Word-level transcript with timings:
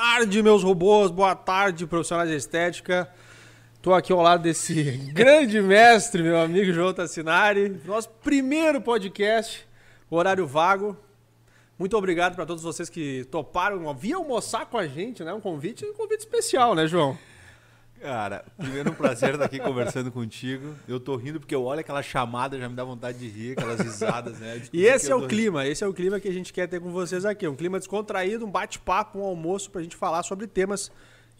tarde, 0.00 0.42
meus 0.42 0.62
robôs. 0.62 1.10
Boa 1.10 1.34
tarde, 1.34 1.86
profissionais 1.86 2.30
de 2.30 2.34
estética. 2.34 3.06
Estou 3.74 3.92
aqui 3.92 4.10
ao 4.10 4.22
lado 4.22 4.42
desse 4.42 4.82
grande 5.12 5.60
mestre, 5.60 6.22
meu 6.22 6.40
amigo 6.40 6.72
João 6.72 6.94
Tassinari. 6.94 7.78
Nosso 7.84 8.08
primeiro 8.08 8.80
podcast, 8.80 9.68
horário 10.10 10.46
vago. 10.46 10.96
Muito 11.78 11.98
obrigado 11.98 12.34
para 12.34 12.46
todos 12.46 12.62
vocês 12.62 12.88
que 12.88 13.26
toparam 13.26 13.94
vir 13.94 14.14
almoçar 14.14 14.64
com 14.64 14.78
a 14.78 14.86
gente, 14.86 15.22
né? 15.22 15.34
Um 15.34 15.40
convite, 15.40 15.84
um 15.84 15.92
convite 15.92 16.20
especial, 16.20 16.74
né, 16.74 16.86
João? 16.86 17.18
Cara, 18.00 18.46
primeiro 18.56 18.90
um 18.90 18.94
prazer 18.94 19.34
estar 19.34 19.44
aqui 19.44 19.58
conversando 19.58 20.10
contigo. 20.10 20.74
Eu 20.88 20.98
tô 20.98 21.16
rindo 21.16 21.38
porque 21.38 21.54
eu 21.54 21.62
olho 21.64 21.80
aquela 21.80 22.02
chamada, 22.02 22.58
já 22.58 22.66
me 22.66 22.74
dá 22.74 22.82
vontade 22.82 23.18
de 23.18 23.28
rir, 23.28 23.52
aquelas 23.52 23.78
risadas, 23.78 24.38
né? 24.38 24.62
E 24.72 24.86
esse 24.86 25.12
é 25.12 25.14
o 25.14 25.28
clima, 25.28 25.66
esse 25.66 25.84
é 25.84 25.86
o 25.86 25.92
clima 25.92 26.18
que 26.18 26.26
a 26.26 26.32
gente 26.32 26.50
quer 26.50 26.66
ter 26.66 26.80
com 26.80 26.90
vocês 26.90 27.26
aqui. 27.26 27.46
Um 27.46 27.54
clima 27.54 27.78
descontraído, 27.78 28.46
um 28.46 28.50
bate-papo, 28.50 29.18
um 29.18 29.24
almoço 29.24 29.70
pra 29.70 29.82
gente 29.82 29.96
falar 29.96 30.22
sobre 30.22 30.46
temas 30.46 30.90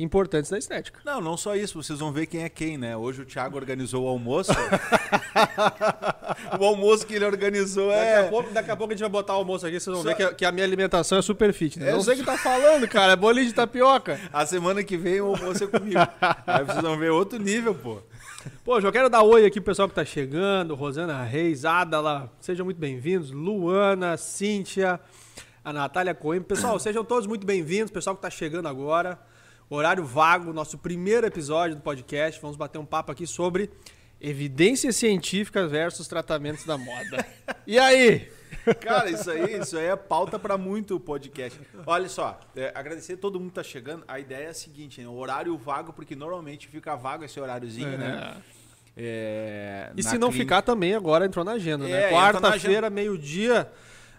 importantes 0.01 0.50
da 0.50 0.57
estética. 0.57 1.00
Não, 1.04 1.21
não 1.21 1.36
só 1.36 1.54
isso, 1.54 1.81
vocês 1.81 1.99
vão 1.99 2.11
ver 2.11 2.27
quem 2.27 2.43
é 2.43 2.49
quem, 2.49 2.79
né? 2.79 2.96
Hoje 2.96 3.21
o 3.21 3.27
Thiago 3.27 3.57
organizou 3.57 4.04
o 4.04 4.08
almoço. 4.08 4.50
o 6.58 6.64
almoço 6.64 7.07
que 7.07 7.14
ele 7.14 7.27
organizou 7.27 7.93
é. 7.93 8.14
Daqui 8.14 8.27
a, 8.27 8.31
pouco, 8.31 8.53
daqui 8.53 8.71
a 8.71 8.77
pouco 8.77 8.93
a 8.93 8.96
gente 8.96 9.03
vai 9.03 9.11
botar 9.11 9.35
o 9.35 9.36
almoço 9.36 9.67
aqui, 9.67 9.79
vocês 9.79 9.94
vão 9.94 10.03
só... 10.03 10.08
ver 10.08 10.17
que 10.17 10.22
a, 10.22 10.35
que 10.35 10.44
a, 10.44 10.53
minha 10.53 10.64
alimentação 10.64 11.18
é 11.18 11.22
super 11.22 11.53
fit. 11.53 11.79
Né? 11.79 11.91
É 11.91 11.93
não 11.93 12.03
sei 12.03 12.14
o 12.14 12.17
que 12.17 12.25
tá 12.25 12.39
falando, 12.39 12.89
cara. 12.89 13.13
É 13.13 13.17
bolinho 13.17 13.46
de 13.46 13.53
tapioca. 13.53 14.18
A 14.32 14.46
semana 14.46 14.82
que 14.82 14.96
vem 14.96 15.21
o 15.21 15.27
almoço 15.27 15.64
é 15.64 15.67
comigo. 15.67 16.00
Aí 16.46 16.64
vocês 16.64 16.80
vão 16.80 16.96
ver 16.96 17.11
outro 17.11 17.39
nível, 17.39 17.75
pô. 17.75 17.99
Pô, 18.64 18.80
já 18.80 18.91
quero 18.91 19.11
dar 19.11 19.22
oi 19.22 19.44
aqui 19.44 19.61
pro 19.61 19.71
pessoal 19.71 19.86
que 19.86 19.94
tá 19.94 20.05
chegando. 20.05 20.75
Rosana 20.75 21.22
Reis, 21.25 21.67
Adala, 21.67 22.32
sejam 22.41 22.64
muito 22.64 22.79
bem-vindos. 22.79 23.30
Luana, 23.30 24.17
Cíntia, 24.17 24.99
a 25.63 25.72
Natália 25.75 26.14
Coimbra. 26.14 26.49
Pessoal, 26.49 26.79
sejam 26.79 27.05
todos 27.05 27.27
muito 27.27 27.46
bem-vindos. 27.46 27.91
Pessoal 27.91 28.17
que 28.17 28.22
tá 28.22 28.30
chegando 28.30 28.67
agora. 28.67 29.19
Horário 29.72 30.04
vago, 30.04 30.52
nosso 30.52 30.76
primeiro 30.76 31.24
episódio 31.24 31.76
do 31.76 31.80
podcast. 31.80 32.40
Vamos 32.40 32.56
bater 32.56 32.78
um 32.78 32.84
papo 32.84 33.12
aqui 33.12 33.24
sobre 33.24 33.70
evidências 34.20 34.96
científicas 34.96 35.70
versus 35.70 36.08
tratamentos 36.08 36.64
da 36.64 36.77
moda. 36.77 37.24
E 37.64 37.78
aí? 37.78 38.28
Cara, 38.80 39.08
isso 39.08 39.30
aí, 39.30 39.60
isso 39.60 39.78
aí 39.78 39.86
é 39.86 39.94
pauta 39.94 40.40
para 40.40 40.58
muito 40.58 40.98
podcast. 40.98 41.60
Olha 41.86 42.08
só, 42.08 42.40
é, 42.56 42.72
agradecer 42.74 43.12
a 43.12 43.16
todo 43.16 43.38
mundo 43.38 43.50
que 43.50 43.54
tá 43.54 43.62
chegando. 43.62 44.02
A 44.08 44.18
ideia 44.18 44.46
é 44.46 44.48
a 44.48 44.54
seguinte, 44.54 45.00
né? 45.00 45.06
horário 45.06 45.56
vago, 45.56 45.92
porque 45.92 46.16
normalmente 46.16 46.66
fica 46.66 46.96
vago 46.96 47.22
esse 47.22 47.38
horáriozinho, 47.38 47.96
né? 47.96 48.06
é. 48.06 48.08
né? 48.08 48.42
É, 48.96 49.92
e 49.96 50.02
se 50.02 50.18
não 50.18 50.30
clínica... 50.30 50.56
ficar 50.56 50.62
também, 50.62 50.96
agora 50.96 51.24
entrou 51.27 51.44
na 51.44 51.52
agenda, 51.52 51.86
né? 51.86 52.08
É, 52.08 52.10
Quarta-feira, 52.10 52.90
meio-dia, 52.90 53.70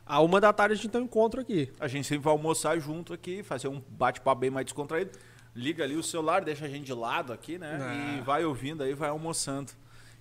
a 0.05 0.21
uma 0.21 0.39
da 0.39 0.53
tarde 0.53 0.75
a 0.75 0.77
gente 0.77 0.87
tem 0.87 1.01
um 1.01 1.03
encontro 1.03 1.41
aqui. 1.41 1.69
A 1.77 1.89
gente 1.89 2.07
sempre 2.07 2.23
vai 2.23 2.31
almoçar 2.31 2.79
junto 2.79 3.11
aqui, 3.13 3.43
fazer 3.43 3.67
um 3.67 3.83
bate-papo 3.89 4.39
bem 4.39 4.49
mais 4.49 4.65
descontraído 4.65 5.11
liga 5.55 5.83
ali 5.83 5.95
o 5.95 6.03
celular, 6.03 6.43
deixa 6.43 6.65
a 6.65 6.69
gente 6.69 6.85
de 6.85 6.93
lado 6.93 7.33
aqui, 7.33 7.57
né? 7.57 7.77
E 8.15 8.19
ah. 8.19 8.23
vai 8.23 8.45
ouvindo 8.45 8.83
aí, 8.83 8.93
vai 8.93 9.09
almoçando. 9.09 9.71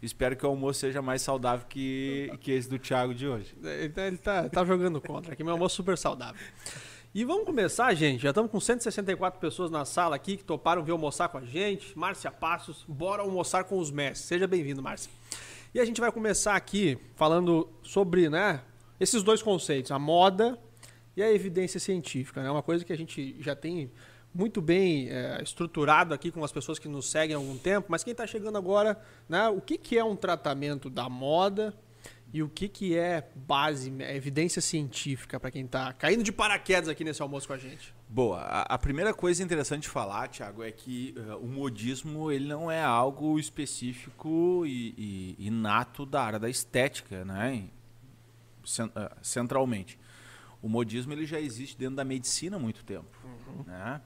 Espero 0.02 0.34
que 0.34 0.46
o 0.46 0.48
almoço 0.48 0.80
seja 0.80 1.02
mais 1.02 1.20
saudável 1.20 1.66
que, 1.68 2.32
que 2.40 2.52
esse 2.52 2.68
do 2.68 2.78
Thiago 2.78 3.14
de 3.14 3.28
hoje. 3.28 3.54
Ele 3.62 3.88
tá, 3.90 4.06
ele 4.06 4.16
tá, 4.16 4.48
tá 4.48 4.64
jogando 4.64 5.00
contra 5.00 5.34
aqui, 5.34 5.44
meu 5.44 5.52
almoço 5.52 5.76
super 5.76 5.98
saudável. 5.98 6.40
E 7.12 7.24
vamos 7.24 7.44
começar, 7.44 7.92
gente. 7.92 8.22
Já 8.22 8.30
estamos 8.30 8.50
com 8.50 8.58
164 8.58 9.38
pessoas 9.40 9.70
na 9.70 9.84
sala 9.84 10.16
aqui 10.16 10.36
que 10.36 10.44
toparam 10.44 10.82
vir 10.82 10.92
almoçar 10.92 11.28
com 11.28 11.38
a 11.38 11.44
gente. 11.44 11.98
Márcia 11.98 12.30
Passos, 12.30 12.84
bora 12.88 13.22
almoçar 13.22 13.64
com 13.64 13.78
os 13.78 13.90
mestres. 13.90 14.26
Seja 14.26 14.46
bem-vindo, 14.46 14.80
Márcia. 14.80 15.10
E 15.74 15.80
a 15.80 15.84
gente 15.84 16.00
vai 16.00 16.10
começar 16.10 16.54
aqui 16.54 16.96
falando 17.14 17.68
sobre 17.82 18.30
né, 18.30 18.62
esses 18.98 19.22
dois 19.22 19.42
conceitos, 19.42 19.90
a 19.90 19.98
moda 19.98 20.58
e 21.16 21.22
a 21.22 21.30
evidência 21.30 21.78
científica. 21.78 22.40
É 22.40 22.44
né? 22.44 22.50
uma 22.50 22.62
coisa 22.62 22.84
que 22.84 22.92
a 22.92 22.96
gente 22.96 23.36
já 23.40 23.54
tem 23.54 23.90
muito 24.32 24.60
bem 24.60 25.08
é, 25.08 25.42
estruturado 25.42 26.14
aqui 26.14 26.30
com 26.30 26.44
as 26.44 26.52
pessoas 26.52 26.78
que 26.78 26.88
nos 26.88 27.10
seguem 27.10 27.34
há 27.34 27.38
algum 27.38 27.58
tempo, 27.58 27.88
mas 27.90 28.04
quem 28.04 28.12
está 28.12 28.26
chegando 28.26 28.56
agora, 28.56 29.00
né, 29.28 29.48
o 29.48 29.60
que, 29.60 29.76
que 29.76 29.98
é 29.98 30.04
um 30.04 30.16
tratamento 30.16 30.88
da 30.88 31.08
moda 31.08 31.74
e 32.32 32.42
o 32.42 32.48
que, 32.48 32.68
que 32.68 32.96
é 32.96 33.28
base, 33.34 33.92
é 33.98 34.14
evidência 34.14 34.62
científica 34.62 35.40
para 35.40 35.50
quem 35.50 35.64
está 35.64 35.92
caindo 35.92 36.22
de 36.22 36.30
paraquedas 36.30 36.88
aqui 36.88 37.02
nesse 37.02 37.20
almoço 37.20 37.48
com 37.48 37.54
a 37.54 37.58
gente? 37.58 37.92
Boa. 38.08 38.38
A, 38.38 38.74
a 38.74 38.78
primeira 38.78 39.12
coisa 39.12 39.42
interessante 39.42 39.82
de 39.82 39.88
falar, 39.88 40.28
Tiago, 40.28 40.62
é 40.62 40.70
que 40.70 41.14
uh, 41.16 41.36
o 41.38 41.48
modismo 41.48 42.30
ele 42.30 42.46
não 42.46 42.70
é 42.70 42.82
algo 42.82 43.38
específico 43.38 44.64
e, 44.64 45.36
e 45.38 45.46
inato 45.46 46.06
da 46.06 46.22
área 46.22 46.38
da 46.38 46.48
estética, 46.48 47.24
né? 47.24 47.64
Centralmente. 49.22 49.98
O 50.62 50.68
modismo 50.68 51.12
ele 51.12 51.26
já 51.26 51.40
existe 51.40 51.76
dentro 51.76 51.96
da 51.96 52.04
medicina 52.04 52.56
há 52.56 52.60
muito 52.60 52.84
tempo. 52.84 53.08
Uhum. 53.50 53.64
Né? 53.66 54.00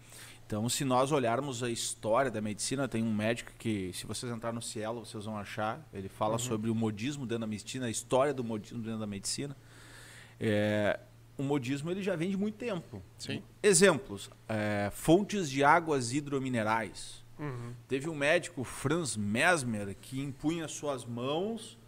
Então, 0.46 0.68
se 0.68 0.84
nós 0.84 1.10
olharmos 1.10 1.62
a 1.62 1.70
história 1.70 2.30
da 2.30 2.40
medicina, 2.40 2.86
tem 2.86 3.02
um 3.02 3.14
médico 3.14 3.52
que, 3.58 3.92
se 3.94 4.06
vocês 4.06 4.30
entrarem 4.30 4.54
no 4.54 4.62
Cielo, 4.62 5.04
vocês 5.04 5.24
vão 5.24 5.38
achar, 5.38 5.86
ele 5.92 6.08
fala 6.08 6.34
uhum. 6.34 6.38
sobre 6.38 6.70
o 6.70 6.74
modismo 6.74 7.26
dentro 7.26 7.40
da 7.40 7.46
medicina, 7.46 7.86
a 7.86 7.90
história 7.90 8.34
do 8.34 8.44
modismo 8.44 8.82
dentro 8.82 9.00
da 9.00 9.06
medicina. 9.06 9.56
É, 10.38 11.00
o 11.38 11.42
modismo 11.42 11.90
ele 11.90 12.02
já 12.02 12.14
vem 12.14 12.30
de 12.30 12.36
muito 12.36 12.56
tempo. 12.56 13.02
Sim. 13.18 13.42
Exemplos: 13.62 14.30
é, 14.48 14.90
fontes 14.92 15.50
de 15.50 15.64
águas 15.64 16.12
hidrominerais. 16.12 17.24
Uhum. 17.38 17.72
Teve 17.88 18.08
um 18.08 18.14
médico, 18.14 18.62
Franz 18.62 19.16
Mesmer, 19.16 19.96
que 20.00 20.20
impunha 20.20 20.68
suas 20.68 21.04
mãos 21.04 21.78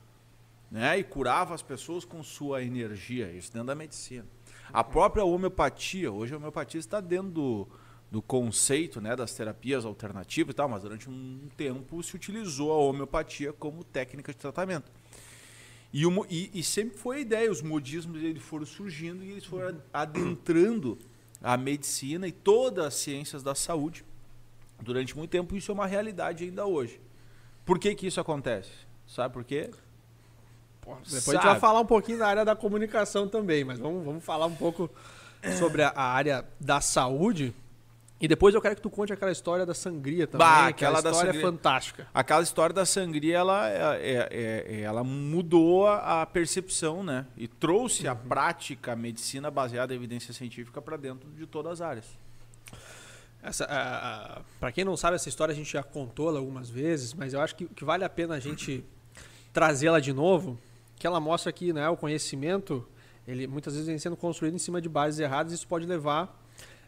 né, 0.70 0.98
e 0.98 1.04
curava 1.04 1.54
as 1.54 1.62
pessoas 1.62 2.04
com 2.04 2.22
sua 2.22 2.62
energia. 2.62 3.30
Isso 3.30 3.52
dentro 3.52 3.68
da 3.68 3.74
medicina. 3.74 4.26
A 4.72 4.82
própria 4.84 5.24
homeopatia, 5.24 6.10
hoje 6.10 6.34
a 6.34 6.36
homeopatia 6.36 6.80
está 6.80 7.00
dentro 7.00 7.30
do, 7.30 7.68
do 8.10 8.22
conceito 8.22 9.00
né, 9.00 9.14
das 9.14 9.34
terapias 9.34 9.84
alternativas 9.84 10.52
e 10.52 10.56
tal, 10.56 10.68
mas 10.68 10.82
durante 10.82 11.08
um 11.08 11.48
tempo 11.56 12.02
se 12.02 12.16
utilizou 12.16 12.72
a 12.72 12.76
homeopatia 12.76 13.52
como 13.52 13.84
técnica 13.84 14.32
de 14.32 14.38
tratamento. 14.38 14.90
E, 15.92 16.04
o, 16.04 16.26
e, 16.28 16.50
e, 16.52 16.62
sempre 16.62 16.98
foi 16.98 17.16
a 17.16 17.20
ideia, 17.20 17.50
os 17.50 17.62
modismos 17.62 18.22
eles 18.22 18.42
foram 18.42 18.66
surgindo 18.66 19.24
e 19.24 19.30
eles 19.30 19.44
foram 19.44 19.80
adentrando 19.92 20.98
a 21.42 21.56
medicina 21.56 22.26
e 22.26 22.32
todas 22.32 22.84
as 22.84 22.94
ciências 22.94 23.42
da 23.42 23.54
saúde 23.54 24.04
durante 24.82 25.16
muito 25.16 25.30
tempo. 25.30 25.56
Isso 25.56 25.70
é 25.70 25.74
uma 25.74 25.86
realidade 25.86 26.44
ainda 26.44 26.66
hoje. 26.66 27.00
Por 27.64 27.78
que, 27.78 27.94
que 27.94 28.06
isso 28.06 28.20
acontece? 28.20 28.70
Sabe 29.06 29.32
por 29.32 29.44
quê? 29.44 29.70
Depois 30.94 31.24
Sabe. 31.24 31.36
a 31.36 31.40
gente 31.40 31.50
vai 31.50 31.60
falar 31.60 31.80
um 31.80 31.86
pouquinho 31.86 32.18
da 32.18 32.28
área 32.28 32.44
da 32.44 32.54
comunicação 32.54 33.28
também, 33.28 33.64
mas 33.64 33.78
vamos, 33.78 34.04
vamos 34.04 34.24
falar 34.24 34.46
um 34.46 34.54
pouco 34.54 34.90
sobre 35.58 35.82
a, 35.82 35.88
a 35.88 36.04
área 36.04 36.44
da 36.60 36.80
saúde. 36.80 37.54
E 38.18 38.26
depois 38.26 38.54
eu 38.54 38.62
quero 38.62 38.74
que 38.74 38.80
tu 38.80 38.88
conte 38.88 39.12
aquela 39.12 39.30
história 39.30 39.66
da 39.66 39.74
sangria 39.74 40.26
também, 40.26 40.46
bah, 40.46 40.68
aquela 40.68 40.98
história 40.98 41.20
da 41.20 41.26
sangria, 41.26 41.40
fantástica. 41.42 42.06
Aquela 42.14 42.42
história 42.42 42.74
da 42.74 42.86
sangria, 42.86 43.36
ela, 43.36 43.68
é, 43.68 43.98
é, 44.00 44.66
é, 44.68 44.80
ela 44.80 45.04
mudou 45.04 45.86
a 45.86 46.24
percepção, 46.24 47.04
né? 47.04 47.26
E 47.36 47.46
trouxe 47.46 48.06
uhum. 48.06 48.12
a 48.12 48.16
prática, 48.16 48.92
a 48.92 48.96
medicina 48.96 49.50
baseada 49.50 49.92
em 49.92 49.96
evidência 49.96 50.32
científica 50.32 50.80
para 50.80 50.96
dentro 50.96 51.28
de 51.30 51.46
todas 51.46 51.72
as 51.72 51.80
áreas. 51.82 52.06
Para 54.58 54.72
quem 54.72 54.84
não 54.84 54.96
sabe 54.96 55.16
essa 55.16 55.28
história, 55.28 55.52
a 55.52 55.54
gente 55.54 55.70
já 55.70 55.82
contou 55.82 56.34
algumas 56.34 56.70
vezes, 56.70 57.12
mas 57.12 57.34
eu 57.34 57.40
acho 57.40 57.54
que, 57.54 57.66
que 57.66 57.84
vale 57.84 58.02
a 58.02 58.08
pena 58.08 58.34
a 58.34 58.40
gente 58.40 58.82
trazê-la 59.52 60.00
de 60.00 60.12
novo, 60.12 60.58
que 60.98 61.06
ela 61.06 61.20
mostra 61.20 61.52
que 61.52 61.72
né, 61.72 61.88
o 61.88 61.96
conhecimento, 61.96 62.86
ele 63.26 63.46
muitas 63.46 63.74
vezes 63.74 63.88
vem 63.88 63.98
sendo 63.98 64.16
construído 64.16 64.54
em 64.54 64.58
cima 64.58 64.80
de 64.80 64.88
bases 64.88 65.20
erradas 65.20 65.52
isso 65.52 65.66
pode 65.66 65.86
levar 65.86 66.42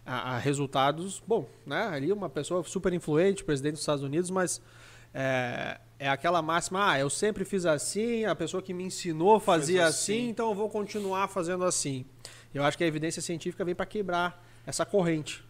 a, 0.04 0.34
a 0.34 0.38
resultados, 0.38 1.22
bom, 1.26 1.48
né, 1.66 1.88
ali 1.88 2.12
uma 2.12 2.30
pessoa 2.30 2.62
super 2.64 2.92
influente, 2.92 3.44
presidente 3.44 3.72
dos 3.72 3.80
Estados 3.80 4.02
Unidos, 4.02 4.30
mas 4.30 4.60
é, 5.12 5.78
é 5.98 6.08
aquela 6.08 6.40
máxima, 6.40 6.92
ah, 6.92 6.98
eu 6.98 7.10
sempre 7.10 7.44
fiz 7.44 7.66
assim, 7.66 8.24
a 8.24 8.34
pessoa 8.34 8.62
que 8.62 8.72
me 8.72 8.84
ensinou 8.84 9.38
fazia 9.40 9.86
assim. 9.86 10.12
assim, 10.14 10.28
então 10.28 10.48
eu 10.48 10.54
vou 10.54 10.68
continuar 10.68 11.28
fazendo 11.28 11.64
assim. 11.64 12.04
Eu 12.54 12.64
acho 12.64 12.78
que 12.78 12.84
a 12.84 12.86
evidência 12.86 13.20
científica 13.20 13.64
vem 13.64 13.74
para 13.74 13.84
quebrar 13.86 14.42
essa 14.66 14.86
corrente. 14.86 15.44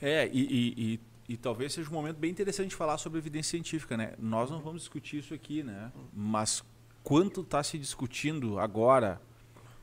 É, 0.00 0.28
e, 0.32 0.40
e, 0.40 0.74
e, 0.76 1.00
e, 1.34 1.36
talvez 1.36 1.72
seja 1.72 1.88
um 1.88 1.92
momento 1.92 2.16
bem 2.16 2.30
interessante 2.30 2.74
falar 2.74 2.98
sobre 2.98 3.18
evidência 3.18 3.50
científica, 3.50 3.96
né? 3.96 4.14
Nós 4.18 4.50
não 4.50 4.60
vamos 4.60 4.82
discutir 4.82 5.18
isso 5.18 5.32
aqui, 5.32 5.62
né? 5.62 5.92
Mas 6.12 6.64
quanto 7.02 7.40
está 7.40 7.62
se 7.62 7.78
discutindo 7.78 8.58
agora 8.58 9.20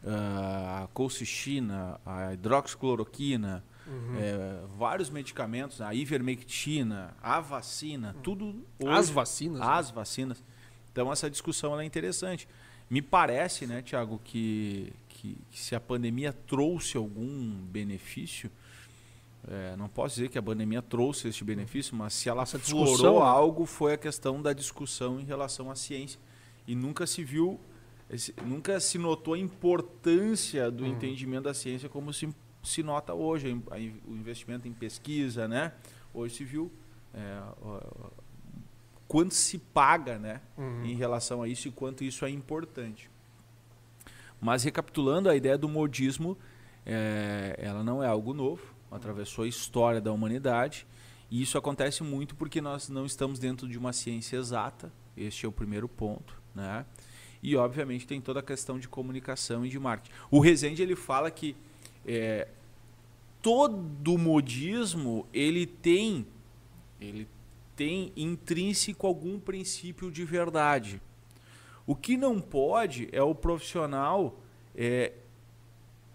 uh, 0.04 0.84
a 0.84 0.90
colcistina, 0.94 2.00
a 2.06 2.34
hidroxicloroquina, 2.34 3.64
uhum. 3.88 4.16
é, 4.18 4.62
vários 4.78 5.10
medicamentos, 5.10 5.82
a 5.82 5.94
ivermectina, 5.94 7.14
a 7.22 7.40
vacina, 7.40 8.14
uhum. 8.16 8.22
tudo. 8.22 8.66
Hoje, 8.80 8.92
as 8.92 9.10
vacinas? 9.10 9.62
As 9.62 9.88
né? 9.90 9.96
vacinas. 9.96 10.44
Então 10.92 11.12
essa 11.12 11.30
discussão 11.30 11.80
é 11.80 11.86
interessante. 11.86 12.48
Me 12.90 13.02
parece, 13.02 13.68
né, 13.68 13.84
Tiago, 13.84 14.20
que, 14.24 14.92
que, 15.08 15.38
que, 15.52 15.60
se 15.60 15.76
a 15.76 15.80
pandemia 15.80 16.34
trouxe 16.34 16.98
algum 16.98 17.52
benefício, 17.66 18.50
é, 19.48 19.76
não 19.78 19.88
posso 19.88 20.16
dizer 20.16 20.30
que 20.30 20.40
a 20.40 20.42
pandemia 20.42 20.82
trouxe 20.82 21.28
este 21.28 21.44
benefício, 21.44 21.96
mas 21.96 22.14
se 22.14 22.30
ela 22.30 22.44
explorou 22.44 23.20
né? 23.20 23.26
algo, 23.26 23.66
foi 23.68 23.94
a 23.94 23.98
questão 23.98 24.42
da 24.42 24.54
discussão 24.54 25.20
em 25.20 25.24
relação 25.24 25.70
à 25.70 25.76
ciência 25.76 26.20
e 26.70 26.76
nunca 26.76 27.08
se 27.08 27.24
viu, 27.24 27.60
nunca 28.46 28.80
se 28.80 29.00
notou 29.00 29.34
a 29.34 29.40
importância 29.40 30.70
do 30.70 30.84
uhum. 30.84 30.92
entendimento 30.92 31.46
da 31.46 31.54
ciência 31.54 31.90
como 31.90 32.14
se 32.14 32.30
se 32.62 32.84
nota 32.84 33.14
hoje 33.14 33.60
a, 33.72 33.76
a, 33.76 33.78
o 33.78 34.16
investimento 34.16 34.68
em 34.68 34.74
pesquisa, 34.74 35.48
né? 35.48 35.74
Hoje 36.14 36.36
se 36.36 36.44
viu 36.44 36.72
é, 37.12 37.42
quanto 39.08 39.34
se 39.34 39.58
paga, 39.58 40.20
né, 40.20 40.42
uhum. 40.56 40.86
em 40.86 40.94
relação 40.94 41.42
a 41.42 41.48
isso 41.48 41.68
e 41.68 41.72
quanto 41.72 42.04
isso 42.04 42.24
é 42.24 42.30
importante. 42.30 43.10
Mas 44.40 44.64
recapitulando, 44.64 45.28
a 45.28 45.36
ideia 45.36 45.58
do 45.58 45.68
modismo, 45.68 46.38
é, 46.86 47.56
ela 47.58 47.84
não 47.84 48.04
é 48.04 48.08
algo 48.08 48.34
novo, 48.34 48.76
atravessou 48.92 49.44
a 49.44 49.48
história 49.48 50.00
da 50.00 50.12
humanidade 50.12 50.86
e 51.32 51.42
isso 51.42 51.58
acontece 51.58 52.04
muito 52.04 52.36
porque 52.36 52.62
nós 52.62 52.90
não 52.90 53.06
estamos 53.06 53.40
dentro 53.40 53.68
de 53.68 53.78
uma 53.78 53.94
ciência 53.94 54.38
exata. 54.38 54.92
Este 55.18 55.46
é 55.46 55.50
o 55.50 55.52
primeiro 55.52 55.90
ponto, 55.90 56.42
né? 56.60 56.86
E 57.42 57.56
obviamente 57.56 58.06
tem 58.06 58.20
toda 58.20 58.42
a 58.42 58.44
questão 58.44 58.78
de 58.78 58.88
comunicação 58.88 59.66
e 59.66 59.70
de 59.70 59.80
marketing. 59.80 60.14
O 60.30 60.40
Rezende 60.40 60.82
ele 60.82 60.96
fala 60.96 61.32
que 61.32 61.56
é, 62.06 62.48
todo 63.42 64.18
modismo 64.18 65.26
ele 65.34 65.66
tem 65.66 66.28
ele 67.00 67.28
tem 67.76 68.12
intrínseco 68.18 69.08
algum 69.08 69.40
princípio 69.40 70.12
de 70.12 70.26
verdade. 70.26 71.02
O 71.88 71.96
que 71.96 72.18
não 72.18 72.42
pode 72.42 73.08
é 73.14 73.24
o 73.24 73.34
profissional 73.34 74.38
é, 74.76 75.14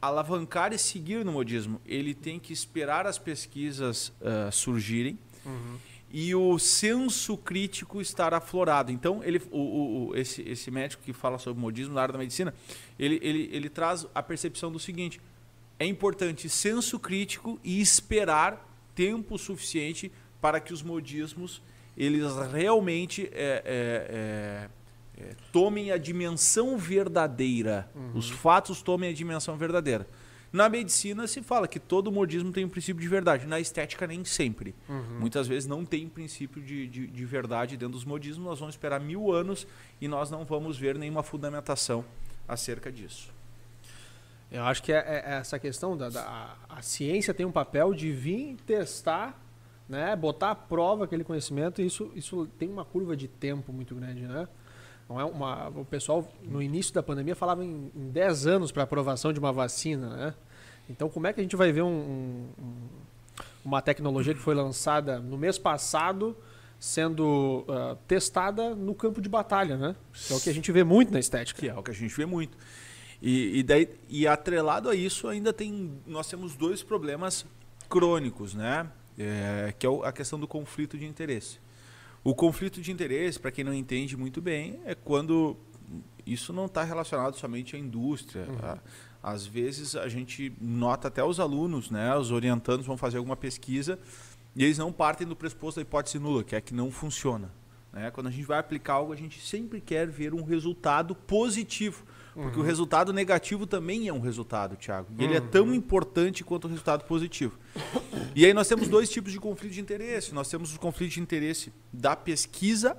alavancar 0.00 0.74
e 0.74 0.78
seguir 0.78 1.24
no 1.24 1.32
modismo. 1.32 1.80
Ele 1.86 2.14
tem 2.14 2.38
que 2.38 2.52
esperar 2.52 3.06
as 3.06 3.18
pesquisas 3.18 4.08
uh, 4.20 4.52
surgirem 4.52 5.18
uhum. 5.46 5.78
E 6.16 6.32
o 6.32 6.60
senso 6.60 7.36
crítico 7.36 8.00
estar 8.00 8.32
aflorado. 8.32 8.92
Então, 8.92 9.20
ele, 9.24 9.42
o, 9.50 10.10
o, 10.10 10.16
esse, 10.16 10.42
esse 10.42 10.70
médico 10.70 11.02
que 11.02 11.12
fala 11.12 11.38
sobre 11.38 11.60
modismo 11.60 11.92
na 11.92 12.02
área 12.02 12.12
da 12.12 12.18
medicina, 12.20 12.54
ele, 12.96 13.18
ele, 13.20 13.50
ele 13.50 13.68
traz 13.68 14.06
a 14.14 14.22
percepção 14.22 14.70
do 14.70 14.78
seguinte: 14.78 15.20
é 15.76 15.84
importante 15.84 16.48
senso 16.48 17.00
crítico 17.00 17.58
e 17.64 17.80
esperar 17.80 18.64
tempo 18.94 19.36
suficiente 19.36 20.12
para 20.40 20.60
que 20.60 20.72
os 20.72 20.84
modismos 20.84 21.60
eles 21.96 22.36
realmente 22.52 23.28
é, 23.32 23.62
é, 23.64 24.70
é, 25.18 25.20
é, 25.20 25.36
tomem 25.50 25.90
a 25.90 25.98
dimensão 25.98 26.78
verdadeira. 26.78 27.90
Uhum. 27.92 28.12
Os 28.14 28.30
fatos 28.30 28.82
tomem 28.82 29.10
a 29.10 29.12
dimensão 29.12 29.56
verdadeira. 29.56 30.06
Na 30.54 30.68
medicina 30.68 31.26
se 31.26 31.42
fala 31.42 31.66
que 31.66 31.80
todo 31.80 32.12
modismo 32.12 32.52
tem 32.52 32.64
um 32.64 32.68
princípio 32.68 33.02
de 33.02 33.08
verdade. 33.08 33.44
Na 33.44 33.58
estética, 33.58 34.06
nem 34.06 34.24
sempre. 34.24 34.72
Uhum. 34.88 35.18
Muitas 35.18 35.48
vezes 35.48 35.68
não 35.68 35.84
tem 35.84 36.08
princípio 36.08 36.62
de, 36.62 36.86
de, 36.86 37.06
de, 37.08 37.24
verdade 37.24 37.76
dentro 37.76 37.94
dos 37.94 38.04
modismos. 38.04 38.46
Nós 38.46 38.60
vamos 38.60 38.76
esperar 38.76 39.00
mil 39.00 39.32
anos 39.32 39.66
e 40.00 40.06
nós 40.06 40.30
não 40.30 40.44
vamos 40.44 40.78
ver 40.78 40.96
nenhuma 40.96 41.24
fundamentação 41.24 42.04
acerca 42.46 42.92
disso. 42.92 43.32
Eu 44.48 44.62
acho 44.62 44.80
que 44.80 44.92
é, 44.92 44.98
é, 44.98 45.32
é 45.32 45.34
essa 45.38 45.58
questão 45.58 45.96
da, 45.96 46.08
da 46.08 46.56
a 46.68 46.80
ciência 46.80 47.34
tem 47.34 47.44
um 47.44 47.50
papel 47.50 47.92
de 47.92 48.12
vir 48.12 48.56
testar 48.64 49.36
né? 49.88 50.14
Botar 50.16 50.52
à 50.52 50.54
prova 50.54 51.04
aquele 51.04 51.24
conhecimento, 51.24 51.82
isso, 51.82 52.10
isso 52.14 52.46
tem 52.58 52.70
uma 52.70 52.84
curva 52.84 53.16
de 53.16 53.28
tempo 53.28 53.72
muito 53.72 53.94
grande, 53.94 54.22
né? 54.22 54.48
Não 55.08 55.20
é 55.20 55.24
uma, 55.24 55.68
o 55.68 55.84
pessoal, 55.84 56.26
no 56.42 56.62
início 56.62 56.94
da 56.94 57.02
pandemia, 57.02 57.36
falava 57.36 57.62
em, 57.62 57.90
em 57.94 58.08
10 58.10 58.46
anos 58.46 58.72
para 58.72 58.84
aprovação 58.84 59.32
de 59.32 59.38
uma 59.38 59.52
vacina, 59.52 60.08
né? 60.08 60.34
Então, 60.88 61.08
como 61.08 61.26
é 61.26 61.32
que 61.32 61.40
a 61.40 61.42
gente 61.42 61.56
vai 61.56 61.72
ver 61.72 61.82
um, 61.82 61.88
um, 62.58 62.88
uma 63.64 63.80
tecnologia 63.80 64.34
que 64.34 64.40
foi 64.40 64.54
lançada 64.54 65.18
no 65.18 65.38
mês 65.38 65.58
passado 65.58 66.36
sendo 66.78 67.64
uh, 67.68 67.96
testada 68.06 68.74
no 68.74 68.94
campo 68.94 69.20
de 69.20 69.28
batalha, 69.28 69.76
né? 69.76 69.96
Que 70.12 70.32
é 70.32 70.36
o 70.36 70.40
que 70.40 70.50
a 70.50 70.54
gente 70.54 70.70
vê 70.70 70.84
muito 70.84 71.12
na 71.12 71.18
estética. 71.18 71.60
Que 71.60 71.68
é 71.68 71.74
o 71.74 71.82
que 71.82 71.90
a 71.90 71.94
gente 71.94 72.14
vê 72.14 72.26
muito. 72.26 72.58
E, 73.22 73.60
e, 73.60 73.62
daí, 73.62 73.88
e 74.08 74.26
atrelado 74.26 74.90
a 74.90 74.94
isso, 74.94 75.28
ainda 75.28 75.52
tem, 75.52 75.92
nós 76.06 76.28
temos 76.28 76.54
dois 76.54 76.82
problemas 76.82 77.46
crônicos, 77.88 78.54
né? 78.54 78.86
é, 79.18 79.72
que 79.78 79.86
é 79.86 79.90
a 80.04 80.12
questão 80.12 80.38
do 80.38 80.46
conflito 80.46 80.98
de 80.98 81.06
interesse. 81.06 81.58
O 82.22 82.34
conflito 82.34 82.80
de 82.80 82.90
interesse, 82.90 83.38
para 83.38 83.50
quem 83.50 83.64
não 83.64 83.74
entende 83.74 84.16
muito 84.16 84.40
bem, 84.40 84.80
é 84.84 84.94
quando 84.94 85.56
isso 86.26 86.52
não 86.52 86.66
está 86.66 86.82
relacionado 86.82 87.36
somente 87.36 87.76
à 87.76 87.78
indústria. 87.78 88.46
Uhum. 88.48 88.78
Às 89.24 89.46
vezes 89.46 89.96
a 89.96 90.06
gente 90.06 90.52
nota 90.60 91.08
até 91.08 91.24
os 91.24 91.40
alunos, 91.40 91.90
né, 91.90 92.14
os 92.14 92.30
orientandos 92.30 92.84
vão 92.84 92.94
fazer 92.94 93.16
alguma 93.16 93.34
pesquisa 93.34 93.98
e 94.54 94.62
eles 94.62 94.76
não 94.76 94.92
partem 94.92 95.26
do 95.26 95.34
pressuposto 95.34 95.80
da 95.80 95.82
hipótese 95.82 96.18
nula, 96.18 96.44
que 96.44 96.54
é 96.54 96.60
que 96.60 96.74
não 96.74 96.90
funciona. 96.90 97.50
Né? 97.90 98.10
Quando 98.10 98.26
a 98.26 98.30
gente 98.30 98.44
vai 98.44 98.58
aplicar 98.58 98.94
algo, 98.94 99.14
a 99.14 99.16
gente 99.16 99.40
sempre 99.40 99.80
quer 99.80 100.06
ver 100.06 100.34
um 100.34 100.42
resultado 100.44 101.14
positivo. 101.14 102.04
Porque 102.34 102.58
uhum. 102.58 102.64
o 102.64 102.66
resultado 102.66 103.12
negativo 103.14 103.66
também 103.66 104.08
é 104.08 104.12
um 104.12 104.20
resultado, 104.20 104.76
Thiago. 104.76 105.08
E 105.16 105.22
uhum. 105.22 105.30
ele 105.30 105.36
é 105.38 105.40
tão 105.40 105.68
uhum. 105.68 105.74
importante 105.74 106.44
quanto 106.44 106.66
o 106.66 106.68
resultado 106.68 107.04
positivo. 107.04 107.56
E 108.34 108.44
aí 108.44 108.52
nós 108.52 108.68
temos 108.68 108.88
dois 108.88 109.08
tipos 109.08 109.32
de 109.32 109.40
conflito 109.40 109.72
de 109.72 109.80
interesse. 109.80 110.34
Nós 110.34 110.50
temos 110.50 110.74
o 110.74 110.78
conflito 110.78 111.12
de 111.12 111.20
interesse 111.20 111.72
da 111.90 112.14
pesquisa 112.14 112.94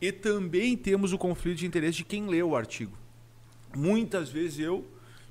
e 0.00 0.10
também 0.10 0.76
temos 0.76 1.12
o 1.12 1.18
conflito 1.18 1.58
de 1.58 1.66
interesse 1.66 1.98
de 1.98 2.04
quem 2.04 2.26
lê 2.26 2.42
o 2.42 2.56
artigo. 2.56 2.96
Muitas 3.76 4.30
vezes 4.30 4.58
eu 4.58 4.84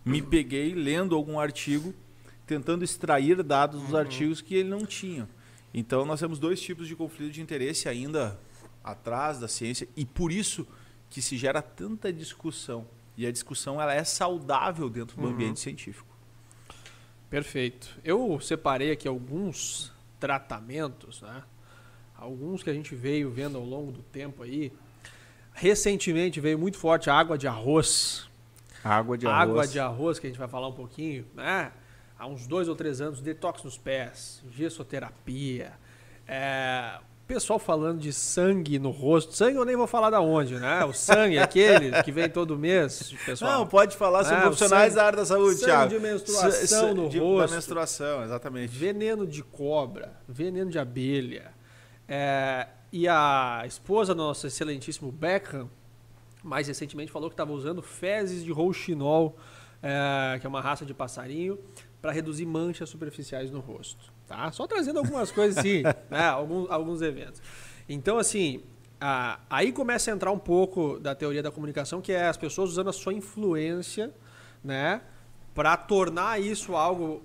me 0.07 0.21
peguei 0.21 0.73
lendo 0.73 1.15
algum 1.15 1.39
artigo, 1.39 1.93
tentando 2.45 2.83
extrair 2.83 3.43
dados 3.43 3.81
dos 3.81 3.91
uhum. 3.91 3.97
artigos 3.97 4.41
que 4.41 4.55
ele 4.55 4.69
não 4.69 4.85
tinha. 4.85 5.27
Então 5.73 6.05
nós 6.05 6.19
temos 6.19 6.39
dois 6.39 6.61
tipos 6.61 6.87
de 6.87 6.95
conflito 6.95 7.33
de 7.33 7.41
interesse 7.41 7.89
ainda 7.89 8.39
atrás 8.83 9.39
da 9.39 9.47
ciência 9.47 9.87
e 9.95 10.05
por 10.05 10.31
isso 10.31 10.65
que 11.09 11.21
se 11.21 11.37
gera 11.37 11.61
tanta 11.61 12.11
discussão 12.11 12.87
e 13.17 13.25
a 13.25 13.31
discussão 13.31 13.81
ela 13.81 13.93
é 13.93 14.03
saudável 14.03 14.89
dentro 14.89 15.17
do 15.17 15.23
uhum. 15.23 15.33
ambiente 15.33 15.59
científico. 15.59 16.07
Perfeito. 17.29 17.97
Eu 18.03 18.39
separei 18.39 18.91
aqui 18.91 19.07
alguns 19.07 19.91
tratamentos, 20.19 21.21
né? 21.21 21.43
Alguns 22.15 22.63
que 22.63 22.69
a 22.69 22.73
gente 22.73 22.95
veio 22.95 23.29
vendo 23.29 23.57
ao 23.57 23.65
longo 23.65 23.91
do 23.91 24.01
tempo 24.01 24.43
aí. 24.43 24.71
Recentemente 25.53 26.39
veio 26.39 26.57
muito 26.57 26.77
forte 26.77 27.09
a 27.09 27.15
água 27.15 27.37
de 27.37 27.47
arroz. 27.47 28.26
Água 28.87 29.17
de 29.17 29.27
arroz. 29.27 29.41
Água 29.41 29.67
de 29.67 29.79
arroz, 29.79 30.19
que 30.19 30.27
a 30.27 30.29
gente 30.29 30.39
vai 30.39 30.47
falar 30.47 30.67
um 30.67 30.73
pouquinho, 30.73 31.25
né? 31.35 31.71
Há 32.17 32.25
uns 32.25 32.47
dois 32.47 32.67
ou 32.67 32.75
três 32.75 32.99
anos, 32.99 33.21
detox 33.21 33.63
nos 33.63 33.77
pés, 33.77 34.43
gessoterapia, 34.49 35.73
é, 36.27 36.99
pessoal 37.27 37.59
falando 37.59 37.99
de 37.99 38.13
sangue 38.13 38.79
no 38.79 38.89
rosto. 38.89 39.33
Sangue 39.35 39.57
eu 39.57 39.65
nem 39.65 39.75
vou 39.75 39.85
falar 39.85 40.09
da 40.09 40.21
onde, 40.21 40.55
né? 40.55 40.83
O 40.85 40.93
sangue, 40.93 41.37
aquele 41.39 42.01
que 42.03 42.11
vem 42.11 42.29
todo 42.29 42.57
mês, 42.57 43.13
pessoal. 43.25 43.59
Não, 43.59 43.67
pode 43.67 43.97
falar 43.97 44.23
sobre 44.23 44.39
é, 44.39 44.41
profissionais 44.41 44.93
sangue, 44.93 44.95
da 44.95 45.05
área 45.05 45.17
da 45.17 45.25
saúde, 45.25 45.55
sangue 45.57 45.65
Thiago. 45.65 45.89
de 45.89 45.99
menstruação 45.99 46.93
no 46.93 47.09
de, 47.09 47.19
rosto. 47.19 47.49
Da 47.49 47.55
menstruação, 47.55 48.23
exatamente. 48.23 48.75
Veneno 48.75 49.27
de 49.27 49.43
cobra, 49.43 50.13
veneno 50.27 50.71
de 50.71 50.79
abelha. 50.79 51.51
É, 52.07 52.67
e 52.91 53.07
a 53.07 53.63
esposa 53.67 54.15
do 54.15 54.23
nosso 54.23 54.47
excelentíssimo 54.47 55.11
Beckham, 55.11 55.69
mais 56.47 56.67
recentemente, 56.67 57.11
falou 57.11 57.29
que 57.29 57.33
estava 57.33 57.51
usando 57.51 57.81
fezes 57.81 58.43
de 58.43 58.51
rouxinol, 58.51 59.37
é, 59.83 60.39
que 60.39 60.45
é 60.45 60.49
uma 60.49 60.61
raça 60.61 60.85
de 60.85 60.93
passarinho, 60.93 61.59
para 62.01 62.11
reduzir 62.11 62.45
manchas 62.45 62.89
superficiais 62.89 63.51
no 63.51 63.59
rosto. 63.59 64.11
Tá? 64.27 64.51
Só 64.51 64.65
trazendo 64.65 64.99
algumas 64.99 65.31
coisas 65.31 65.57
assim, 65.57 65.83
né? 66.09 66.27
alguns, 66.27 66.69
alguns 66.69 67.01
eventos. 67.01 67.41
Então, 67.87 68.17
assim, 68.17 68.63
a, 68.99 69.39
aí 69.49 69.71
começa 69.71 70.11
a 70.11 70.13
entrar 70.13 70.31
um 70.31 70.39
pouco 70.39 70.99
da 70.99 71.13
teoria 71.13 71.43
da 71.43 71.51
comunicação, 71.51 72.01
que 72.01 72.11
é 72.11 72.27
as 72.27 72.37
pessoas 72.37 72.71
usando 72.71 72.89
a 72.89 72.93
sua 72.93 73.13
influência, 73.13 74.13
né? 74.63 75.01
Para 75.53 75.75
tornar 75.75 76.39
isso 76.39 76.75
algo 76.75 77.23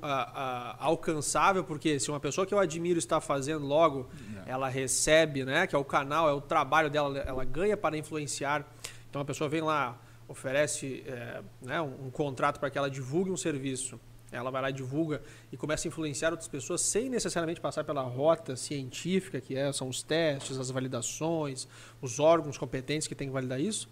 alcançável, 0.79 1.65
porque 1.65 2.01
se 2.01 2.11
uma 2.11 2.19
pessoa 2.19 2.47
que 2.47 2.55
eu 2.55 2.59
admiro 2.59 2.99
está 2.99 3.21
fazendo 3.21 3.67
logo, 3.67 4.09
Não. 4.31 4.43
ela 4.47 4.69
recebe, 4.71 5.45
né? 5.45 5.67
Que 5.67 5.77
é 5.77 5.79
o 5.79 5.85
canal, 5.85 6.31
é 6.31 6.33
o 6.33 6.41
trabalho 6.41 6.89
dela, 6.89 7.19
ela 7.19 7.45
ganha 7.45 7.77
para 7.77 7.95
influenciar. 7.97 8.67
Então 9.13 9.21
a 9.21 9.27
pessoa 9.27 9.47
vem 9.47 9.61
lá, 9.61 10.01
oferece 10.27 11.05
é, 11.07 11.43
né, 11.61 11.83
um, 11.83 12.07
um 12.07 12.11
contrato 12.11 12.59
para 12.59 12.71
que 12.71 12.79
ela 12.79 12.89
divulgue 12.89 13.31
um 13.31 13.37
serviço 13.37 14.01
ela 14.33 14.51
vai 14.51 14.63
lá 14.63 14.71
e 14.71 14.73
divulga 14.73 15.21
e 15.53 15.59
começa 15.59 15.87
a 15.87 15.89
influenciar 15.89 16.31
outras 16.31 16.49
pessoas 16.49 16.81
sem 16.81 17.11
necessariamente 17.11 17.61
passar 17.61 17.85
pela 17.85 18.01
rota 18.01 18.57
científica, 18.57 19.43
que 19.43 19.55
é, 19.55 19.71
são 19.75 19.91
os 19.91 20.03
testes, 20.03 20.59
as 20.59 20.71
validações, 20.71 21.69
os 22.01 22.19
órgãos 22.19 22.57
competentes 22.57 23.07
que 23.07 23.15
têm 23.15 23.29
que 23.29 23.33
validar 23.35 23.61
isso. 23.61 23.91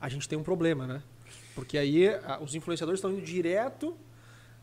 A 0.00 0.08
gente 0.08 0.28
tem 0.28 0.36
um 0.36 0.42
problema, 0.42 0.88
né? 0.88 1.02
Porque 1.54 1.78
aí 1.78 2.08
a, 2.08 2.40
os 2.40 2.56
influenciadores 2.56 2.98
estão 2.98 3.12
indo 3.12 3.22
direto 3.22 3.96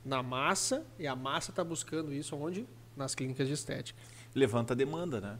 na 0.03 0.21
massa 0.21 0.85
e 0.99 1.07
a 1.07 1.15
massa 1.15 1.51
está 1.51 1.63
buscando 1.63 2.13
isso 2.13 2.35
onde? 2.35 2.67
Nas 2.97 3.15
clínicas 3.15 3.47
de 3.47 3.53
estética. 3.53 3.97
Levanta 4.35 4.73
a 4.73 4.75
demanda, 4.75 5.21
né? 5.21 5.39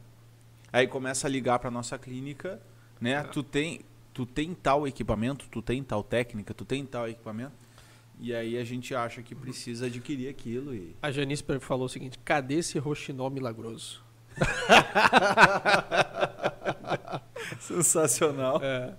Aí 0.72 0.88
começa 0.88 1.26
a 1.26 1.30
ligar 1.30 1.58
para 1.58 1.70
nossa 1.70 1.98
clínica, 1.98 2.58
né? 2.98 3.12
É. 3.12 3.22
Tu 3.24 3.42
tem 3.42 3.82
tu 4.14 4.24
tem 4.24 4.54
tal 4.54 4.88
equipamento, 4.88 5.46
tu 5.50 5.60
tem 5.60 5.82
tal 5.82 6.02
técnica, 6.02 6.54
tu 6.54 6.64
tem 6.64 6.86
tal 6.86 7.06
equipamento 7.06 7.52
e 8.18 8.34
aí 8.34 8.56
a 8.56 8.64
gente 8.64 8.94
acha 8.94 9.22
que 9.22 9.34
precisa 9.34 9.86
adquirir 9.86 10.28
aquilo. 10.28 10.74
E... 10.74 10.94
A 11.02 11.10
Janice 11.10 11.44
falou 11.60 11.86
o 11.86 11.88
seguinte: 11.88 12.18
cadê 12.24 12.56
esse 12.56 12.78
roxinol 12.78 13.30
milagroso? 13.30 14.02
Sensacional. 17.60 18.60
É, 18.62 18.94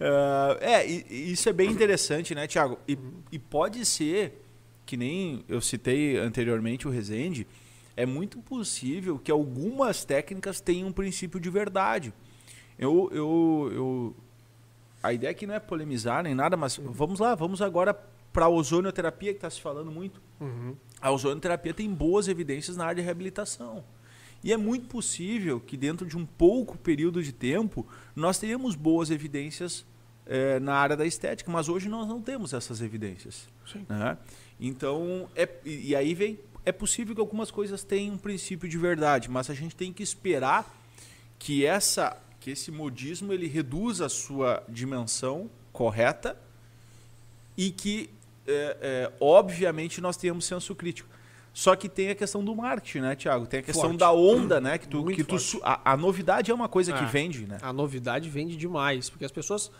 uh, 0.00 0.58
é 0.60 0.86
isso 0.86 1.48
é 1.48 1.52
bem 1.52 1.70
interessante, 1.70 2.34
né, 2.34 2.46
Tiago? 2.46 2.78
E, 2.86 2.98
e, 3.30 3.38
pode 3.38 3.84
ser 3.84 4.44
que 4.84 4.96
nem 4.96 5.44
eu 5.48 5.60
citei 5.60 6.16
anteriormente 6.16 6.88
o 6.88 6.90
Resende, 6.90 7.46
é 7.96 8.06
muito 8.06 8.38
possível 8.38 9.18
que 9.18 9.30
algumas 9.30 10.04
técnicas 10.04 10.60
tenham 10.60 10.88
um 10.88 10.92
princípio 10.92 11.38
de 11.38 11.50
verdade. 11.50 12.12
Eu, 12.78 13.10
eu, 13.12 13.70
eu, 13.72 14.16
a 15.02 15.12
ideia 15.12 15.30
aqui 15.30 15.46
não 15.46 15.54
é 15.54 15.60
polemizar 15.60 16.22
nem 16.22 16.34
nada, 16.34 16.56
mas 16.56 16.76
vamos 16.76 17.20
lá, 17.20 17.34
vamos 17.34 17.62
agora 17.62 17.94
para 18.32 18.46
a 18.46 18.48
ozonioterapia 18.48 19.32
que 19.32 19.38
está 19.38 19.50
se 19.50 19.60
falando 19.60 19.90
muito. 19.90 20.20
Uhum. 20.40 20.76
A 21.00 21.10
ozonioterapia 21.10 21.72
tem 21.72 21.92
boas 21.92 22.28
evidências 22.28 22.76
na 22.76 22.84
área 22.84 22.96
de 22.96 23.02
reabilitação. 23.02 23.84
E 24.42 24.52
é 24.52 24.56
muito 24.56 24.86
possível 24.86 25.60
que 25.60 25.76
dentro 25.76 26.06
de 26.06 26.16
um 26.16 26.24
pouco 26.24 26.78
período 26.78 27.22
de 27.22 27.32
tempo 27.32 27.86
nós 28.14 28.38
tenhamos 28.38 28.74
boas 28.74 29.10
evidências 29.10 29.84
é, 30.26 30.60
na 30.60 30.74
área 30.74 30.96
da 30.96 31.06
estética, 31.06 31.50
mas 31.50 31.68
hoje 31.68 31.88
nós 31.88 32.06
não 32.06 32.20
temos 32.20 32.52
essas 32.52 32.80
evidências. 32.80 33.48
Né? 33.88 34.16
Então, 34.60 35.28
é, 35.34 35.48
e 35.64 35.96
aí 35.96 36.14
vem, 36.14 36.38
é 36.64 36.70
possível 36.70 37.14
que 37.14 37.20
algumas 37.20 37.50
coisas 37.50 37.82
tenham 37.82 38.14
um 38.14 38.18
princípio 38.18 38.68
de 38.68 38.78
verdade, 38.78 39.30
mas 39.30 39.48
a 39.50 39.54
gente 39.54 39.74
tem 39.74 39.92
que 39.92 40.02
esperar 40.02 40.76
que 41.38 41.64
essa 41.64 42.16
que 42.40 42.50
esse 42.50 42.70
modismo 42.70 43.32
ele 43.32 43.46
reduza 43.46 44.06
a 44.06 44.08
sua 44.08 44.62
dimensão 44.68 45.50
correta 45.72 46.36
e 47.56 47.70
que, 47.70 48.10
é, 48.46 48.76
é, 48.80 49.12
obviamente, 49.20 50.00
nós 50.00 50.16
tenhamos 50.16 50.44
senso 50.44 50.74
crítico. 50.74 51.08
Só 51.52 51.74
que 51.74 51.88
tem 51.88 52.10
a 52.10 52.14
questão 52.14 52.44
do 52.44 52.54
marketing, 52.54 53.00
né, 53.00 53.16
Thiago? 53.16 53.46
Tem 53.46 53.60
a 53.60 53.62
questão 53.62 53.84
Forte. 53.90 53.98
da 53.98 54.12
onda, 54.12 54.60
né? 54.60 54.78
Que 54.78 54.86
tu, 54.86 55.02
Muito 55.02 55.16
que 55.16 55.24
tu, 55.24 55.36
a, 55.64 55.92
a 55.92 55.96
novidade 55.96 56.50
é 56.50 56.54
uma 56.54 56.68
coisa 56.68 56.92
que 56.92 57.02
É. 57.02 57.06
vende, 57.06 57.46
né? 57.46 57.58
A 57.60 57.72
novidade 57.72 58.28
vende 58.30 58.56
demais, 58.56 59.10
porque 59.10 59.24
as 59.24 59.32
pessoas, 59.32 59.72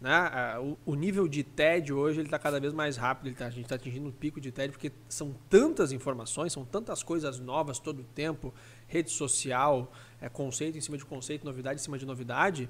né, 0.00 0.18
o, 0.58 0.92
o 0.92 0.94
nível 0.94 1.28
de 1.28 1.42
tédio 1.42 1.98
hoje 1.98 2.20
ele 2.20 2.28
está 2.28 2.38
cada 2.38 2.58
vez 2.58 2.72
mais 2.72 2.96
rápido, 2.96 3.34
tá- 3.36 3.46
a 3.46 3.50
gente 3.50 3.64
está 3.64 3.74
atingindo 3.74 4.08
um 4.08 4.12
pico 4.12 4.40
de 4.40 4.50
tédio 4.50 4.72
porque 4.72 4.90
são 5.10 5.34
tantas 5.50 5.92
informações, 5.92 6.54
são 6.54 6.64
tantas 6.64 7.02
coisas 7.02 7.38
novas 7.38 7.78
todo 7.78 8.00
o 8.00 8.04
tempo, 8.04 8.54
rede 8.86 9.10
social, 9.10 9.92
é, 10.20 10.28
conceito 10.28 10.76
em 10.78 10.80
cima 10.80 10.96
de 10.96 11.04
conceito, 11.04 11.44
novidade 11.44 11.80
em 11.80 11.82
cima 11.82 11.98
de 11.98 12.06
novidade, 12.06 12.68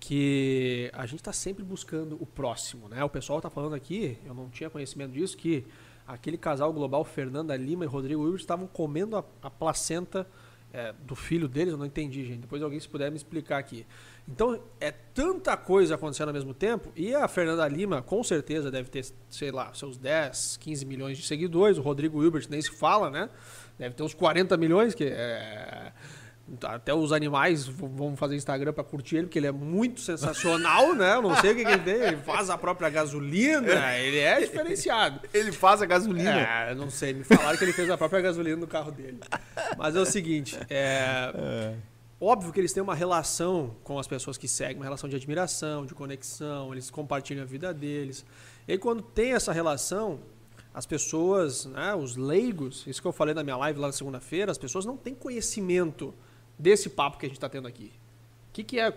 que 0.00 0.90
a 0.92 1.06
gente 1.06 1.20
está 1.20 1.32
sempre 1.32 1.64
buscando 1.64 2.16
o 2.20 2.26
próximo, 2.26 2.88
né? 2.88 3.02
O 3.02 3.08
pessoal 3.08 3.38
está 3.38 3.48
falando 3.48 3.74
aqui, 3.74 4.18
eu 4.24 4.34
não 4.34 4.50
tinha 4.50 4.68
conhecimento 4.68 5.12
disso, 5.12 5.36
que 5.36 5.64
aquele 6.06 6.36
casal 6.36 6.72
global 6.72 7.04
Fernanda 7.04 7.56
Lima 7.56 7.84
e 7.84 7.88
Rodrigo 7.88 8.22
Wilber 8.22 8.40
estavam 8.40 8.66
comendo 8.66 9.16
a, 9.16 9.24
a 9.42 9.50
placenta 9.50 10.26
é, 10.74 10.92
do 11.06 11.14
filho 11.14 11.46
deles, 11.46 11.72
eu 11.72 11.78
não 11.78 11.86
entendi, 11.86 12.24
gente. 12.26 12.40
Depois 12.40 12.60
alguém 12.60 12.80
se 12.80 12.88
puder 12.88 13.08
me 13.08 13.16
explicar 13.16 13.58
aqui. 13.58 13.86
Então, 14.26 14.60
é 14.80 14.90
tanta 14.90 15.56
coisa 15.56 15.94
acontecendo 15.94 16.28
ao 16.28 16.34
mesmo 16.34 16.52
tempo, 16.52 16.90
e 16.96 17.14
a 17.14 17.28
Fernanda 17.28 17.66
Lima, 17.68 18.02
com 18.02 18.24
certeza, 18.24 18.72
deve 18.72 18.90
ter, 18.90 19.06
sei 19.30 19.52
lá, 19.52 19.72
seus 19.72 19.96
10, 19.96 20.56
15 20.56 20.84
milhões 20.84 21.16
de 21.16 21.24
seguidores, 21.24 21.78
o 21.78 21.82
Rodrigo 21.82 22.22
Hilbert 22.22 22.46
nem 22.50 22.60
se 22.60 22.72
fala, 22.72 23.08
né? 23.08 23.30
Deve 23.78 23.94
ter 23.94 24.02
uns 24.02 24.14
40 24.14 24.56
milhões, 24.56 24.94
que 24.94 25.04
é... 25.04 25.92
Até 26.62 26.92
os 26.92 27.10
animais 27.10 27.66
vão 27.66 28.14
fazer 28.16 28.36
Instagram 28.36 28.72
pra 28.72 28.84
curtir 28.84 29.16
ele, 29.16 29.26
porque 29.26 29.38
ele 29.38 29.46
é 29.46 29.52
muito 29.52 30.00
sensacional, 30.00 30.94
né? 30.94 31.14
Eu 31.14 31.22
não 31.22 31.34
sei 31.36 31.52
o 31.52 31.56
que, 31.56 31.64
que 31.64 31.70
ele 31.70 31.82
tem. 31.82 31.94
Ele 31.94 32.16
faz 32.18 32.50
a 32.50 32.58
própria 32.58 32.90
gasolina, 32.90 33.96
ele 33.96 34.18
é 34.18 34.40
diferenciado. 34.40 35.20
Ele 35.32 35.52
faz 35.52 35.80
a 35.80 35.86
gasolina. 35.86 36.30
É, 36.30 36.74
não 36.74 36.90
sei. 36.90 37.14
Me 37.14 37.24
falaram 37.24 37.56
que 37.56 37.64
ele 37.64 37.72
fez 37.72 37.88
a 37.90 37.96
própria 37.96 38.20
gasolina 38.20 38.56
no 38.56 38.66
carro 38.66 38.92
dele. 38.92 39.18
Mas 39.76 39.96
é 39.96 40.00
o 40.00 40.04
seguinte, 40.04 40.58
é, 40.68 41.74
óbvio 42.20 42.52
que 42.52 42.60
eles 42.60 42.72
têm 42.72 42.82
uma 42.82 42.94
relação 42.94 43.74
com 43.82 43.98
as 43.98 44.06
pessoas 44.06 44.36
que 44.36 44.46
seguem, 44.46 44.76
uma 44.76 44.84
relação 44.84 45.08
de 45.08 45.16
admiração, 45.16 45.86
de 45.86 45.94
conexão, 45.94 46.72
eles 46.72 46.90
compartilham 46.90 47.42
a 47.42 47.46
vida 47.46 47.72
deles. 47.72 48.24
E 48.68 48.72
aí, 48.72 48.78
quando 48.78 49.02
tem 49.02 49.32
essa 49.32 49.52
relação, 49.52 50.20
as 50.74 50.86
pessoas, 50.86 51.66
né, 51.66 51.94
os 51.94 52.16
leigos, 52.16 52.84
isso 52.86 53.00
que 53.00 53.08
eu 53.08 53.12
falei 53.12 53.34
na 53.34 53.42
minha 53.42 53.56
live 53.56 53.78
lá 53.78 53.88
na 53.88 53.92
segunda-feira, 53.92 54.50
as 54.50 54.58
pessoas 54.58 54.84
não 54.84 54.96
têm 54.96 55.14
conhecimento 55.14 56.14
desse 56.58 56.88
papo 56.88 57.18
que 57.18 57.26
a 57.26 57.28
gente 57.28 57.36
está 57.36 57.48
tendo 57.48 57.68
aqui. 57.68 57.92
O 58.50 58.52
que, 58.52 58.64
que 58.64 58.80
é. 58.80 58.92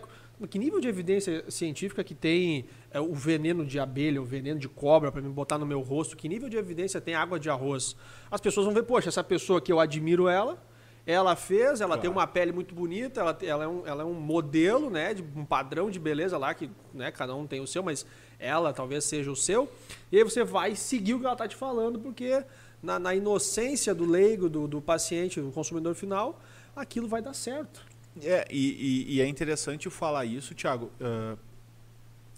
Que 0.49 0.59
nível 0.59 0.79
de 0.79 0.87
evidência 0.87 1.49
científica 1.49 2.03
que 2.03 2.13
tem 2.13 2.65
é, 2.91 3.01
o 3.01 3.13
veneno 3.15 3.65
de 3.65 3.79
abelha, 3.79 4.21
o 4.21 4.25
veneno 4.25 4.59
de 4.59 4.69
cobra 4.69 5.11
para 5.11 5.19
me 5.19 5.29
botar 5.29 5.57
no 5.57 5.65
meu 5.65 5.81
rosto? 5.81 6.15
Que 6.15 6.29
nível 6.29 6.47
de 6.47 6.57
evidência 6.57 7.01
tem 7.01 7.15
água 7.15 7.39
de 7.39 7.49
arroz? 7.49 7.95
As 8.29 8.39
pessoas 8.39 8.65
vão 8.67 8.73
ver, 8.75 8.83
poxa, 8.83 9.09
essa 9.09 9.23
pessoa 9.23 9.59
que 9.59 9.71
eu 9.71 9.79
admiro 9.79 10.27
ela, 10.27 10.61
ela 11.07 11.35
fez, 11.37 11.79
ela 11.79 11.97
tem 11.97 12.09
uma 12.09 12.27
pele 12.27 12.51
muito 12.51 12.75
bonita, 12.75 13.21
ela, 13.21 13.37
ela, 13.41 13.63
é, 13.63 13.67
um, 13.67 13.87
ela 13.87 14.03
é 14.03 14.05
um 14.05 14.13
modelo, 14.13 14.89
né, 14.89 15.13
de 15.13 15.23
um 15.23 15.45
padrão 15.45 15.89
de 15.89 15.97
beleza 15.97 16.37
lá, 16.37 16.53
que 16.53 16.69
né, 16.93 17.11
cada 17.11 17.33
um 17.33 17.47
tem 17.47 17.61
o 17.61 17.65
seu, 17.65 17.81
mas 17.81 18.05
ela 18.37 18.73
talvez 18.73 19.05
seja 19.05 19.31
o 19.31 19.35
seu. 19.35 19.71
E 20.11 20.17
aí 20.17 20.23
você 20.23 20.43
vai 20.43 20.75
seguir 20.75 21.13
o 21.13 21.19
que 21.19 21.25
ela 21.25 21.33
está 21.33 21.47
te 21.47 21.55
falando, 21.55 21.97
porque 21.97 22.43
na, 22.83 22.99
na 22.99 23.15
inocência 23.15 23.95
do 23.95 24.05
leigo, 24.05 24.49
do, 24.49 24.67
do 24.67 24.81
paciente, 24.81 25.39
do 25.39 25.49
consumidor 25.49 25.95
final, 25.95 26.41
aquilo 26.81 27.07
vai 27.07 27.21
dar 27.21 27.33
certo. 27.33 27.85
É, 28.21 28.47
e, 28.49 29.05
e- 29.09 29.15
e 29.15 29.21
é 29.21 29.27
interessante 29.27 29.89
falar 29.89 30.25
isso, 30.25 30.55
Thiago, 30.55 30.91
ah, 30.99 31.37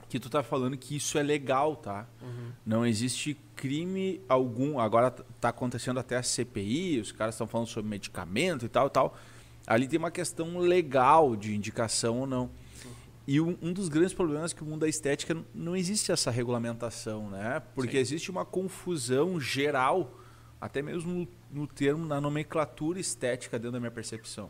que 0.10 0.20
tu 0.20 0.30
tá 0.30 0.42
falando 0.42 0.76
que 0.76 0.96
isso 0.96 1.18
é 1.18 1.24
legal, 1.24 1.76
tá? 1.76 2.08
Não 2.66 2.86
existe 2.86 3.38
crime 3.56 4.20
algum. 4.28 4.80
Agora 4.80 5.12
tá 5.12 5.50
acontecendo 5.50 6.00
até 6.00 6.18
a 6.18 6.24
CPI, 6.24 7.00
os 7.00 7.12
caras 7.12 7.36
estão 7.36 7.46
falando 7.46 7.68
sobre 7.68 7.90
medicamento 7.90 8.66
e 8.66 8.70
tal 8.70 8.88
e 8.88 8.90
tal. 8.90 9.16
Ali 9.68 9.88
tem 9.88 10.00
uma 10.00 10.10
questão 10.10 10.58
legal 10.58 11.36
de 11.36 11.56
indicação 11.56 12.22
ou 12.22 12.28
não. 12.28 12.50
E 13.28 13.40
um, 13.40 13.72
dos 13.72 13.88
grandes 13.90 14.12
problemas 14.14 14.52
é 14.52 14.56
que 14.56 14.64
o 14.64 14.66
mundo 14.66 14.80
da 14.80 14.88
estética 14.90 15.38
não 15.54 15.76
existe 15.76 16.12
essa 16.12 16.32
regulamentação, 16.32 17.30
né? 17.30 17.62
Porque 17.76 17.92
Sim. 17.98 18.02
existe 18.02 18.32
uma 18.32 18.44
confusão 18.44 19.40
geral, 19.40 20.19
até 20.60 20.82
mesmo 20.82 21.28
no, 21.52 21.62
no 21.62 21.68
termo, 21.68 22.06
na 22.06 22.20
nomenclatura 22.20 23.00
estética 23.00 23.58
dentro 23.58 23.74
da 23.74 23.80
minha 23.80 23.92
percepção 23.92 24.50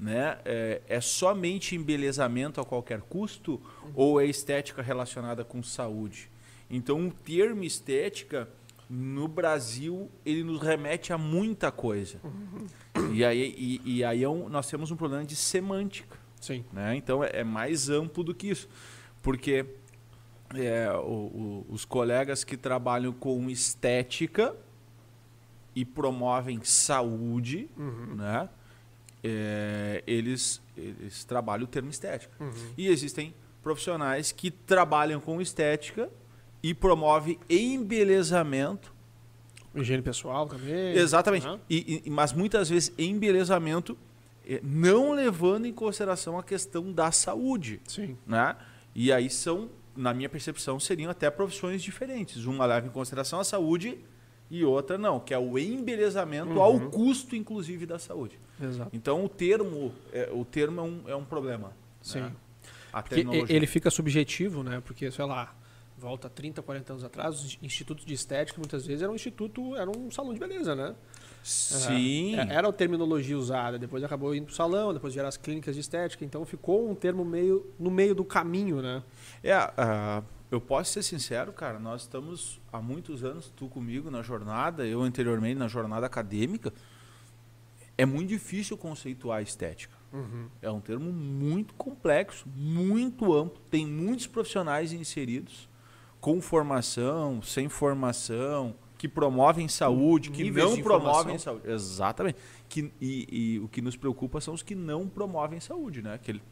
né? 0.00 0.38
É, 0.44 0.80
é 0.88 1.00
somente 1.00 1.74
embelezamento 1.74 2.60
a 2.60 2.64
qualquer 2.64 3.00
custo 3.00 3.60
ou 3.96 4.20
é 4.20 4.26
estética 4.26 4.80
relacionada 4.80 5.44
com 5.44 5.60
saúde? 5.60 6.30
Então, 6.70 7.08
o 7.08 7.10
termo 7.12 7.64
estética 7.64 8.48
no 8.88 9.26
Brasil 9.26 10.08
ele 10.24 10.44
nos 10.44 10.60
remete 10.62 11.12
a 11.12 11.18
muita 11.18 11.72
coisa. 11.72 12.20
E 13.12 13.24
aí, 13.24 13.52
e, 13.84 13.96
e 13.96 14.04
aí 14.04 14.22
é 14.22 14.28
um- 14.28 14.48
nós 14.48 14.68
temos 14.70 14.90
um 14.92 14.96
problema 14.96 15.24
de 15.24 15.34
semântica. 15.34 16.16
Sim. 16.40 16.64
Né? 16.72 16.94
Então 16.94 17.24
é, 17.24 17.40
é 17.40 17.44
mais 17.44 17.90
amplo 17.90 18.22
do 18.22 18.32
que 18.32 18.48
isso. 18.50 18.68
Porque 19.20 19.66
é, 20.54 20.88
o- 20.92 21.00
o- 21.02 21.66
os 21.70 21.84
colegas 21.84 22.44
que 22.44 22.56
trabalham 22.56 23.12
com 23.12 23.50
estética 23.50 24.54
e 25.80 25.84
promovem 25.84 26.60
saúde, 26.64 27.68
né? 28.16 28.48
É, 29.22 30.02
eles, 30.06 30.60
eles 30.76 31.22
trabalham 31.24 31.64
o 31.64 31.66
termo 31.68 31.88
estética. 31.88 32.32
E 32.76 32.88
existem 32.88 33.32
profissionais 33.62 34.32
que 34.32 34.50
trabalham 34.50 35.20
com 35.20 35.40
estética 35.40 36.08
e 36.62 36.74
promovem 36.74 37.38
embelezamento 37.48 38.92
Higiene 39.74 40.02
pessoal 40.02 40.48
também. 40.48 40.94
Exatamente. 40.96 41.46
né? 41.46 41.60
E, 41.70 42.02
e- 42.06 42.10
mas 42.10 42.32
muitas 42.32 42.68
vezes 42.70 42.92
embelezamento 42.98 43.96
eh, 44.48 44.60
não 44.64 45.12
levando 45.12 45.66
em 45.66 45.72
consideração 45.72 46.36
a 46.38 46.42
questão 46.42 46.90
da 46.92 47.12
saúde. 47.12 47.80
Sim. 47.86 48.16
Né? 48.26 48.56
E 48.94 49.12
aí 49.12 49.30
são, 49.30 49.68
na 49.94 50.12
minha 50.12 50.28
percepção, 50.28 50.80
seriam 50.80 51.10
até 51.10 51.30
profissões 51.30 51.82
diferentes. 51.82 52.46
Uma 52.46 52.66
leva 52.66 52.86
em 52.86 52.90
consideração 52.90 53.38
a 53.38 53.44
saúde 53.44 53.98
e 54.50 54.64
outra 54.64 54.96
não, 54.96 55.20
que 55.20 55.34
é 55.34 55.38
o 55.38 55.58
embelezamento 55.58 56.60
ao 56.60 56.80
custo, 56.90 57.36
inclusive, 57.36 57.84
da 57.86 57.98
saúde. 57.98 58.38
Exato. 58.60 58.90
Então 58.92 59.24
o 59.24 59.28
termo, 59.28 59.92
é, 60.12 60.30
o 60.32 60.44
termo 60.44 60.80
é, 60.80 60.84
um, 60.84 61.02
é 61.08 61.16
um 61.16 61.24
problema. 61.24 61.72
Sim. 62.02 62.20
né? 62.20 62.32
A 62.92 63.02
Porque 63.02 63.16
terminologia. 63.16 63.54
ele 63.54 63.66
fica 63.66 63.90
subjetivo, 63.90 64.62
né? 64.62 64.82
Porque, 64.84 65.10
sei 65.10 65.24
lá, 65.24 65.54
volta 65.98 66.28
30, 66.30 66.62
40 66.62 66.92
anos 66.92 67.04
atrás, 67.04 67.34
os 67.34 67.58
institutos 67.62 68.04
de 68.06 68.14
estética 68.14 68.58
muitas 68.58 68.86
vezes 68.86 69.02
era 69.02 69.12
um 69.12 69.14
instituto, 69.14 69.76
era 69.76 69.90
um 69.90 70.10
salão 70.10 70.32
de 70.32 70.40
beleza, 70.40 70.74
né? 70.74 70.94
Sim. 71.42 72.36
É, 72.36 72.54
Era 72.54 72.68
a 72.68 72.72
terminologia 72.72 73.36
usada, 73.38 73.78
depois 73.78 74.02
acabou 74.04 74.34
indo 74.34 74.46
pro 74.46 74.54
salão, 74.54 74.92
depois 74.92 75.14
vieram 75.14 75.28
as 75.28 75.36
clínicas 75.36 75.74
de 75.74 75.80
estética, 75.80 76.24
então 76.24 76.44
ficou 76.44 76.90
um 76.90 76.94
termo 76.94 77.24
meio 77.24 77.66
no 77.78 77.90
meio 77.90 78.14
do 78.14 78.24
caminho, 78.24 78.82
né? 78.82 79.02
É, 79.42 79.52
ah, 79.54 80.22
eu 80.50 80.60
posso 80.60 80.92
ser 80.92 81.02
sincero, 81.02 81.52
cara, 81.52 81.78
nós 81.78 82.02
estamos 82.02 82.60
há 82.72 82.80
muitos 82.80 83.22
anos, 83.24 83.52
tu 83.54 83.68
comigo 83.68 84.10
na 84.10 84.22
jornada, 84.22 84.86
eu 84.86 85.02
anteriormente 85.02 85.56
na 85.58 85.68
jornada 85.68 86.06
acadêmica. 86.06 86.72
É 87.96 88.06
muito 88.06 88.28
difícil 88.28 88.76
conceituar 88.78 89.38
a 89.38 89.42
estética. 89.42 89.96
É 90.62 90.70
um 90.70 90.80
termo 90.80 91.12
muito 91.12 91.74
complexo, 91.74 92.46
muito 92.54 93.34
amplo, 93.34 93.60
tem 93.70 93.86
muitos 93.86 94.26
profissionais 94.26 94.92
inseridos, 94.92 95.68
com 96.20 96.40
formação, 96.40 97.42
sem 97.42 97.68
formação, 97.68 98.74
que 98.96 99.06
promovem 99.08 99.68
saúde, 99.68 100.30
que 100.30 100.42
Níveis 100.44 100.70
não 100.70 100.82
promovem 100.82 101.38
saúde. 101.38 101.70
Exatamente. 101.70 102.38
Que, 102.68 102.90
e, 103.00 103.54
e 103.54 103.58
o 103.60 103.68
que 103.68 103.82
nos 103.82 103.96
preocupa 103.96 104.40
são 104.40 104.54
os 104.54 104.62
que 104.62 104.74
não 104.74 105.06
promovem 105.08 105.60
saúde, 105.60 106.00
né? 106.02 106.18
Que, 106.18 106.30
ele- 106.32 106.42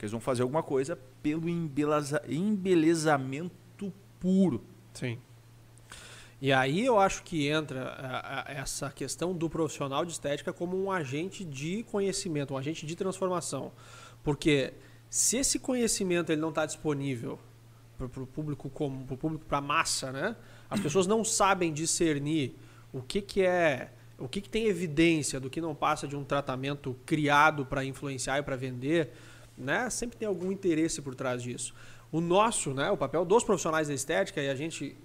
que 0.00 0.06
eles 0.06 0.12
vão 0.12 0.20
fazer 0.20 0.40
alguma 0.40 0.62
coisa 0.62 0.98
pelo 1.22 1.46
embeleza, 1.46 2.22
embelezamento 2.26 3.92
puro. 4.18 4.64
Sim. 4.94 5.18
E 6.40 6.50
aí 6.54 6.86
eu 6.86 6.98
acho 6.98 7.22
que 7.22 7.48
entra 7.48 8.46
essa 8.48 8.88
questão 8.90 9.34
do 9.34 9.50
profissional 9.50 10.06
de 10.06 10.12
estética 10.12 10.54
como 10.54 10.82
um 10.82 10.90
agente 10.90 11.44
de 11.44 11.82
conhecimento, 11.82 12.54
um 12.54 12.56
agente 12.56 12.86
de 12.86 12.96
transformação. 12.96 13.72
Porque 14.24 14.72
se 15.10 15.36
esse 15.36 15.58
conhecimento 15.58 16.32
ele 16.32 16.40
não 16.40 16.48
está 16.48 16.64
disponível 16.64 17.38
para 17.98 18.22
o 18.22 18.26
público 18.26 18.70
comum, 18.70 19.04
para 19.04 19.14
o 19.14 19.18
público, 19.18 19.44
para 19.44 19.58
a 19.58 19.60
massa, 19.60 20.10
né? 20.10 20.34
As 20.70 20.80
pessoas 20.80 21.06
não 21.06 21.22
sabem 21.22 21.74
discernir 21.74 22.56
o 22.90 23.02
que, 23.02 23.20
que 23.20 23.42
é, 23.42 23.92
o 24.16 24.26
que, 24.26 24.40
que 24.40 24.48
tem 24.48 24.64
evidência 24.64 25.38
do 25.38 25.50
que 25.50 25.60
não 25.60 25.74
passa 25.74 26.08
de 26.08 26.16
um 26.16 26.24
tratamento 26.24 26.96
criado 27.04 27.66
para 27.66 27.84
influenciar 27.84 28.38
e 28.38 28.42
para 28.42 28.56
vender, 28.56 29.12
né? 29.60 29.88
Sempre 29.90 30.16
tem 30.16 30.26
algum 30.26 30.50
interesse 30.50 31.00
por 31.02 31.14
trás 31.14 31.42
disso. 31.42 31.74
O 32.10 32.20
nosso, 32.20 32.74
né? 32.74 32.90
O 32.90 32.96
papel 32.96 33.24
dos 33.24 33.44
profissionais 33.44 33.88
da 33.88 33.94
estética 33.94 34.42
e 34.42 34.48
a 34.48 34.54
gente 34.54 34.96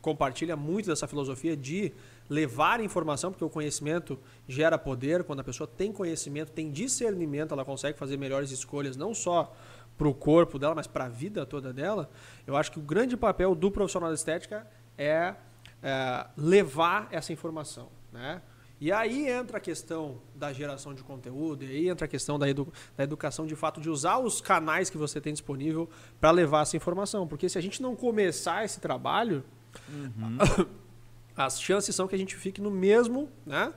compartilha 0.00 0.56
muito 0.56 0.86
dessa 0.86 1.06
filosofia 1.06 1.56
de 1.56 1.92
levar 2.28 2.80
informação, 2.80 3.30
porque 3.30 3.44
o 3.44 3.50
conhecimento 3.50 4.18
gera 4.48 4.78
poder. 4.78 5.24
Quando 5.24 5.40
a 5.40 5.44
pessoa 5.44 5.66
tem 5.66 5.92
conhecimento, 5.92 6.52
tem 6.52 6.70
discernimento, 6.70 7.52
ela 7.52 7.64
consegue 7.64 7.98
fazer 7.98 8.16
melhores 8.16 8.50
escolhas, 8.50 8.96
não 8.96 9.14
só 9.14 9.54
para 9.98 10.08
o 10.08 10.14
corpo 10.14 10.58
dela, 10.58 10.74
mas 10.74 10.86
para 10.86 11.04
a 11.04 11.08
vida 11.08 11.44
toda 11.44 11.72
dela. 11.72 12.10
Eu 12.46 12.56
acho 12.56 12.72
que 12.72 12.78
o 12.78 12.82
grande 12.82 13.16
papel 13.16 13.54
do 13.54 13.70
profissional 13.70 14.08
da 14.08 14.14
estética 14.14 14.66
é, 14.96 15.34
é 15.82 16.26
levar 16.36 17.08
essa 17.10 17.32
informação. 17.32 17.88
Né? 18.12 18.40
E 18.80 18.90
aí 18.90 19.28
entra 19.28 19.58
a 19.58 19.60
questão 19.60 20.22
da 20.34 20.54
geração 20.54 20.94
de 20.94 21.02
conteúdo, 21.02 21.64
e 21.64 21.68
aí 21.68 21.88
entra 21.90 22.06
a 22.06 22.08
questão 22.08 22.38
da, 22.38 22.48
edu 22.48 22.72
da 22.96 23.04
educação 23.04 23.46
de 23.46 23.54
fato, 23.54 23.78
de 23.78 23.90
usar 23.90 24.18
os 24.18 24.40
canais 24.40 24.88
que 24.88 24.96
você 24.96 25.20
tem 25.20 25.34
disponível 25.34 25.86
para 26.18 26.30
levar 26.30 26.62
essa 26.62 26.78
informação. 26.78 27.28
Porque 27.28 27.46
se 27.46 27.58
a 27.58 27.60
gente 27.60 27.82
não 27.82 27.94
começar 27.94 28.64
esse 28.64 28.80
trabalho, 28.80 29.44
uhum. 29.86 30.38
as 31.36 31.60
chances 31.60 31.94
são 31.94 32.08
que 32.08 32.14
a 32.14 32.18
gente 32.18 32.34
fique 32.34 32.58
no 32.58 32.70
mesmo, 32.70 33.28
né, 33.44 33.74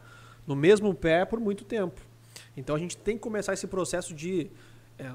no 0.47 0.55
mesmo 0.55 0.95
pé 0.95 1.25
por 1.25 1.37
muito 1.37 1.65
tempo. 1.65 1.99
Então 2.55 2.73
a 2.73 2.79
gente 2.79 2.95
tem 2.95 3.17
que 3.17 3.21
começar 3.21 3.51
esse 3.51 3.67
processo 3.67 4.13
de 4.13 4.49
é, 4.97 5.11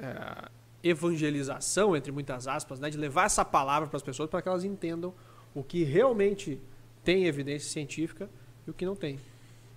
é, 0.00 0.48
evangelização, 0.82 1.96
entre 1.96 2.10
muitas 2.10 2.48
aspas, 2.48 2.80
né, 2.80 2.90
de 2.90 2.98
levar 2.98 3.26
essa 3.26 3.44
palavra 3.44 3.88
para 3.88 3.98
as 3.98 4.02
pessoas 4.02 4.28
para 4.28 4.42
que 4.42 4.48
elas 4.48 4.64
entendam 4.64 5.14
o 5.54 5.62
que 5.62 5.84
realmente 5.84 6.60
tem 7.04 7.26
evidência 7.26 7.70
científica 7.70 8.28
e 8.68 8.70
o 8.70 8.74
que 8.74 8.84
não 8.84 8.94
tem. 8.94 9.18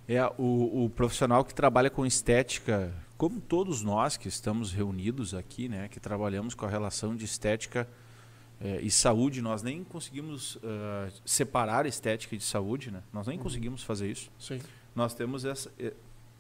É, 0.07 0.23
o, 0.37 0.85
o 0.85 0.89
profissional 0.89 1.45
que 1.45 1.53
trabalha 1.53 1.89
com 1.89 2.05
estética, 2.05 2.93
como 3.17 3.39
todos 3.39 3.81
nós 3.81 4.17
que 4.17 4.27
estamos 4.27 4.73
reunidos 4.73 5.33
aqui, 5.33 5.69
né, 5.69 5.87
que 5.87 5.99
trabalhamos 5.99 6.53
com 6.53 6.65
a 6.65 6.69
relação 6.69 7.15
de 7.15 7.23
estética 7.23 7.87
é, 8.59 8.81
e 8.81 8.91
saúde, 8.91 9.41
nós 9.41 9.63
nem 9.63 9.83
conseguimos 9.83 10.57
uh, 10.57 11.11
separar 11.25 11.85
estética 11.85 12.37
de 12.37 12.43
saúde, 12.43 12.91
né? 12.91 13.01
Nós 13.11 13.25
nem 13.25 13.37
uhum. 13.37 13.43
conseguimos 13.43 13.81
fazer 13.81 14.11
isso. 14.11 14.29
Sim. 14.37 14.59
Nós 14.93 15.15
temos 15.15 15.45
essa, 15.45 15.71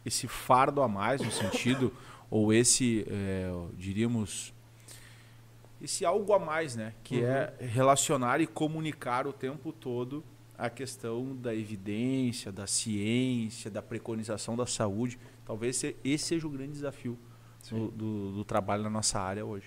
esse 0.05 0.27
fardo 0.27 0.83
a 0.83 0.87
mais 0.87 1.19
no 1.21 1.31
sentido, 1.31 1.91
ou 2.29 2.53
esse, 2.53 3.07
é, 3.09 3.49
diríamos, 3.75 4.53
esse 5.81 6.05
algo 6.05 6.31
a 6.33 6.37
mais, 6.37 6.75
né? 6.75 6.93
Que 7.03 7.23
é 7.23 7.55
uhum. 7.59 7.65
é 7.65 7.69
relacionar 7.69 8.39
e 8.39 8.45
comunicar 8.45 9.25
o 9.25 9.33
tempo 9.33 9.71
todo 9.71 10.23
a 10.61 10.69
questão 10.69 11.35
da 11.35 11.55
evidência, 11.55 12.51
da 12.51 12.67
ciência, 12.67 13.71
da 13.71 13.81
preconização 13.81 14.55
da 14.55 14.67
saúde. 14.67 15.17
Talvez 15.43 15.83
esse 16.03 16.23
seja 16.23 16.45
o 16.45 16.51
grande 16.51 16.73
desafio 16.73 17.17
do, 17.67 17.89
do, 17.89 18.31
do 18.33 18.45
trabalho 18.45 18.83
na 18.83 18.89
nossa 18.89 19.19
área 19.19 19.43
hoje. 19.43 19.65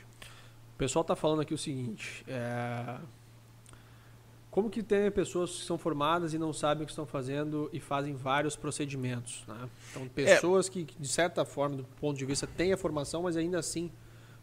O 0.72 0.78
pessoal 0.78 1.00
está 1.02 1.16
falando 1.16 1.40
aqui 1.40 1.52
o 1.52 1.58
seguinte: 1.58 2.24
é... 2.28 3.00
como 4.52 4.70
que 4.70 4.84
tem 4.84 5.10
pessoas 5.10 5.50
que 5.50 5.64
são 5.64 5.76
formadas 5.76 6.32
e 6.32 6.38
não 6.38 6.52
sabem 6.52 6.84
o 6.84 6.86
que 6.86 6.92
estão 6.92 7.06
fazendo 7.06 7.68
e 7.72 7.80
fazem 7.80 8.14
vários 8.14 8.54
procedimentos? 8.54 9.44
Né? 9.48 9.68
Então, 9.90 10.06
pessoas 10.06 10.68
é... 10.68 10.70
que, 10.70 10.84
de 10.84 11.08
certa 11.08 11.44
forma, 11.44 11.78
do 11.78 11.84
ponto 12.00 12.16
de 12.16 12.24
vista, 12.24 12.46
têm 12.46 12.72
a 12.72 12.76
formação, 12.76 13.24
mas 13.24 13.36
ainda 13.36 13.58
assim 13.58 13.90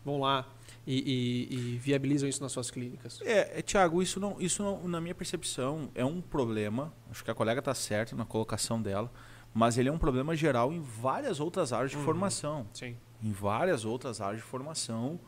vão 0.03 0.19
lá 0.19 0.47
e, 0.85 1.47
e, 1.49 1.55
e 1.55 1.77
viabilizam 1.77 2.27
isso 2.27 2.41
nas 2.41 2.51
suas 2.51 2.71
clínicas. 2.71 3.19
É, 3.21 3.59
é 3.59 3.61
Tiago, 3.61 4.01
isso, 4.01 4.19
não, 4.19 4.39
isso 4.39 4.63
não, 4.63 4.87
na 4.87 4.99
minha 5.01 5.15
percepção, 5.15 5.89
é 5.95 6.03
um 6.05 6.21
problema. 6.21 6.93
Acho 7.09 7.23
que 7.23 7.31
a 7.31 7.35
colega 7.35 7.59
está 7.59 7.73
certa 7.73 8.15
na 8.15 8.25
colocação 8.25 8.81
dela, 8.81 9.11
mas 9.53 9.77
ele 9.77 9.89
é 9.89 9.91
um 9.91 9.97
problema 9.97 10.35
geral 10.35 10.71
em 10.71 10.81
várias 10.81 11.39
outras 11.39 11.73
áreas 11.73 11.91
de 11.91 11.97
uhum. 11.97 12.03
formação. 12.03 12.67
Sim. 12.73 12.97
Em 13.23 13.31
várias 13.31 13.85
outras 13.85 14.19
áreas 14.21 14.41
de 14.41 14.47
formação 14.47 15.19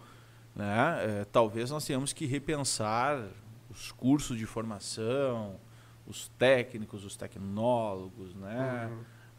né? 0.55 1.21
É, 1.21 1.25
talvez 1.25 1.71
nós 1.71 1.85
tenhamos 1.85 2.13
que 2.13 2.25
repensar 2.25 3.27
os 3.69 3.91
cursos 3.91 4.37
de 4.37 4.45
formação, 4.45 5.59
os 6.05 6.27
técnicos, 6.37 7.03
os 7.03 7.15
tecnólogos, 7.15 8.35
né? 8.35 8.89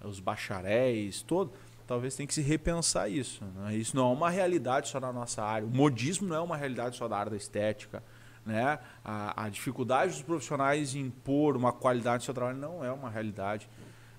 Uhum. 0.03 0.09
os 0.09 0.19
bacharéis, 0.21 1.23
todo. 1.23 1.53
Talvez 1.87 2.15
tenha 2.15 2.27
que 2.27 2.35
se 2.35 2.41
repensar 2.41 3.09
isso. 3.09 3.45
Né? 3.57 3.77
Isso 3.77 3.95
não 3.95 4.11
é 4.11 4.13
uma 4.13 4.31
realidade 4.31 4.89
só 4.89 4.99
na 4.99 5.13
nossa 5.13 5.43
área. 5.43 5.67
O 5.67 5.71
modismo 5.71 6.27
não 6.29 6.37
é 6.37 6.41
uma 6.41 6.57
realidade 6.57 6.97
só 6.97 7.07
da 7.07 7.17
área 7.17 7.31
da 7.31 7.37
estética. 7.37 8.03
Né? 8.45 8.79
A, 9.05 9.45
a 9.45 9.49
dificuldade 9.49 10.13
dos 10.13 10.23
profissionais 10.23 10.95
em 10.95 11.01
impor 11.01 11.57
uma 11.57 11.73
qualidade 11.73 12.19
no 12.19 12.25
seu 12.25 12.35
trabalho 12.35 12.59
não 12.59 12.85
é 12.85 12.91
uma 12.91 13.11
realidade. 13.11 13.69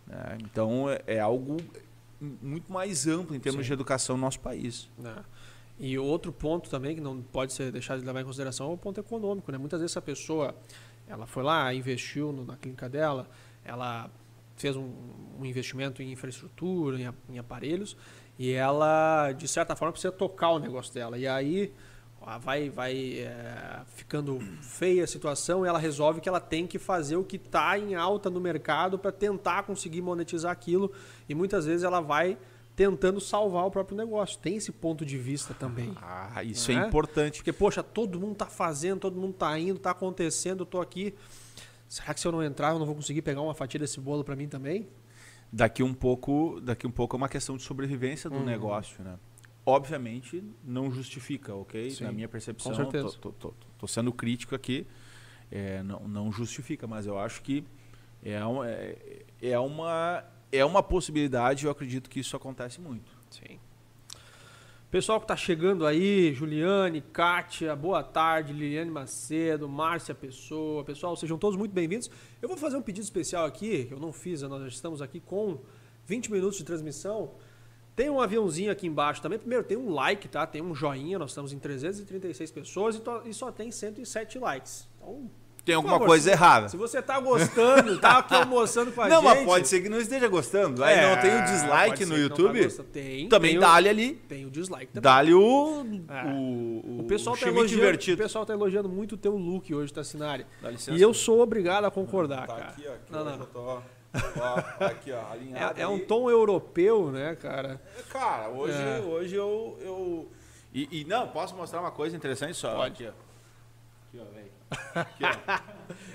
Né? 0.06 0.38
Então 0.43 0.89
é, 0.89 1.01
é, 1.08 1.19
algo 1.19 1.58
muito 2.19 2.71
mais 2.71 3.08
amplo 3.08 3.36
em 3.36 3.39
termos 3.39 3.62
Sim. 3.63 3.67
de 3.67 3.73
educação 3.73 4.15
no 4.15 4.21
nosso 4.21 4.39
país. 4.39 4.89
É. 5.04 5.23
E 5.78 5.97
outro 5.97 6.32
ponto 6.32 6.69
também 6.69 6.95
que 6.95 7.01
não 7.01 7.21
pode 7.21 7.51
ser 7.51 7.71
deixado 7.71 7.99
de 7.99 8.06
levar 8.06 8.21
em 8.21 8.25
consideração 8.25 8.71
é 8.71 8.73
o 8.73 8.78
ponto 8.78 8.99
econômico. 8.99 9.51
Né? 9.51 9.58
Muitas 9.58 9.82
vezes 9.82 9.97
a 9.97 10.01
pessoa 10.01 10.56
ela 11.08 11.25
foi 11.25 11.43
lá, 11.43 11.73
investiu 11.73 12.32
no, 12.32 12.45
na 12.45 12.56
clínica 12.56 12.89
dela, 12.89 13.28
ela 13.63 14.10
fez 14.56 14.76
um, 14.76 14.91
um 15.39 15.46
investimento 15.46 16.02
em 16.02 16.12
infraestrutura, 16.12 17.00
em, 17.00 17.34
em, 17.34 17.39
aparelhos, 17.39 17.96
e 18.38 18.52
ela, 18.52 19.32
de 19.32 19.48
certa 19.48 19.76
forma, 19.76 19.91
precisa 19.91 20.12
tocar 20.12 20.50
o 20.52 20.60
negócio 20.60 20.94
dela. 20.94 21.18
E 21.18 21.28
aí 21.28 21.74
vai, 22.39 22.70
vai 22.70 23.20
é, 23.20 23.82
ficando 23.96 24.39
feia 24.62 25.04
a 25.04 25.08
situação 25.08 25.63
e 25.63 25.70
ela 25.70 25.78
resolve 25.78 26.20
que 26.20 26.28
ela 26.28 26.39
tem 26.39 26.65
que 26.65 26.80
fazer 26.80 27.15
o 27.15 27.24
que 27.24 27.36
está 27.36 27.78
em 27.78 27.94
alta 27.96 28.30
no 28.30 28.39
mercado 28.39 28.98
para 28.98 29.12
tentar 29.12 29.63
conseguir 29.63 30.02
monetizar 30.02 30.52
aquilo. 30.52 30.91
E 31.30 31.36
muitas 31.36 31.65
vezes 31.65 31.84
ela 31.84 32.02
vai 32.02 32.38
tentando 32.76 33.22
salvar 33.22 33.65
o 33.65 33.72
próprio 33.72 33.96
negócio. 33.96 34.38
Tem 34.39 34.58
esse 34.58 34.72
ponto 34.72 35.06
de 35.06 35.18
vista 35.18 35.54
também. 35.54 35.94
Ah, 36.02 36.44
isso 36.44 36.72
é? 36.72 36.76
é? 36.76 36.88
importante. 36.88 37.38
Porque, 37.38 37.54
poxa, 37.54 37.82
todo 37.82 38.20
mundo 38.20 38.34
está 38.34 38.48
fazendo, 38.48 39.02
todo 39.02 39.20
mundo 39.20 39.34
está 39.34 39.58
indo, 39.58 39.78
está 39.78 39.91
acontecendo, 39.91 40.62
eu 40.62 40.65
estou 40.65 40.82
aqui. 40.82 41.13
Será 41.88 42.13
que 42.13 42.19
se 42.19 42.28
eu 42.28 42.32
não 42.32 42.43
entrar, 42.43 42.74
eu 42.74 42.80
não 42.80 42.86
vou 42.86 42.95
conseguir 42.95 43.21
pegar 43.21 43.41
uma 43.41 43.54
fatia 43.54 43.80
desse 43.80 44.00
bolo 44.00 44.24
para 44.24 44.36
mim 44.36 44.48
também? 44.48 44.88
Daqui 45.52 45.84
um 45.84 45.93
pouco, 45.93 46.60
daqui 46.62 46.86
um 46.88 46.91
pouco 46.91 47.15
é 47.15 47.17
uma 47.17 47.30
questão 47.30 47.56
de 47.56 47.63
sobrevivência 47.63 48.30
do 48.30 48.38
uhum. 48.38 48.43
negócio, 48.45 49.04
né? 49.04 49.17
Obviamente 49.65 50.43
não 50.63 50.91
justifica, 50.91 51.56
ok? 51.56 51.89
Sim, 51.91 52.04
Na 52.04 52.12
minha 52.12 52.28
percepção, 52.28 52.71
com 52.71 52.78
certeza. 52.78 53.10
Tô, 53.19 53.32
tô, 53.32 53.50
tô, 53.50 53.54
tô 53.80 53.88
sendo 53.88 54.12
crítico 54.12 54.54
aqui, 54.54 54.86
é, 55.52 55.82
não, 55.84 56.08
não 56.08 56.32
justifica, 56.32 56.86
mas 56.86 57.08
eu 57.08 57.17
acho 57.17 57.41
que 57.41 57.63
é 58.24 58.43
uma, 58.43 58.69
é, 58.69 59.26
é 59.41 59.60
uma 59.60 60.24
é 60.52 60.63
uma 60.63 60.82
possibilidade, 60.82 61.65
eu 61.65 61.71
acredito 61.71 62.10
que 62.10 62.19
isso 62.19 62.36
acontece 62.36 62.80
muito. 62.80 63.12
Sim. 63.30 63.60
Pessoal 64.95 65.19
que 65.19 65.25
está 65.25 65.36
chegando 65.36 65.86
aí, 65.86 66.34
Juliane, 66.34 67.01
Kátia, 67.01 67.75
boa 67.75 68.01
tarde, 68.01 68.53
Liliane 68.53 68.89
Macedo, 68.89 69.67
Márcia 69.67 70.15
Pessoa, 70.15 70.86
pessoal, 70.86 71.17
sejam 71.17 71.38
todos 71.38 71.58
muito 71.58 71.73
bem-vindos. 71.73 72.10
Eu 72.41 72.47
vou 72.47 72.58
fazer 72.58 72.77
um 72.77 72.81
pedido 72.81 73.03
especial 73.03 73.43
aqui, 73.43 73.84
que 73.84 73.93
eu 73.93 73.99
não 73.99 74.13
fiz, 74.13 74.41
nós 74.43 74.62
já 74.62 74.67
estamos 74.69 75.01
aqui 75.01 75.19
com 75.19 75.60
20 76.05 76.31
minutos 76.31 76.58
de 76.58 76.63
transmissão. 76.63 77.31
Tem 77.93 78.10
um 78.10 78.21
aviãozinho 78.21 78.71
aqui 78.71 78.88
embaixo 78.88 79.21
também. 79.21 79.38
Primeiro, 79.38 79.65
tem 79.65 79.75
um 79.75 79.93
like, 79.93 80.29
tá? 80.29 80.47
Tem 80.47 80.62
um 80.62 80.73
joinha, 80.73 81.19
nós 81.19 81.31
estamos 81.31 81.51
em 81.51 81.60
336 81.60 82.51
pessoas 82.51 83.01
e, 83.25 83.34
só 83.34 83.51
tem 83.51 83.71
107 83.71 84.39
likes. 84.39 84.88
Então, 84.95 85.29
tem 85.65 85.73
alguma 85.73 85.95
favor, 85.95 86.08
coisa 86.10 86.25
se, 86.25 86.30
errada. 86.30 86.69
Se 86.69 86.78
você 86.78 87.01
tá 87.01 87.19
gostando, 87.19 87.97
tá 87.97 88.19
aqui 88.19 88.36
almoçando 88.36 88.91
com 88.91 89.01
a 89.01 89.10
não, 89.10 89.15
gente. 89.19 89.25
Não, 89.25 89.36
mas 89.36 89.45
pode 89.45 89.67
ser 89.67 89.82
que 89.82 89.89
não 89.89 89.99
esteja 89.99 90.28
gostando. 90.28 90.84
Aí 90.84 90.95
é, 90.95 91.15
não 91.15 91.19
tem 91.19 91.36
o 91.36 91.43
dislike 91.43 92.06
no 92.06 92.13
tá 92.13 92.21
YouTube. 92.21 92.67
Tá 92.67 92.84
tem. 92.93 93.28
Também 93.28 93.58
dá-lhe 93.58 93.89
ali. 93.89 94.13
Tem 94.13 94.45
o 94.45 94.51
dislike 94.51 94.93
também. 94.93 95.01
Dá-lhe 95.01 95.34
o, 95.34 95.84
é. 96.08 96.23
o, 96.28 96.99
o. 96.99 97.06
pessoal, 97.08 97.36
tá 97.36 97.47
elogiando, 97.47 97.97
o 98.13 98.17
pessoal 98.17 98.45
tá 98.45 98.54
elogiando 98.54 98.88
muito 98.88 99.15
o 99.15 99.17
teu 99.17 99.36
look 99.36 99.73
hoje, 99.73 99.91
Tassinari. 99.91 100.45
Dá 100.62 100.69
licença. 100.69 100.95
E 100.95 101.01
eu 101.01 101.15
sou 101.15 101.41
obrigado 101.41 101.86
a 101.86 101.91
concordar, 101.91 102.45
tá 102.45 102.54
cara. 102.54 102.67
Aqui, 102.67 102.88
ó, 102.88 102.93
aqui 102.93 103.12
não, 103.12 103.25
não. 103.25 103.45
Tô, 103.47 103.60
ó, 103.60 103.82
aqui, 104.86 105.12
ó, 105.12 105.32
alinhado. 105.32 105.80
É, 105.80 105.84
é 105.84 105.88
um 105.88 105.97
tom 105.97 106.30
europeu, 106.30 107.12
né, 107.12 107.36
cara? 107.36 107.82
Cara, 108.10 108.49
hoje, 108.49 108.78
é. 108.78 108.99
hoje 108.99 109.36
eu. 109.36 109.80
eu... 109.82 110.32
E, 110.71 111.01
e, 111.01 111.06
não, 111.06 111.28
posso 111.28 111.56
mostrar 111.56 111.80
uma 111.80 111.91
coisa 111.91 112.15
interessante 112.15 112.54
só? 112.54 112.75
Pode. 112.75 113.08
Aqui, 113.08 113.08
ó. 113.08 114.19
Aqui, 114.19 114.30
ó, 114.30 114.36
velho. 114.36 114.55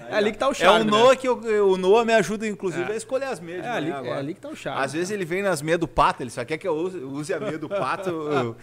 É 0.08 0.14
ali 0.14 0.32
que 0.32 0.38
tá 0.38 0.48
o 0.48 0.54
charme. 0.54 0.80
É 0.80 0.82
o 0.82 0.90
Noah 0.90 1.10
né? 1.10 1.16
que 1.16 1.28
eu, 1.28 1.68
o 1.70 1.76
Noah 1.76 2.04
me 2.04 2.12
ajuda, 2.14 2.46
inclusive, 2.46 2.90
é. 2.90 2.94
a 2.94 2.96
escolher 2.96 3.26
as 3.26 3.40
meias. 3.40 3.64
É, 3.64 3.70
ali, 3.70 3.90
é 3.90 4.12
ali 4.12 4.34
que 4.34 4.40
tá 4.40 4.48
o 4.48 4.56
charme. 4.56 4.82
Às 4.84 4.92
vezes 4.92 5.10
ele 5.10 5.24
vem 5.24 5.42
nas 5.42 5.62
meias 5.62 5.80
do 5.80 5.88
pato, 5.88 6.22
ele 6.22 6.30
só 6.30 6.44
quer 6.44 6.58
que 6.58 6.66
eu 6.66 6.74
use, 6.74 6.98
use 6.98 7.32
a 7.32 7.40
meia 7.40 7.58
do 7.58 7.68
pato. 7.68 8.10
eu, 8.10 8.56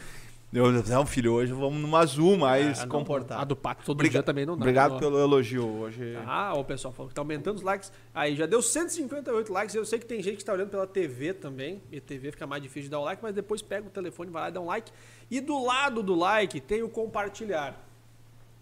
Eu, 0.54 0.72
não, 0.72 1.06
filho, 1.06 1.34
hoje 1.34 1.52
vamos 1.52 1.82
numa 1.82 2.06
Zoom 2.06 2.38
mais 2.38 2.82
É, 2.82 2.88
comportada. 2.88 3.42
A 3.42 3.44
do 3.44 3.54
Pato 3.56 3.84
todo 3.86 3.98
Obriga- 3.98 4.14
dia 4.14 4.24
também 4.24 4.46
não 4.46 4.56
dá. 4.56 4.62
Obrigado 4.62 4.92
Não. 4.94 5.00
pelo 5.00 5.20
elogio 5.20 5.66
hoje. 5.68 6.18
Ah, 6.26 6.54
o 6.56 6.64
pessoal 6.64 6.94
falou 6.94 7.10
que 7.10 7.14
tá 7.16 7.20
aumentando 7.22 7.58
os 7.58 7.62
likes. 7.62 7.92
Aí 8.16 8.34
já 8.34 8.46
deu 8.46 8.62
158 8.62 9.52
likes. 9.52 9.76
Eu 9.76 9.84
sei 9.86 10.00
que 10.00 10.06
tem 10.06 10.24
gente 10.24 10.38
que 10.38 10.46
tá 10.46 10.54
olhando 10.54 10.70
pela 10.70 10.88
TV 10.88 11.34
também. 11.34 11.84
E 11.92 12.00
TV 12.00 12.32
fica 12.32 12.48
mais 12.48 12.64
difícil 12.64 12.84
de 12.84 12.90
dar 12.92 13.00
o 13.00 13.04
like, 13.04 13.22
mas 13.22 13.36
depois 13.36 13.62
pega 13.62 13.88
o 13.88 13.90
telefone, 13.90 14.32
vai 14.32 14.44
lá 14.44 14.50
e 14.50 14.52
dá 14.54 14.62
um 14.62 14.66
like. 14.68 14.90
E 15.30 15.42
do 15.42 15.62
lado 15.62 16.02
do 16.02 16.16
like 16.16 16.62
tem 16.62 16.82
o 16.82 16.88
compartilhar. 16.88 17.87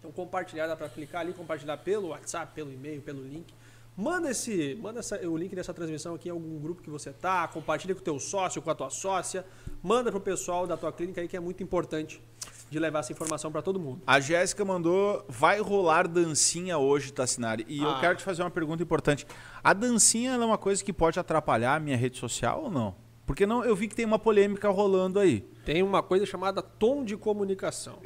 Então 0.06 0.12
compartilhar 0.12 0.68
dá 0.68 0.76
para 0.76 0.88
clicar 0.88 1.22
ali, 1.22 1.32
compartilhar 1.32 1.76
pelo 1.78 2.08
WhatsApp, 2.08 2.52
pelo 2.54 2.72
e-mail, 2.72 3.02
pelo 3.02 3.22
link. 3.22 3.52
Manda 3.96 4.30
esse, 4.30 4.78
manda 4.80 5.00
essa- 5.00 5.16
o 5.26 5.36
link 5.36 5.54
dessa 5.54 5.72
transmissão 5.74 6.14
aqui 6.14 6.28
em 6.28 6.30
algum 6.32 6.58
grupo 6.60 6.82
que 6.82 6.90
você 6.90 7.12
tá, 7.12 7.48
compartilha 7.48 7.94
com 7.94 8.00
o 8.00 8.04
teu 8.04 8.20
sócio, 8.20 8.60
com 8.62 8.70
a 8.70 8.74
tua 8.74 8.90
sócia, 8.90 9.44
manda 9.82 10.10
pro 10.12 10.20
pessoal 10.20 10.66
da 10.66 10.76
tua 10.76 10.92
clínica 10.92 11.20
aí 11.20 11.26
que 11.26 11.36
é 11.36 11.40
muito 11.40 11.62
importante 11.62 12.22
de 12.70 12.78
levar 12.78 12.98
essa 13.00 13.10
informação 13.12 13.50
para 13.50 13.62
todo 13.62 13.80
mundo. 13.80 14.02
A 14.06 14.20
Jéssica 14.20 14.64
mandou, 14.64 15.24
vai 15.28 15.60
rolar 15.60 16.06
dancinha 16.06 16.76
hoje, 16.78 17.12
Tassinari. 17.12 17.64
E 17.68 17.78
eu 17.82 17.90
Ah. 17.90 18.00
quero 18.00 18.16
te 18.16 18.22
fazer 18.22 18.42
uma 18.42 18.50
pergunta 18.50 18.82
importante. 18.82 19.26
A 19.64 19.72
dancinha 19.72 20.32
é 20.32 20.38
uma 20.38 20.58
coisa 20.58 20.84
que 20.84 20.92
pode 20.92 21.18
atrapalhar 21.18 21.74
a 21.76 21.80
minha 21.80 21.96
rede 21.96 22.18
social 22.18 22.64
ou 22.64 22.70
não? 22.70 22.94
Porque 23.26 23.44
não, 23.44 23.64
eu 23.64 23.74
vi 23.74 23.88
que 23.88 23.94
tem 23.96 24.04
uma 24.04 24.20
polêmica 24.20 24.68
rolando 24.68 25.18
aí. 25.18 25.40
Tem 25.64 25.82
uma 25.82 26.00
coisa 26.00 26.24
chamada 26.24 26.62
tom 26.62 27.04
de 27.04 27.16
comunicação. 27.16 27.98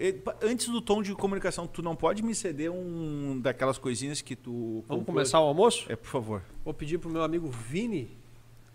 Antes 0.43 0.69
do 0.69 0.81
tom 0.81 1.03
de 1.03 1.15
comunicação, 1.15 1.67
tu 1.67 1.83
não 1.83 1.95
pode 1.95 2.23
me 2.23 2.35
ceder 2.35 2.71
um 2.73 3.39
daquelas 3.39 3.77
coisinhas 3.77 4.23
que 4.23 4.35
tu. 4.35 4.83
Vamos 4.89 5.05
começar 5.05 5.39
o 5.41 5.45
almoço? 5.45 5.85
É, 5.93 5.95
por 5.95 6.09
favor. 6.09 6.43
Vou 6.65 6.73
pedir 6.73 6.97
pro 6.97 7.11
meu 7.11 7.23
amigo 7.23 7.49
Vini, 7.51 8.17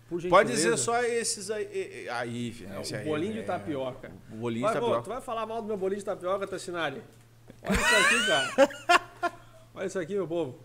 por 0.08 0.20
gentileza. 0.20 0.30
Pode 0.30 0.52
dizer 0.52 0.76
só 0.78 1.02
esses 1.02 1.50
aí. 1.50 2.08
Aí, 2.10 2.54
É, 2.70 2.80
esse 2.80 2.94
o 2.94 2.98
aí, 2.98 3.04
bolinho 3.04 3.32
de 3.32 3.38
é, 3.40 3.42
tapioca. 3.42 4.12
O 4.30 4.36
bolinho 4.36 4.62
Vai, 4.62 4.74
de 4.74 4.80
tapioca. 4.80 5.02
tu 5.02 5.08
vai 5.10 5.20
falar 5.20 5.46
mal 5.46 5.60
do 5.60 5.66
meu 5.66 5.76
bolinho 5.76 5.98
de 5.98 6.04
tapioca, 6.04 6.46
Tassinari? 6.46 7.02
Olha 7.62 7.74
isso 7.74 7.96
aqui, 7.96 8.26
cara. 8.28 9.32
Olha 9.74 9.86
isso 9.86 9.98
aqui, 9.98 10.14
meu 10.14 10.28
povo. 10.28 10.60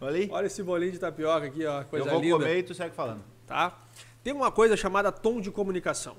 Olha 0.00 0.16
aí. 0.16 0.28
Olha 0.32 0.46
esse 0.46 0.62
bolinho 0.62 0.92
de 0.92 0.98
tapioca 0.98 1.46
aqui, 1.46 1.64
ó. 1.66 1.84
Coisa 1.84 2.06
eu 2.06 2.10
vou 2.10 2.20
linda. 2.22 2.38
comer 2.38 2.58
e 2.58 2.62
tu 2.62 2.74
segue 2.74 2.94
falando. 2.94 3.22
Tá? 3.46 3.82
Tem 4.26 4.32
uma 4.32 4.50
coisa 4.50 4.76
chamada 4.76 5.12
tom 5.12 5.40
de 5.40 5.52
comunicação. 5.52 6.16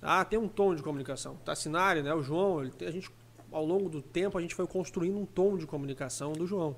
Tá? 0.00 0.24
Tem 0.24 0.38
um 0.38 0.48
tom 0.48 0.74
de 0.74 0.82
comunicação. 0.82 1.36
Tassinari, 1.44 2.00
né? 2.02 2.14
O 2.14 2.22
João, 2.22 2.62
ele 2.62 2.72
a 2.86 2.90
gente, 2.90 3.10
ao 3.50 3.66
longo 3.66 3.90
do 3.90 4.00
tempo, 4.00 4.38
a 4.38 4.40
gente 4.40 4.54
foi 4.54 4.66
construindo 4.66 5.18
um 5.18 5.26
tom 5.26 5.58
de 5.58 5.66
comunicação 5.66 6.32
do 6.32 6.46
João. 6.46 6.74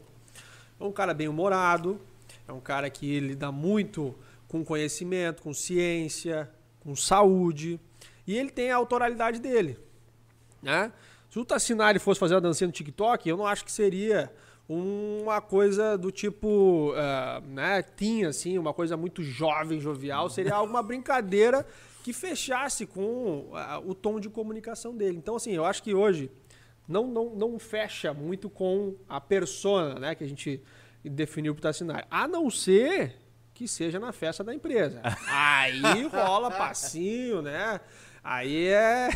É 0.80 0.82
um 0.82 0.90
cara 0.90 1.14
bem 1.14 1.28
humorado, 1.28 2.00
é 2.48 2.52
um 2.52 2.58
cara 2.58 2.90
que 2.90 3.20
lida 3.20 3.52
muito 3.52 4.12
com 4.48 4.64
conhecimento, 4.64 5.40
com 5.40 5.54
ciência, 5.54 6.50
com 6.80 6.96
saúde. 6.96 7.78
E 8.26 8.36
ele 8.36 8.50
tem 8.50 8.72
a 8.72 8.76
autoralidade 8.76 9.38
dele. 9.38 9.78
Né? 10.60 10.92
Se 11.30 11.38
o 11.38 11.44
Tassinari 11.44 12.00
fosse 12.00 12.18
fazer 12.18 12.34
uma 12.34 12.40
dancinha 12.40 12.66
no 12.66 12.72
TikTok, 12.72 13.28
eu 13.28 13.36
não 13.36 13.46
acho 13.46 13.64
que 13.64 13.70
seria 13.70 14.34
uma 14.68 15.40
coisa 15.40 15.96
do 15.96 16.10
tipo, 16.10 16.92
ah, 16.96 17.42
né, 17.46 17.82
teen, 17.82 18.24
assim, 18.24 18.58
uma 18.58 18.72
coisa 18.72 18.96
muito 18.96 19.22
jovem, 19.22 19.80
jovial. 19.80 20.30
Seria 20.30 20.54
alguma 20.54 20.82
brincadeira 20.82 21.66
que 22.02 22.12
fechasse 22.12 22.86
com 22.86 23.50
ah, 23.54 23.80
o 23.84 23.94
tom 23.94 24.18
de 24.18 24.28
comunicação 24.28 24.96
dele. 24.96 25.16
Então, 25.16 25.36
assim, 25.36 25.52
eu 25.52 25.64
acho 25.64 25.82
que 25.82 25.94
hoje 25.94 26.30
não, 26.88 27.06
não, 27.06 27.34
não 27.34 27.58
fecha 27.58 28.12
muito 28.12 28.48
com 28.48 28.94
a 29.08 29.20
persona, 29.20 29.98
né, 29.98 30.14
que 30.14 30.24
a 30.24 30.28
gente 30.28 30.62
definiu 31.04 31.54
para 31.54 31.60
o 31.60 31.62
Tassinari. 31.62 32.06
A 32.10 32.26
não 32.26 32.50
ser 32.50 33.16
que 33.52 33.68
seja 33.68 34.00
na 34.00 34.12
festa 34.12 34.42
da 34.42 34.52
empresa. 34.52 35.00
Aí 35.28 36.06
rola 36.08 36.50
passinho, 36.50 37.40
né? 37.40 37.80
Aí 38.26 38.68
é. 38.68 39.10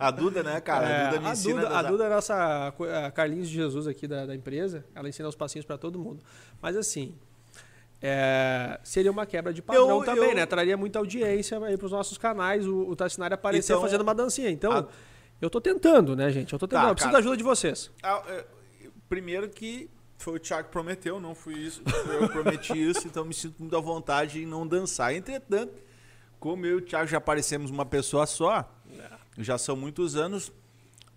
A 0.00 0.10
Duda, 0.10 0.42
né, 0.42 0.58
cara? 0.60 0.88
É, 0.88 1.02
a 1.02 1.10
Duda 1.10 1.20
me 1.20 1.26
a 1.28 1.32
ensina 1.32 1.60
Duda, 1.62 1.78
a. 1.78 1.82
Duda 1.82 2.04
é 2.04 2.06
a 2.06 2.10
nossa 2.10 2.74
a 3.06 3.10
Carlinhos 3.10 3.46
de 3.48 3.54
Jesus 3.54 3.86
aqui 3.86 4.08
da, 4.08 4.24
da 4.24 4.34
empresa. 4.34 4.86
Ela 4.94 5.06
ensina 5.06 5.28
os 5.28 5.36
passinhos 5.36 5.66
para 5.66 5.76
todo 5.76 5.98
mundo. 5.98 6.24
Mas 6.62 6.78
assim, 6.78 7.14
é, 8.00 8.80
seria 8.82 9.10
uma 9.10 9.26
quebra 9.26 9.52
de 9.52 9.60
padrão 9.60 9.98
Eu- 10.00 10.04
também, 10.04 10.30
eu- 10.30 10.36
né? 10.36 10.46
Traria 10.46 10.76
muita 10.78 10.98
audiência 10.98 11.58
aí 11.62 11.76
pros 11.76 11.92
nossos 11.92 12.16
canais, 12.16 12.66
o, 12.66 12.88
o 12.88 12.96
Tassinari 12.96 13.34
aparecer 13.34 13.72
Então, 13.72 13.82
fazendo 13.82 14.00
uma 14.00 14.14
dancinha. 14.14 14.50
Então, 14.50 14.72
a- 14.72 14.86
eu 15.40 15.50
tô 15.50 15.60
tentando, 15.60 16.16
né, 16.16 16.30
gente? 16.30 16.52
Eu 16.54 16.58
tô 16.58 16.66
tentando. 16.66 16.84
Tá, 16.84 16.90
eu 16.90 16.94
preciso 16.94 17.10
cara. 17.12 17.22
da 17.22 17.28
ajuda 17.28 17.36
de 17.36 17.44
vocês. 17.44 17.90
Ah, 18.02 18.22
é, 18.28 18.44
primeiro 19.10 19.48
que 19.50 19.90
foi 20.16 20.36
o 20.36 20.38
Thiago 20.38 20.68
que 20.68 20.72
prometeu, 20.72 21.20
não 21.20 21.34
fui 21.34 21.54
isso. 21.54 21.82
Eu 22.20 22.30
prometi 22.30 22.72
isso, 22.82 23.06
então 23.06 23.26
me 23.26 23.34
sinto 23.34 23.56
muito 23.58 23.76
à 23.76 23.80
vontade 23.80 24.42
em 24.42 24.46
não 24.46 24.66
dançar. 24.66 25.14
Entretanto, 25.14 25.72
como 26.44 26.66
eu 26.66 26.72
e 26.72 26.74
o 26.74 26.80
Thiago 26.82 27.06
já 27.06 27.18
parecemos 27.18 27.70
uma 27.70 27.86
pessoa 27.86 28.26
só, 28.26 28.70
já 29.38 29.56
são 29.56 29.74
muitos 29.74 30.14
anos. 30.14 30.52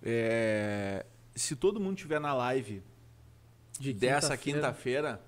é, 0.02 1.06
se 1.36 1.54
todo 1.54 1.82
mundo 1.82 1.98
tiver 1.98 2.18
na 2.22 2.34
live 2.34 2.82
De 3.78 3.92
dessa 3.92 4.38
quinta-feira. 4.38 5.20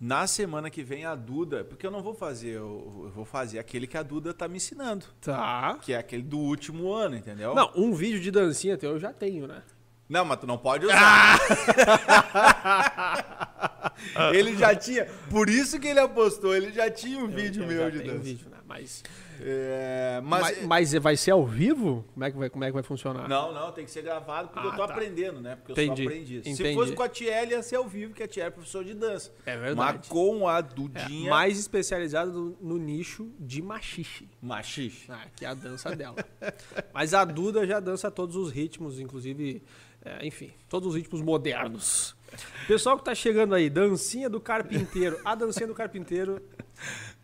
na 0.00 0.28
semana 0.28 0.70
que 0.70 0.84
vem 0.84 1.04
a 1.04 1.16
Duda, 1.16 1.64
porque 1.64 1.84
eu 1.84 1.90
não 1.90 2.00
vou 2.00 2.14
fazer, 2.14 2.50
eu, 2.50 3.10
vou 3.12 3.24
fazer 3.24 3.58
aquele 3.58 3.88
que 3.88 3.98
a 3.98 4.04
Duda 4.04 4.32
tá 4.32 4.46
me 4.46 4.58
ensinando, 4.58 5.04
Tá. 5.20 5.80
que 5.82 5.92
é 5.92 5.96
aquele 5.98 6.22
do 6.22 6.38
último 6.38 6.92
ano, 6.92 7.16
entendeu? 7.16 7.56
Não, 7.56 7.72
um 7.74 7.92
vídeo 7.92 8.20
de 8.20 8.30
dancinha 8.30 8.78
teu 8.78 8.92
eu 8.92 9.00
já 9.00 9.12
tenho, 9.12 9.48
né? 9.48 9.64
Não, 10.08 10.24
mas 10.24 10.38
tu 10.38 10.46
não 10.46 10.58
pode 10.58 10.86
usar. 10.86 11.40
ele 14.32 14.56
já 14.56 14.76
tinha. 14.76 15.06
Por 15.28 15.50
isso 15.50 15.80
que 15.80 15.88
ele 15.88 15.98
apostou, 15.98 16.54
ele 16.54 16.70
já 16.72 16.88
tinha 16.88 17.18
um 17.18 17.26
vídeo 17.26 17.64
eu 17.64 17.66
meu 17.66 17.78
já 17.78 17.90
de 17.90 17.98
um 17.98 18.02
dança. 18.12 18.18
vídeo, 18.18 18.48
né? 18.50 18.53
Mas, 18.66 19.02
É, 19.40 20.20
mas, 20.24 20.40
mas, 20.42 20.66
mas 20.66 20.92
vai 20.94 21.16
ser 21.16 21.32
ao 21.32 21.46
vivo? 21.46 22.04
Como 22.14 22.24
é 22.24 22.30
que 22.30 22.38
vai, 22.38 22.48
como 22.50 22.64
é 22.64 22.68
que 22.68 22.72
vai 22.72 22.82
funcionar? 22.82 23.28
Não, 23.28 23.52
não, 23.52 23.70
tem 23.72 23.84
que 23.84 23.90
ser 23.90 24.02
gravado 24.02 24.48
porque 24.48 24.66
Ah, 24.66 24.70
eu 24.70 24.76
tô 24.76 24.86
tá. 24.86 24.92
aprendendo, 24.94 25.40
né? 25.40 25.56
Porque 25.56 25.72
eu 25.72 25.84
Entendi, 25.84 26.02
só 26.02 26.08
aprendi. 26.08 26.42
Se 26.42 26.48
entendi. 26.50 26.74
fosse 26.74 26.92
com 26.92 27.02
a 27.02 27.08
Tiele, 27.08 27.52
ia 27.52 27.62
ser 27.62 27.76
ao 27.76 27.86
vivo, 27.86 28.14
que 28.14 28.22
a 28.22 28.28
Tiele 28.28 28.48
é 28.48 28.50
professor 28.50 28.82
de 28.84 28.94
dança. 28.94 29.32
É 29.44 29.56
verdade. 29.56 29.98
Mas 29.98 30.08
com 30.08 30.48
a 30.48 30.58
É, 30.58 30.62
Dudinha. 30.62 31.30
mais 31.30 31.58
especializado 31.58 32.32
no, 32.32 32.56
no 32.60 32.78
nicho 32.78 33.30
de 33.38 33.60
machixe. 33.60 34.28
Machixe. 34.40 35.10
Ah, 35.10 35.26
que 35.36 35.44
é 35.44 35.48
a 35.48 35.54
dança 35.54 35.94
dela. 35.94 36.16
Mas 36.94 37.12
a 37.12 37.24
Duda 37.24 37.66
já 37.66 37.80
dança 37.80 38.10
todos 38.10 38.34
os 38.36 38.50
ritmos, 38.50 38.98
inclusive, 38.98 39.62
é, 40.02 40.26
enfim, 40.26 40.52
todos 40.68 40.88
os 40.88 40.94
ritmos 40.96 41.20
modernos. 41.20 42.16
Pessoal 42.66 42.98
que 42.98 43.04
tá 43.04 43.14
chegando 43.14 43.54
aí, 43.54 43.68
dancinha 43.70 44.28
do 44.28 44.40
carpinteiro. 44.40 45.20
A 45.24 45.34
dancinha 45.34 45.66
do 45.68 45.74
carpinteiro. 45.74 46.42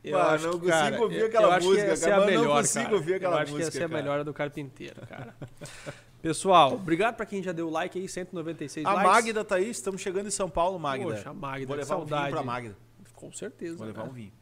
Eu 0.02 0.18
Mano, 0.18 0.30
acho 0.30 0.44
não 0.46 0.52
que, 0.52 0.58
consigo 0.60 0.70
cara, 0.72 1.00
ouvir 1.02 1.24
aquela 1.24 1.44
eu 1.46 1.50
acho 1.52 1.60
que 1.60 1.66
música, 1.66 1.88
ia 1.88 1.96
ser 1.96 2.04
cara, 2.08 2.14
a 2.14 2.18
mas 2.24 2.34
não 2.34 2.40
melhor, 2.42 2.56
consigo 2.56 2.84
cara. 2.84 2.96
ouvir 2.96 3.14
aquela 3.14 3.34
eu 3.34 3.38
acho 3.38 3.44
que 3.46 3.52
ia 3.52 3.58
música, 3.66 3.78
ser 3.78 3.84
a 3.84 3.88
melhor 3.88 4.20
a 4.20 4.22
do 4.22 4.32
carpinteiro, 4.34 5.06
cara. 5.06 5.34
Pessoal, 6.22 6.74
obrigado 6.74 7.16
pra 7.16 7.26
quem 7.26 7.42
já 7.42 7.52
deu 7.52 7.68
like 7.70 7.98
aí, 7.98 8.08
196 8.08 8.84
A 8.86 8.92
likes. 8.92 9.10
Magda 9.12 9.44
tá 9.44 9.56
aí, 9.56 9.70
estamos 9.70 10.00
chegando 10.00 10.26
em 10.26 10.30
São 10.30 10.48
Paulo, 10.50 10.78
Magda. 10.78 11.04
Poxa, 11.04 11.30
a 11.30 11.34
Magda, 11.34 11.66
Vou 11.66 11.76
que 11.76 11.82
levar 11.82 11.94
um 11.96 11.98
saudade. 11.98 12.22
vinho 12.24 12.32
pra 12.34 12.42
Magda. 12.42 12.76
Com 13.14 13.32
certeza. 13.32 13.76
Vou 13.76 13.86
levar 13.86 14.04
né? 14.04 14.08
um 14.10 14.12
vinho. 14.12 14.32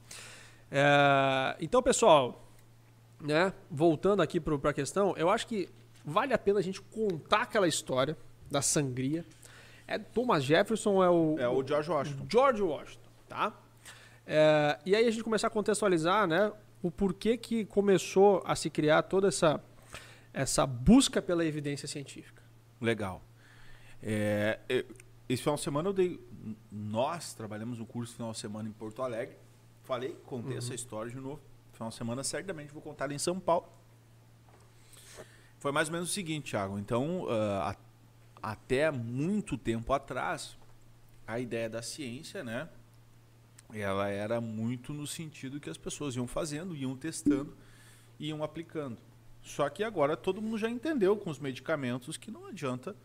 É, 0.71 1.57
então, 1.61 1.83
pessoal, 1.83 2.44
né, 3.21 3.53
voltando 3.71 4.23
aqui 4.23 4.38
para 4.40 4.71
a 4.71 4.73
questão, 4.73 5.14
eu 5.16 5.29
acho 5.31 5.47
que 5.47 5.68
vale 6.05 6.33
a 6.33 6.38
pena 6.38 6.59
a 6.59 6.62
gente 6.62 6.81
contar 6.81 7.42
aquela 7.42 7.66
história 7.66 8.16
da 8.51 8.62
sangria. 8.62 9.25
É 9.87 9.99
Thomas 9.99 10.44
Jefferson 10.44 10.94
ou 10.94 11.05
é 11.05 11.11
o, 11.11 11.37
É 11.38 11.49
o 11.49 11.66
George 11.66 11.90
Washington. 11.90 12.27
George 12.29 12.62
Washington, 12.62 13.09
tá? 13.29 13.53
É, 14.31 14.79
e 14.85 14.95
aí 14.95 15.07
a 15.07 15.11
gente 15.11 15.25
começar 15.25 15.47
a 15.47 15.51
contextualizar, 15.51 16.27
né, 16.27 16.53
o 16.83 16.91
porquê 16.91 17.37
que 17.38 17.64
começou 17.64 18.43
a 18.45 18.55
se 18.55 18.69
criar 18.69 19.03
toda 19.03 19.29
essa 19.29 19.61
essa 20.35 20.67
busca 20.67 21.21
pela 21.23 21.45
evidência 21.45 21.88
científica. 21.88 22.43
Legal. 22.81 23.23
É, 24.03 24.61
eu- 24.69 24.85
esse 25.29 25.43
final 25.43 25.57
de 25.57 25.62
semana 25.62 25.88
eu 25.88 25.93
dei. 25.93 26.21
Nós 26.71 27.33
trabalhamos 27.35 27.79
no 27.79 27.87
curso 27.87 28.14
final 28.14 28.31
de 28.33 28.38
semana 28.38 28.69
em 28.69 28.73
Porto 28.73 29.03
Alegre. 29.03 29.37
Falei, 29.83 30.14
contei 30.27 30.53
Uhum. 30.53 30.59
essa 30.59 30.75
história 30.75 31.11
de 31.11 31.17
novo. 31.19 31.41
Final 31.73 31.88
de 31.88 31.95
semana 31.97 32.23
certamente 32.23 32.73
vou 32.73 32.83
contar 32.83 33.11
em 33.11 33.19
São 33.19 33.41
Paulo. 33.41 33.67
Foi 35.59 35.73
mais 35.73 35.88
ou 35.88 35.95
menos 35.95 36.11
o 36.11 36.12
seguinte, 36.12 36.51
Thiago. 36.51 36.79
Então, 36.79 37.27
ah, 37.29 37.75
a- 38.43 38.51
até 38.53 38.91
muito 38.93 39.57
tempo 39.59 39.93
atrás, 39.93 40.57
a 41.27 41.41
ideia 41.41 41.69
da 41.69 41.83
ciência, 41.83 42.45
né? 42.45 42.69
Ela 43.73 44.09
era 44.09 44.41
muito 44.41 44.93
no 44.93 45.07
sentido 45.07 45.61
que 45.61 45.69
as 45.69 45.77
pessoas 45.77 46.17
iam 46.17 46.27
fazendo, 46.27 46.75
iam 46.75 46.97
testando, 46.97 47.57
iam 48.19 48.43
aplicando. 48.43 48.99
Só 49.43 49.69
que 49.69 49.85
agora 49.85 50.17
todo 50.17 50.43
mundo 50.43 50.59
já 50.59 50.69
entendeu 50.69 51.17
com 51.17 51.31
os 51.31 51.39
medicamentos 51.39 52.17
que 52.17 52.31
não 52.31 52.47
adianta. 52.47 52.97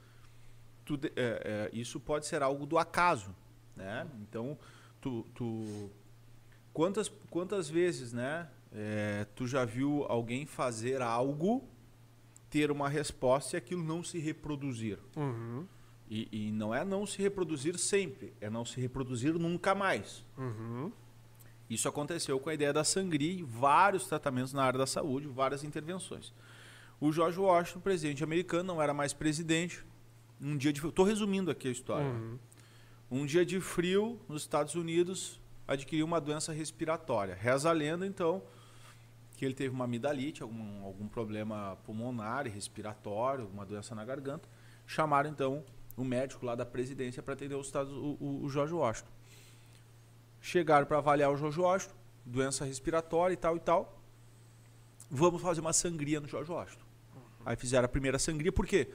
tu 0.86 0.99
é, 1.04 1.10
é, 1.15 1.69
isso 1.73 1.99
pode 1.99 2.26
ser 2.26 2.41
algo 2.41 2.65
do 2.65 2.78
acaso, 2.78 3.36
né? 3.76 4.08
Então, 4.21 4.58
tu, 4.99 5.26
tu 5.36 5.89
quantas 6.73 7.12
quantas 7.30 7.69
vezes, 7.69 8.13
né? 8.13 8.49
é, 8.73 9.26
tu 9.36 9.47
já 9.47 9.63
viu 9.63 10.06
alguém 10.10 10.45
fazer 10.45 11.02
algo, 11.02 11.63
ter 12.49 12.71
uma 12.71 12.89
resposta 12.89 13.56
e 13.56 13.58
aquilo 13.58 13.84
não 13.84 14.04
se 14.04 14.17
reproduzir? 14.19 14.97
Uhum, 15.15 15.65
E, 16.09 16.27
e 16.31 16.51
não 16.51 16.73
é 16.75 16.83
não 16.83 17.05
se 17.05 17.21
reproduzir 17.21 17.77
sempre, 17.77 18.33
é 18.39 18.49
não 18.49 18.65
se 18.65 18.79
reproduzir 18.79 19.33
nunca 19.33 19.73
mais. 19.73 20.25
uhum. 20.37 20.91
Isso 21.69 21.87
aconteceu 21.87 22.39
com 22.39 22.49
a 22.49 22.53
ideia 22.53 22.71
da 22.71 22.83
sangria 22.83 23.31
e 23.31 23.41
vários 23.41 24.05
tratamentos 24.05 24.53
na 24.53 24.63
área 24.63 24.77
da 24.77 24.85
saúde, 24.85 25.27
várias 25.27 25.63
intervenções. 25.63 26.33
O 26.99 27.11
George 27.11 27.39
Washington, 27.39 27.79
presidente 27.79 28.23
americano, 28.23 28.63
não 28.63 28.81
era 28.81 28.93
mais 28.93 29.11
presidente. 29.11 29.83
Um 30.39 30.55
dia 30.55 30.71
de. 30.71 30.85
Estou 30.85 31.05
resumindo 31.05 31.49
aqui 31.49 31.67
a 31.67 31.71
história. 31.71 32.05
Uhum. 32.05 32.37
Um 33.09 33.25
dia 33.25 33.45
de 33.45 33.59
frio 33.59 34.19
nos 34.27 34.43
Estados 34.43 34.75
Unidos 34.75 35.39
adquiriu 35.67 36.05
uma 36.05 36.19
doença 36.19 36.51
respiratória. 36.51 37.35
Reza 37.35 37.69
a 37.69 37.73
lenda, 37.73 38.05
então, 38.05 38.43
que 39.35 39.45
ele 39.45 39.53
teve 39.53 39.73
uma 39.73 39.85
amidalite, 39.85 40.43
algum, 40.43 40.83
algum 40.83 41.07
problema 41.07 41.77
pulmonar 41.85 42.45
e 42.47 42.49
respiratório, 42.49 43.43
alguma 43.45 43.65
doença 43.65 43.95
na 43.95 44.05
garganta. 44.05 44.47
Chamaram, 44.85 45.29
então, 45.29 45.63
o 45.95 46.03
médico 46.03 46.45
lá 46.45 46.56
da 46.56 46.65
presidência 46.65 47.21
para 47.21 47.34
atender 47.34 47.56
os 47.56 47.67
Estados, 47.67 47.91
o, 47.93 48.17
o, 48.19 48.43
o 48.43 48.49
George 48.49 48.73
Washington. 48.73 49.12
Chegaram 50.41 50.86
para 50.86 50.97
avaliar 50.97 51.32
o 51.32 51.38
George 51.38 51.60
Washington, 51.60 51.95
doença 52.25 52.65
respiratória 52.65 53.34
e 53.34 53.38
tal 53.38 53.56
e 53.56 53.60
tal. 53.60 54.01
Vamos 55.10 55.41
fazer 55.41 55.62
uma 55.62 55.73
sangria 55.73 56.19
no 56.19 56.27
George 56.27 56.51
Washington. 56.51 56.84
Aí 57.45 57.56
fizeram 57.56 57.86
a 57.86 57.89
primeira 57.89 58.17
sangria, 58.17 58.51
por 58.51 58.65
quê? 58.65 58.89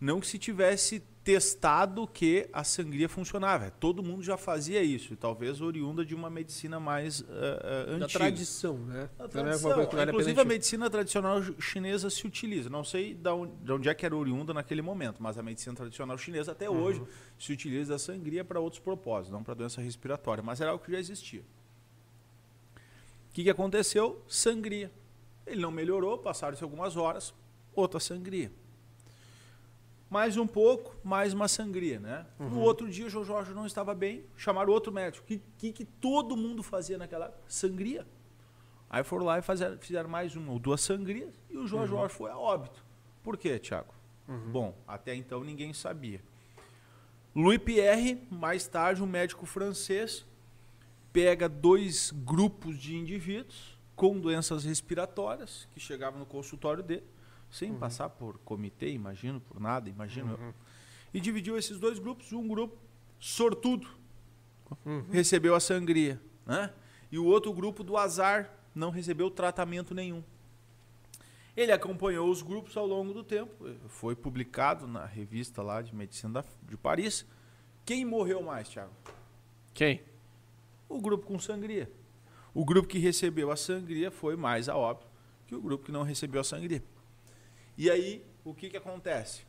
Não 0.00 0.20
que 0.20 0.26
se 0.26 0.38
tivesse 0.38 1.02
testado 1.24 2.06
que 2.06 2.46
a 2.52 2.62
sangria 2.62 3.08
funcionava. 3.08 3.70
Todo 3.70 4.02
mundo 4.02 4.22
já 4.22 4.36
fazia 4.36 4.82
isso, 4.82 5.16
talvez 5.16 5.62
oriunda 5.62 6.04
de 6.04 6.14
uma 6.14 6.28
medicina 6.28 6.78
mais 6.78 7.20
uh, 7.20 7.24
uh, 7.24 7.90
antiga. 7.92 7.98
Da 8.00 8.08
tradição, 8.08 8.76
né? 8.76 9.08
A 9.18 9.22
Não 9.22 9.26
é 9.26 9.28
tradição. 9.30 9.70
uma 9.72 10.02
Inclusive 10.04 10.40
a 10.40 10.44
medicina 10.44 10.90
tradicional 10.90 11.42
chinesa 11.58 12.10
se 12.10 12.26
utiliza. 12.26 12.68
Não 12.68 12.84
sei 12.84 13.14
de 13.14 13.30
onde, 13.30 13.52
de 13.56 13.72
onde 13.72 13.88
é 13.88 13.94
que 13.94 14.04
era 14.04 14.14
oriunda 14.14 14.52
naquele 14.52 14.82
momento, 14.82 15.22
mas 15.22 15.38
a 15.38 15.42
medicina 15.42 15.74
tradicional 15.74 16.18
chinesa 16.18 16.52
até 16.52 16.68
Uhum. 16.68 16.82
hoje 16.82 17.02
se 17.38 17.52
utiliza 17.52 17.94
a 17.94 17.98
sangria 17.98 18.44
para 18.44 18.60
outros 18.60 18.80
propósitos, 18.80 19.32
não 19.32 19.42
para 19.42 19.54
doença 19.54 19.80
respiratória, 19.80 20.42
mas 20.42 20.60
era 20.60 20.72
algo 20.72 20.84
que 20.84 20.92
já 20.92 20.98
existia. 20.98 21.40
O 23.30 23.32
que, 23.32 23.44
que 23.44 23.50
aconteceu? 23.50 24.22
Sangria. 24.28 24.92
Ele 25.46 25.60
não 25.60 25.70
melhorou, 25.70 26.18
passaram-se 26.18 26.62
algumas 26.62 26.96
horas, 26.96 27.34
outra 27.74 27.98
sangria. 27.98 28.52
Mais 30.10 30.36
um 30.36 30.46
pouco, 30.46 30.96
mais 31.02 31.32
uma 31.32 31.48
sangria, 31.48 31.98
né? 31.98 32.26
No 32.38 32.60
outro 32.60 32.88
dia, 32.88 33.06
o 33.06 33.10
João 33.10 33.24
Jorge 33.24 33.52
não 33.52 33.66
estava 33.66 33.94
bem, 33.94 34.24
chamaram 34.36 34.72
outro 34.72 34.92
médico. 34.92 35.24
O 35.24 35.26
que, 35.26 35.42
que, 35.58 35.72
que 35.72 35.84
todo 35.84 36.36
mundo 36.36 36.62
fazia 36.62 36.96
naquela 36.96 37.26
época? 37.26 37.42
Sangria. 37.48 38.06
Aí 38.88 39.02
foram 39.02 39.24
lá 39.26 39.38
e 39.38 39.42
fizeram, 39.42 39.78
fizeram 39.78 40.08
mais 40.08 40.36
uma 40.36 40.52
ou 40.52 40.58
duas 40.58 40.80
sangrias 40.80 41.34
e 41.50 41.56
o 41.56 41.66
João 41.66 41.86
Jorge 41.86 42.14
foi 42.14 42.30
a 42.30 42.38
óbito. 42.38 42.84
Por 43.24 43.36
quê, 43.36 43.58
Tiago? 43.58 43.92
Bom, 44.52 44.74
até 44.86 45.14
então 45.14 45.42
ninguém 45.42 45.72
sabia. 45.72 46.20
Louis 47.34 47.58
Pierre, 47.58 48.22
mais 48.30 48.68
tarde, 48.68 49.02
um 49.02 49.06
médico 49.06 49.44
francês, 49.46 50.24
pega 51.12 51.48
dois 51.48 52.12
grupos 52.12 52.78
de 52.78 52.94
indivíduos 52.94 53.76
com 53.96 54.18
doenças 54.20 54.64
respiratórias 54.64 55.66
que 55.72 55.80
chegavam 55.80 56.20
no 56.20 56.26
consultório 56.26 56.82
dele, 56.82 57.04
sem 57.54 57.72
passar 57.72 58.08
por 58.08 58.38
comitê, 58.38 58.90
imagino, 58.92 59.40
por 59.40 59.60
nada, 59.60 59.88
imagino 59.88 60.32
eu. 60.32 60.54
E 61.12 61.20
dividiu 61.20 61.56
esses 61.56 61.78
dois 61.78 61.98
grupos, 62.00 62.32
um 62.32 62.48
grupo 62.48 62.76
sortudo 63.20 63.88
recebeu 65.12 65.54
a 65.54 65.60
sangria, 65.60 66.20
né? 66.44 66.72
E 67.12 67.18
o 67.18 67.24
outro 67.24 67.52
grupo 67.52 67.84
do 67.84 67.96
azar 67.96 68.52
não 68.74 68.90
recebeu 68.90 69.30
tratamento 69.30 69.94
nenhum. 69.94 70.22
Ele 71.56 71.70
acompanhou 71.70 72.28
os 72.28 72.42
grupos 72.42 72.76
ao 72.76 72.84
longo 72.86 73.12
do 73.14 73.22
tempo, 73.22 73.52
foi 73.86 74.16
publicado 74.16 74.88
na 74.88 75.06
revista 75.06 75.62
lá 75.62 75.80
de 75.80 75.94
medicina 75.94 76.32
da- 76.42 76.44
de 76.68 76.76
Paris. 76.76 77.24
Quem 77.84 78.04
morreu 78.04 78.42
mais, 78.42 78.68
Thiago? 78.68 78.92
Quem? 79.72 80.02
O 80.88 81.00
grupo 81.00 81.24
com 81.24 81.38
sangria. 81.38 81.88
O 82.52 82.64
grupo 82.64 82.88
que 82.88 82.98
recebeu 82.98 83.52
a 83.52 83.56
sangria 83.56 84.10
foi 84.10 84.34
mais 84.34 84.68
a 84.68 84.76
óbito 84.76 85.06
que 85.46 85.54
o 85.54 85.60
grupo 85.60 85.84
que 85.84 85.92
não 85.92 86.02
recebeu 86.02 86.40
a 86.40 86.44
sangria. 86.44 86.82
E 87.76 87.90
aí, 87.90 88.24
o 88.44 88.54
que, 88.54 88.70
que 88.70 88.76
acontece? 88.76 89.42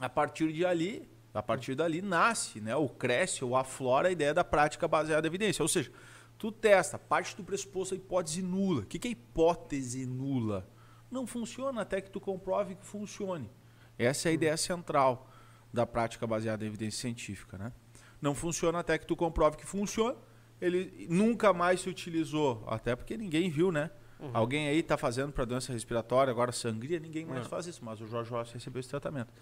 A 0.00 0.08
partir 0.08 0.52
de 0.52 0.64
ali, 0.64 1.08
a 1.32 1.42
partir 1.42 1.74
dali 1.74 2.00
nasce, 2.00 2.60
né, 2.60 2.76
ou 2.76 2.88
cresce 2.88 3.44
ou 3.44 3.56
aflora 3.56 4.08
a 4.08 4.12
ideia 4.12 4.32
da 4.32 4.44
prática 4.44 4.86
baseada 4.86 5.26
em 5.26 5.30
evidência. 5.30 5.62
Ou 5.62 5.68
seja, 5.68 5.92
tu 6.38 6.52
testa, 6.52 6.98
parte 6.98 7.36
do 7.36 7.42
pressuposto 7.42 7.94
a 7.94 7.96
hipótese 7.96 8.42
nula. 8.42 8.82
O 8.82 8.86
que, 8.86 8.98
que 8.98 9.08
é 9.08 9.10
hipótese 9.10 10.06
nula? 10.06 10.68
Não 11.10 11.26
funciona 11.26 11.82
até 11.82 12.00
que 12.00 12.10
tu 12.10 12.20
comprove 12.20 12.76
que 12.76 12.84
funcione. 12.84 13.50
Essa 13.98 14.28
é 14.28 14.30
a 14.30 14.32
ideia 14.32 14.56
central 14.56 15.28
da 15.72 15.86
prática 15.86 16.26
baseada 16.26 16.64
em 16.64 16.68
evidência 16.68 17.00
científica, 17.00 17.58
né? 17.58 17.72
Não 18.20 18.34
funciona 18.34 18.78
até 18.78 18.96
que 18.96 19.06
tu 19.06 19.16
comprove 19.16 19.56
que 19.56 19.66
funciona. 19.66 20.16
Ele 20.60 21.06
nunca 21.10 21.52
mais 21.52 21.80
se 21.80 21.88
utilizou, 21.88 22.64
até 22.66 22.94
porque 22.96 23.16
ninguém 23.16 23.50
viu, 23.50 23.70
né? 23.70 23.90
Alguém 24.32 24.68
aí 24.68 24.78
está 24.78 24.96
fazendo 24.96 25.32
para 25.32 25.44
doença 25.44 25.72
respiratória, 25.72 26.30
agora 26.30 26.50
sangria, 26.52 26.98
ninguém 26.98 27.26
mais 27.26 27.42
Não. 27.42 27.48
faz 27.48 27.66
isso, 27.66 27.84
mas 27.84 28.00
o 28.00 28.06
Jorge 28.06 28.30
Ross 28.30 28.52
recebeu 28.52 28.80
esse 28.80 28.88
tratamento. 28.88 29.32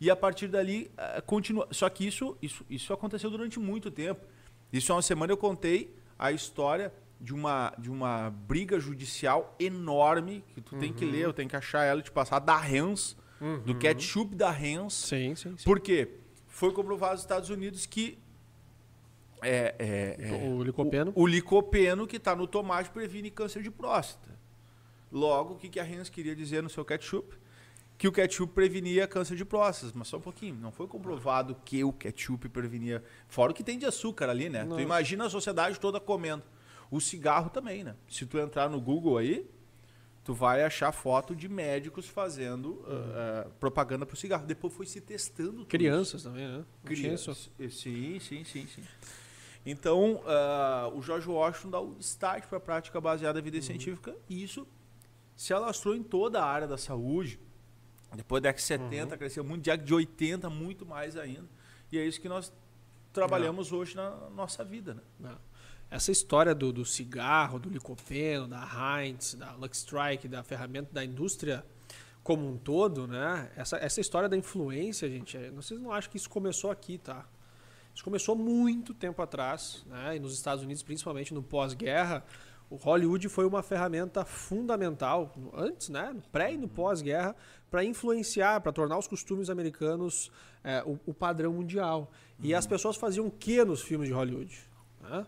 E 0.00 0.10
a 0.10 0.16
partir 0.16 0.48
dali, 0.48 0.90
eh, 0.96 1.20
continua. 1.22 1.66
Só 1.72 1.88
que 1.88 2.06
isso, 2.06 2.36
isso, 2.40 2.64
isso 2.70 2.92
aconteceu 2.92 3.30
durante 3.30 3.58
muito 3.58 3.90
tempo. 3.90 4.24
Isso 4.72 4.92
há 4.92 4.96
uma 4.96 5.02
semana 5.02 5.32
eu 5.32 5.36
contei 5.36 5.94
a 6.18 6.30
história 6.30 6.92
de 7.20 7.34
uma, 7.34 7.72
de 7.78 7.90
uma 7.90 8.30
briga 8.30 8.78
judicial 8.78 9.56
enorme, 9.58 10.44
que 10.54 10.60
tu 10.60 10.76
tem 10.76 10.92
que 10.92 11.04
ler, 11.04 11.24
eu 11.24 11.32
tenho 11.32 11.48
que 11.48 11.56
achar 11.56 11.84
ela 11.84 12.00
e 12.00 12.02
te 12.02 12.10
passar, 12.12 12.38
da 12.38 12.60
Hens, 12.68 13.16
do 13.64 13.74
ketchup 13.74 14.34
da 14.36 14.52
Hens. 14.52 14.92
Sim, 14.94 15.34
sim, 15.34 15.56
sim. 15.56 15.64
Por 15.64 15.80
quê? 15.80 16.08
Foi 16.46 16.72
comprovado 16.72 17.12
nos 17.12 17.22
Estados 17.22 17.50
Unidos 17.50 17.86
que 17.86 18.18
é, 19.42 19.74
é, 19.78 20.16
é, 20.18 20.48
O 20.48 20.62
licopeno. 20.62 21.12
o, 21.14 21.22
o 21.22 21.26
licopeno 21.26 22.06
que 22.06 22.16
está 22.16 22.34
no 22.34 22.46
tomate 22.46 22.90
previne 22.90 23.30
câncer 23.30 23.62
de 23.62 23.70
próstata. 23.70 24.38
Logo, 25.10 25.54
o 25.54 25.56
que, 25.56 25.68
que 25.68 25.80
a 25.80 25.84
Heinz 25.84 26.08
queria 26.08 26.36
dizer 26.36 26.62
no 26.62 26.68
seu 26.68 26.84
ketchup? 26.84 27.36
Que 27.96 28.06
o 28.06 28.12
ketchup 28.12 28.52
prevenia 28.52 29.06
câncer 29.08 29.36
de 29.36 29.44
próstata. 29.44 29.92
Mas 29.96 30.08
só 30.08 30.18
um 30.18 30.20
pouquinho. 30.20 30.54
Não 30.56 30.70
foi 30.70 30.86
comprovado 30.86 31.56
que 31.64 31.82
o 31.82 31.92
ketchup 31.92 32.48
prevenia. 32.48 33.02
Fora 33.26 33.50
o 33.50 33.54
que 33.54 33.64
tem 33.64 33.78
de 33.78 33.86
açúcar 33.86 34.28
ali, 34.28 34.48
né? 34.48 34.64
Não. 34.64 34.76
Tu 34.76 34.82
imagina 34.82 35.26
a 35.26 35.30
sociedade 35.30 35.80
toda 35.80 35.98
comendo. 35.98 36.44
O 36.90 37.00
cigarro 37.00 37.50
também, 37.50 37.82
né? 37.82 37.96
Se 38.08 38.24
tu 38.24 38.38
entrar 38.38 38.70
no 38.70 38.80
Google 38.80 39.18
aí, 39.18 39.48
tu 40.24 40.32
vai 40.32 40.62
achar 40.62 40.92
foto 40.92 41.34
de 41.34 41.48
médicos 41.48 42.06
fazendo 42.06 42.84
ah, 42.86 43.46
ah, 43.46 43.50
propaganda 43.58 44.06
pro 44.06 44.16
cigarro. 44.16 44.46
Depois 44.46 44.72
foi 44.72 44.86
se 44.86 45.00
testando. 45.00 45.60
isso. 45.60 45.66
Crianças 45.66 46.22
também, 46.22 46.46
né? 46.46 46.64
Crianças. 46.84 47.50
Sim, 47.70 48.20
sim, 48.20 48.44
sim, 48.44 48.66
sim. 48.66 48.82
Então, 49.64 50.22
ah, 50.26 50.90
o 50.94 51.02
George 51.02 51.28
Washington 51.28 51.70
dá 51.70 51.80
o 51.80 51.96
start 52.00 52.46
para 52.46 52.58
a 52.58 52.60
prática 52.60 53.00
baseada 53.00 53.38
em 53.38 53.42
evidência 53.42 53.74
científica 53.74 54.16
e 54.28 54.42
isso 54.42 54.66
se 55.36 55.52
alastrou 55.52 55.94
em 55.94 56.02
toda 56.02 56.42
a 56.42 56.46
área 56.46 56.66
da 56.66 56.78
saúde. 56.78 57.38
Depois 58.16 58.42
da 58.42 58.48
década 58.48 58.60
de 58.60 58.66
70, 58.66 59.16
cresceu 59.16 59.44
muito, 59.44 59.62
década 59.64 59.84
de 59.84 59.94
80, 59.94 60.48
muito 60.48 60.86
mais 60.86 61.16
ainda. 61.16 61.44
E 61.92 61.98
é 61.98 62.04
isso 62.04 62.20
que 62.20 62.28
nós 62.28 62.52
trabalhamos 63.12 63.72
hoje 63.72 63.94
na 63.94 64.10
nossa 64.30 64.64
vida. 64.64 64.94
Né? 64.94 65.02
Não. 65.20 65.38
Essa 65.90 66.10
história 66.10 66.54
do, 66.54 66.72
do 66.72 66.84
cigarro, 66.84 67.58
do 67.58 67.68
licopeno, 67.68 68.46
da 68.46 68.66
Heinz, 69.00 69.34
da 69.34 69.52
Lux 69.52 69.78
Strike, 69.78 70.28
da 70.28 70.42
ferramenta 70.42 70.92
da 70.92 71.04
indústria 71.04 71.64
como 72.22 72.46
um 72.46 72.58
todo, 72.58 73.06
né? 73.06 73.50
Essa, 73.56 73.78
essa 73.78 74.00
história 74.00 74.28
da 74.28 74.36
influência, 74.36 75.08
gente, 75.08 75.34
é- 75.36 75.50
vocês 75.50 75.80
não 75.80 75.90
acham 75.90 76.10
que 76.10 76.18
isso 76.18 76.28
começou 76.28 76.70
aqui, 76.70 76.98
tá? 76.98 77.26
Isso 77.98 78.04
começou 78.04 78.36
muito 78.36 78.94
tempo 78.94 79.20
atrás, 79.20 79.84
né? 79.88 80.14
E 80.14 80.20
nos 80.20 80.32
Estados 80.32 80.62
Unidos, 80.62 80.84
principalmente 80.84 81.34
no 81.34 81.42
pós-guerra, 81.42 82.24
o 82.70 82.76
Hollywood 82.76 83.28
foi 83.28 83.44
uma 83.44 83.60
ferramenta 83.60 84.24
fundamental, 84.24 85.34
antes, 85.52 85.88
né? 85.88 86.12
No 86.14 86.22
pré 86.30 86.52
e 86.52 86.56
no 86.56 86.68
pós-guerra, 86.68 87.34
para 87.68 87.82
influenciar, 87.82 88.60
para 88.60 88.70
tornar 88.70 88.98
os 88.98 89.08
costumes 89.08 89.50
americanos 89.50 90.30
é, 90.62 90.80
o, 90.86 90.96
o 91.06 91.12
padrão 91.12 91.52
mundial. 91.52 92.12
E 92.40 92.54
as 92.54 92.68
pessoas 92.68 92.94
faziam 92.96 93.26
o 93.26 93.32
que 93.32 93.64
nos 93.64 93.82
filmes 93.82 94.06
de 94.06 94.14
Hollywood? 94.14 94.56
Né? 95.00 95.26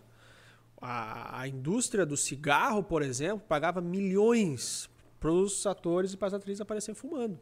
A, 0.80 1.40
a 1.40 1.48
indústria 1.48 2.06
do 2.06 2.16
cigarro, 2.16 2.84
por 2.84 3.02
exemplo, 3.02 3.44
pagava 3.48 3.80
milhões 3.80 4.88
para 5.18 5.32
os 5.32 5.66
atores 5.66 6.12
e 6.12 6.16
para 6.16 6.28
as 6.28 6.34
atrizes 6.34 6.60
aparecerem 6.60 6.94
fumando. 6.94 7.36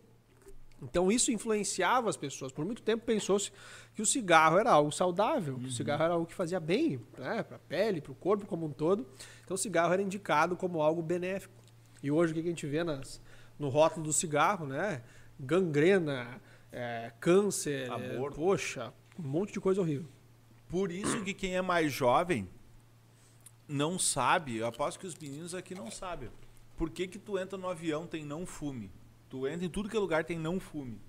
Então 0.83 1.11
isso 1.11 1.33
influenciava 1.33 2.09
as 2.09 2.17
pessoas. 2.17 2.53
Por 2.53 2.65
muito 2.65 2.83
tempo 2.83 3.05
pensou-se 3.05 3.51
que 3.95 4.03
o 4.03 4.07
cigarro 4.07 4.59
era 4.59 4.71
algo 4.71 4.93
saudável, 4.93 5.59
que 5.59 5.67
o 5.67 5.71
cigarro 5.71 6.03
era 6.05 6.15
algo 6.15 6.27
que 6.27 6.35
fazia 6.35 6.61
bem 6.61 7.01
né, 7.19 7.43
para 7.43 7.57
a 7.57 7.61
pele, 7.61 8.01
para 8.01 8.13
o 8.13 8.15
corpo 8.15 8.47
como 8.47 8.67
um 8.67 8.71
todo. 8.71 9.07
Então 9.45 9.55
o 9.55 9.59
cigarro 9.59 9.93
era 9.93 10.03
indicado 10.03 10.57
como 10.57 10.81
algo 10.81 11.03
benéfico. 11.03 11.55
E 12.03 12.11
hoje 12.11 12.33
o 12.33 12.35
que 12.35 12.41
a 12.41 12.45
gente 12.45 12.67
vê 12.67 12.85
nas, 12.85 13.21
no 13.59 13.69
rótulo 13.69 14.07
do 14.07 14.13
cigarro, 14.13 14.67
né? 14.67 15.03
Gangrena, 15.39 16.41
é, 16.71 17.13
câncer, 17.19 17.91
Aborto. 17.91 18.37
poxa, 18.37 18.93
um 19.19 19.27
monte 19.27 19.53
de 19.53 19.61
coisa 19.61 19.81
horrível. 19.81 20.09
Por 20.69 20.93
isso 20.93 21.23
que 21.25 21.35
quem 21.35 21.57
é 21.57 21.63
mais 21.63 21.93
jovem 21.93 22.49
não 23.67 23.99
sabe, 23.99 24.57
eu 24.57 24.67
aposto 24.67 24.99
que 24.99 25.07
os 25.07 25.15
meninos 25.15 25.55
aqui 25.55 25.75
não 25.75 25.91
sabem. 25.91 26.31
Por 26.77 26.91
que, 26.91 27.09
que 27.09 27.19
tu 27.19 27.39
entra 27.39 27.59
no 27.59 27.69
avião 27.69 28.07
tem 28.07 28.25
não 28.25 28.47
fume? 28.47 28.91
Tu 29.29 29.47
entra 29.47 29.67
em 29.67 29.71
tudo 29.71 29.89
que 29.89 29.97
é 29.97 30.01
lugar 30.01 30.25
tem 30.25 30.39
não 30.39 30.59
fume. 30.59 31.01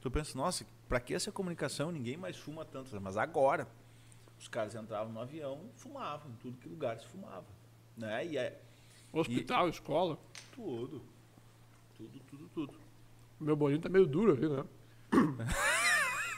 Tu 0.00 0.10
pensa, 0.10 0.36
nossa, 0.36 0.64
pra 0.88 0.98
que 0.98 1.14
essa 1.14 1.30
comunicação? 1.30 1.92
Ninguém 1.92 2.16
mais 2.16 2.36
fuma 2.36 2.64
tanto. 2.64 2.98
Mas 3.00 3.16
agora, 3.16 3.68
os 4.38 4.48
caras 4.48 4.74
entravam 4.74 5.12
no 5.12 5.20
avião, 5.20 5.60
fumavam, 5.74 6.30
em 6.30 6.36
tudo 6.36 6.56
que 6.56 6.68
lugar 6.68 6.98
se 6.98 7.06
fumava. 7.06 7.44
Né? 7.96 8.26
E 8.26 8.38
é 8.38 8.58
Hospital, 9.12 9.68
escola. 9.68 10.18
tudo. 10.54 11.02
Tudo, 11.96 12.20
tudo, 12.30 12.48
tudo. 12.54 12.74
Meu 13.38 13.56
bolinho 13.56 13.80
tá 13.80 13.88
meio 13.88 14.06
duro 14.06 14.32
ali, 14.32 14.48
né? 14.48 14.64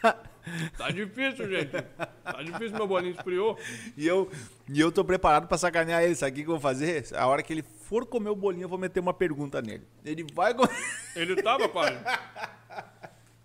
tá 0.77 0.91
difícil, 0.91 1.49
gente. 1.49 1.71
Tá 1.71 2.43
difícil 2.43 2.77
meu 2.77 2.89
bolinho 2.89 3.15
esfriou. 3.15 3.57
E 3.97 4.07
eu, 4.07 4.31
e 4.69 4.81
eu 4.81 4.91
tô 4.91 5.05
preparado 5.05 5.47
pra 5.47 5.59
sacanear 5.59 6.03
ele. 6.03 6.17
Sabe 6.17 6.33
o 6.33 6.35
que 6.35 6.43
que 6.43 6.49
eu 6.49 6.55
vou 6.55 6.61
fazer? 6.61 7.05
A 7.15 7.27
hora 7.27 7.43
que 7.43 7.53
ele 7.53 7.63
for 7.93 8.07
comer 8.07 8.31
o 8.31 8.35
bolinho, 8.35 8.65
eu 8.65 8.69
vou 8.71 8.79
meter 8.79 9.01
uma 9.01 9.13
pergunta 9.13 9.61
nele. 9.61 9.87
Ele 10.03 10.25
vai 10.33 10.55
comer. 10.55 10.75
Ele 11.15 11.43
tava 11.43 11.69
quase. 11.69 11.99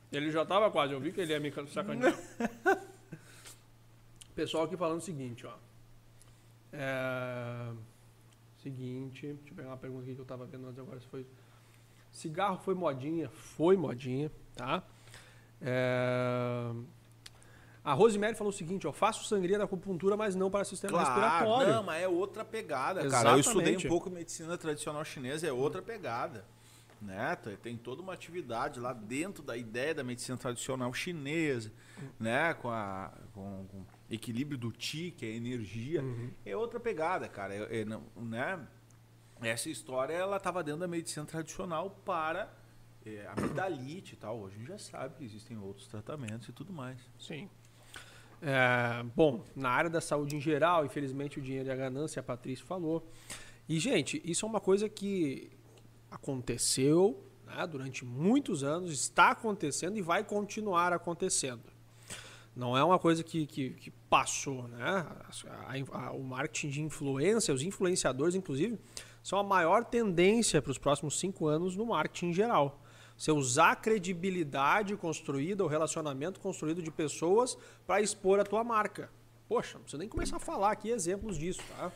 Ele 0.10 0.32
já 0.32 0.46
tava 0.46 0.72
quase. 0.72 0.94
Eu 0.94 1.02
vi 1.02 1.12
que 1.12 1.20
ele 1.20 1.34
ia 1.34 1.40
me 1.40 1.52
sacanear. 1.68 2.18
Pessoal 4.34 4.64
aqui 4.64 4.78
falando 4.78 5.00
o 5.00 5.04
seguinte, 5.04 5.46
ó. 5.46 5.54
É... 6.72 7.74
Seguinte, 8.64 9.28
deixa 9.28 9.52
eu 9.52 9.56
pegar 9.58 9.68
uma 9.68 9.78
pergunta 9.78 10.04
aqui 10.04 10.16
que 10.16 10.22
eu 10.22 10.26
tava 10.26 10.46
vendo 10.46 10.66
antes 10.66 10.80
agora. 10.80 10.98
Se 11.02 11.08
foi... 11.08 11.28
Cigarro 12.10 12.58
foi 12.60 12.74
modinha? 12.74 13.28
Foi 13.28 13.76
modinha, 13.76 14.32
tá? 14.56 14.82
É... 15.62 16.72
A 17.88 17.94
Rosemary 17.94 18.36
falou 18.36 18.52
o 18.52 18.54
seguinte, 18.54 18.86
ó, 18.86 18.92
faço 18.92 19.24
sangria 19.24 19.58
da 19.58 19.64
acupuntura, 19.64 20.18
mas 20.18 20.36
não 20.36 20.52
para 20.52 20.66
sistema 20.66 21.00
respiratório. 21.00 21.72
não, 21.74 21.84
mas 21.84 22.04
é 22.04 22.08
outra 22.10 22.44
pegada, 22.44 23.08
cara. 23.10 23.30
Eu 23.30 23.40
estudei 23.40 23.60
um 23.60 23.62
Exatamente. 23.70 23.88
pouco 23.88 24.10
medicina 24.10 24.58
tradicional 24.58 25.06
chinesa, 25.06 25.48
é 25.48 25.54
outra 25.54 25.82
pegada. 25.82 26.44
Né? 27.02 27.34
Tem- 27.64 27.78
toda 27.78 28.02
uma 28.02 28.12
atividade 28.12 28.78
lá 28.82 28.92
dentro 28.92 29.42
da 29.42 29.56
ideia 29.56 29.96
da 29.96 30.04
medicina 30.04 30.38
tradicional 30.38 30.94
chinesa, 30.94 31.72
né? 32.20 32.54
Com, 32.56 32.70
a, 32.70 33.14
com, 33.34 33.66
com 33.68 33.86
equilíbrio 34.10 34.58
do 34.58 34.70
Qi, 34.70 35.12
que 35.12 35.26
é 35.26 35.30
energia. 35.30 36.04
É 36.46 36.58
outra 36.58 36.82
pegada, 36.82 37.30
cara. 37.30 37.54
É- 37.56 37.82
é 37.82 37.86
não- 37.86 38.04
né? 38.18 38.68
Essa 39.42 39.70
história, 39.70 40.14
ela 40.14 40.36
estava 40.36 40.62
dentro 40.62 40.82
da 40.82 40.88
medicina 40.90 41.26
tradicional 41.26 41.90
para 42.04 42.52
é, 43.06 43.26
amidalite 43.38 44.16
e 44.16 44.18
tal. 44.18 44.40
Hoje 44.42 44.56
a 44.56 44.60
gente 44.60 44.68
já 44.68 44.78
sabe 44.78 45.16
que 45.16 45.24
existem 45.24 45.58
outros 45.58 45.88
tratamentos 45.88 46.50
e 46.50 46.52
tudo 46.52 46.74
mais. 46.74 47.00
Sim. 47.18 47.50
É, 48.42 49.04
bom, 49.16 49.44
na 49.56 49.70
área 49.70 49.90
da 49.90 50.00
saúde 50.02 50.36
em 50.36 50.40
geral, 50.42 50.86
infelizmente 50.86 51.40
o 51.40 51.42
dinheiro 51.42 51.68
e 51.70 51.72
a 51.72 51.76
ganância, 51.76 52.20
a 52.20 52.24
Patrícia 52.24 52.66
falou. 52.66 53.08
E, 53.68 53.80
gente, 53.80 54.22
isso 54.24 54.46
é 54.46 54.50
uma 54.50 54.60
coisa 54.62 54.88
que 54.88 55.50
aconteceu 56.10 57.24
né, 57.46 57.66
durante 57.68 58.06
muitos 58.06 58.64
anos, 58.64 58.92
está 58.92 59.32
acontecendo 59.32 59.98
e 59.98 60.02
vai 60.02 60.24
continuar 60.24 60.94
acontecendo. 60.94 61.64
Não 62.56 62.76
é 62.76 62.84
uma 62.84 62.98
coisa 62.98 63.24
que, 63.24 63.46
que, 63.46 63.70
que 63.72 63.92
passou, 64.10 64.68
né? 64.68 64.84
A- 64.84 65.74
a- 66.08 66.12
o 66.12 66.24
marketing 66.24 66.70
de 66.70 66.82
influência, 66.82 67.54
os 67.54 67.62
influenciadores, 67.62 68.34
inclusive, 68.36 68.80
são 69.22 69.38
a 69.38 69.44
maior 69.44 69.86
tendência 69.86 70.62
para 70.62 70.72
os 70.72 70.78
próximos 70.78 71.20
cinco 71.20 71.48
anos 71.48 71.76
no 71.76 71.86
marketing 71.86 72.28
em 72.30 72.34
geral. 72.34 72.82
Você 73.18 73.32
usar 73.32 73.72
a 73.72 73.76
credibilidade 73.76 74.96
construída, 74.96 75.64
o 75.64 75.68
relacionamento 75.68 76.40
construído 76.40 76.82
de 76.82 76.92
pessoas 76.92 77.58
para 77.86 78.00
expor 78.00 78.40
a 78.40 78.44
tua 78.44 78.64
marca. 78.64 79.10
Poxa, 79.50 79.76
não 79.76 79.82
precisa 79.82 80.00
nem 80.00 80.08
começar 80.10 80.38
a 80.38 80.40
falar 80.40 80.72
aqui 80.72 80.90
exemplos 80.90 81.38
disso, 81.38 81.62
tá? 81.78 81.92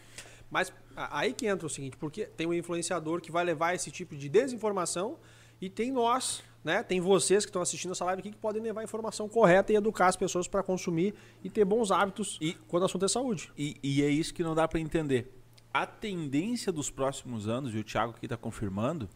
Mas 0.49 0.73
aí 0.95 1.31
que 1.34 1.45
entra 1.45 1.67
o 1.67 1.69
seguinte, 1.69 1.95
porque 1.95 2.25
tem 2.25 2.47
um 2.47 2.53
influenciador 2.53 3.21
que 3.21 3.31
vai 3.31 3.43
levar 3.43 3.73
esse 3.75 3.91
tipo 3.91 4.15
de 4.15 4.27
desinformação 4.27 5.17
e 5.62 5.69
tem 5.69 5.91
nós, 5.91 6.43
né? 6.63 6.81
Tem 6.81 6.99
vocês 6.99 7.45
que 7.45 7.49
estão 7.49 7.62
assistindo 7.62 7.91
essa 7.91 8.03
live 8.05 8.19
aqui 8.19 8.31
que 8.31 8.38
podem 8.38 8.62
levar 8.62 8.81
a 8.81 8.84
informação 8.84 9.29
correta 9.29 9.71
e 9.71 9.75
educar 9.75 10.07
as 10.07 10.15
pessoas 10.15 10.47
para 10.47 10.63
consumir 10.63 11.13
e 11.43 11.49
ter 11.49 11.65
bons 11.65 11.91
hábitos 11.91 12.38
E- 12.41 12.53
quando 12.67 12.84
o 12.84 12.86
assunto 12.88 13.05
é 13.05 13.07
saúde. 13.07 13.51
E, 13.57 13.77
e 13.84 14.01
é 14.01 14.10
isso 14.10 14.34
que 14.34 14.43
não 14.43 14.55
dá 14.55 14.67
para 14.67 14.79
entender. 14.79 15.31
A 15.73 15.86
tendência 15.86 16.71
dos 16.71 16.89
próximos 16.89 17.47
anos, 17.47 17.73
e 17.73 17.77
o 17.77 17.84
Thiago 17.84 18.13
aqui 18.15 18.25
está 18.25 18.36
confirmando, 18.36 19.07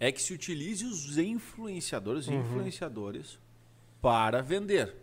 é 0.00 0.10
que 0.12 0.20
se 0.20 0.32
utilize 0.34 0.84
os 0.84 1.16
influenciadores 1.18 2.26
e 2.26 2.32
influenciadores 2.32 3.38
para 4.00 4.42
vender. 4.42 4.94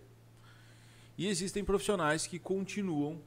E 1.18 1.28
existem 1.28 1.64
profissionais 1.64 2.28
que 2.28 2.38
continuam 2.40 3.22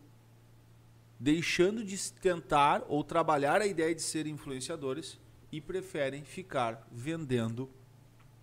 deixando 1.18 1.84
de 1.84 2.12
tentar 2.12 2.84
ou 2.88 3.02
trabalhar 3.04 3.60
a 3.60 3.66
ideia 3.66 3.94
de 3.94 4.02
ser 4.02 4.26
influenciadores 4.26 5.18
e 5.50 5.60
preferem 5.60 6.24
ficar 6.24 6.86
vendendo 6.90 7.70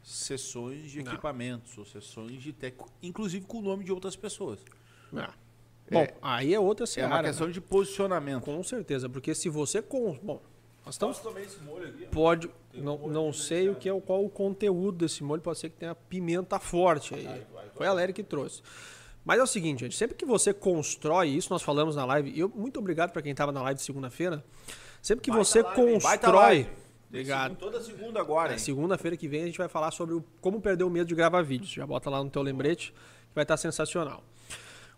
sessões 0.01 0.89
de 0.89 1.03
Não. 1.03 1.11
equipamentos 1.11 1.77
ou 1.77 1.85
sessões 1.85 2.41
de 2.41 2.51
tech, 2.53 2.75
inclusive 3.03 3.45
com 3.45 3.59
o 3.59 3.61
nome 3.61 3.83
de 3.83 3.91
outras 3.91 4.15
pessoas. 4.15 4.59
Bom, 5.91 6.07
aí 6.21 6.53
é 6.53 6.59
outra 6.59 6.85
É 6.85 6.87
seara. 6.87 7.09
uma 7.13 7.21
né? 7.21 7.27
questão 7.29 7.51
de 7.51 7.59
posicionamento. 7.59 8.45
Com 8.45 8.63
certeza, 8.63 9.09
porque 9.09 9.35
se 9.35 9.49
você 9.49 9.81
com, 9.81 10.17
bom, 10.23 10.41
nós 10.85 10.95
estamos 10.95 11.19
tomar 11.19 11.41
esse 11.41 11.59
molho 11.61 11.87
aqui? 11.87 12.05
pode 12.07 12.49
não, 12.73 13.07
não 13.07 13.33
sei 13.33 13.69
o 13.69 13.75
que 13.75 13.87
é 13.87 13.93
o 13.93 14.01
qual 14.01 14.23
o 14.23 14.29
conteúdo 14.29 14.99
desse 14.99 15.23
molho, 15.23 15.41
pode 15.41 15.59
ser 15.59 15.69
que 15.69 15.77
tenha 15.77 15.93
pimenta 15.93 16.59
forte 16.59 17.13
aí. 17.13 17.45
Foi 17.75 17.87
a 17.87 17.93
Léria 17.93 18.13
que 18.13 18.23
trouxe. 18.23 18.61
Mas 19.23 19.39
é 19.39 19.43
o 19.43 19.47
seguinte, 19.47 19.81
gente, 19.81 19.95
sempre 19.95 20.15
que 20.15 20.25
você 20.25 20.53
constrói 20.53 21.29
isso, 21.29 21.51
nós 21.51 21.61
falamos 21.61 21.95
na 21.95 22.05
live, 22.05 22.37
eu 22.37 22.49
muito 22.49 22.79
obrigado 22.79 23.11
para 23.11 23.21
quem 23.21 23.31
estava 23.31 23.51
na 23.51 23.61
live 23.61 23.77
de 23.77 23.83
segunda-feira. 23.83 24.43
Sempre 25.01 25.23
que 25.23 25.31
você 25.31 25.63
constrói, 25.63 26.67
obrigado. 27.07 27.55
Toda 27.55 27.81
segunda 27.81 28.19
agora, 28.19 28.53
É? 28.53 28.57
Segunda-feira 28.57 29.15
que 29.15 29.27
vem 29.27 29.43
a 29.43 29.45
gente 29.45 29.57
vai 29.57 29.67
falar 29.67 29.91
sobre 29.91 30.15
o, 30.15 30.23
como 30.39 30.59
perder 30.59 30.83
o 30.83 30.89
medo 30.89 31.07
de 31.07 31.15
gravar 31.15 31.43
vídeos. 31.43 31.71
Já 31.71 31.85
bota 31.85 32.09
lá 32.09 32.23
no 32.23 32.29
teu 32.29 32.41
lembrete, 32.41 32.91
que 32.91 33.35
vai 33.35 33.43
estar 33.43 33.57
sensacional. 33.57 34.23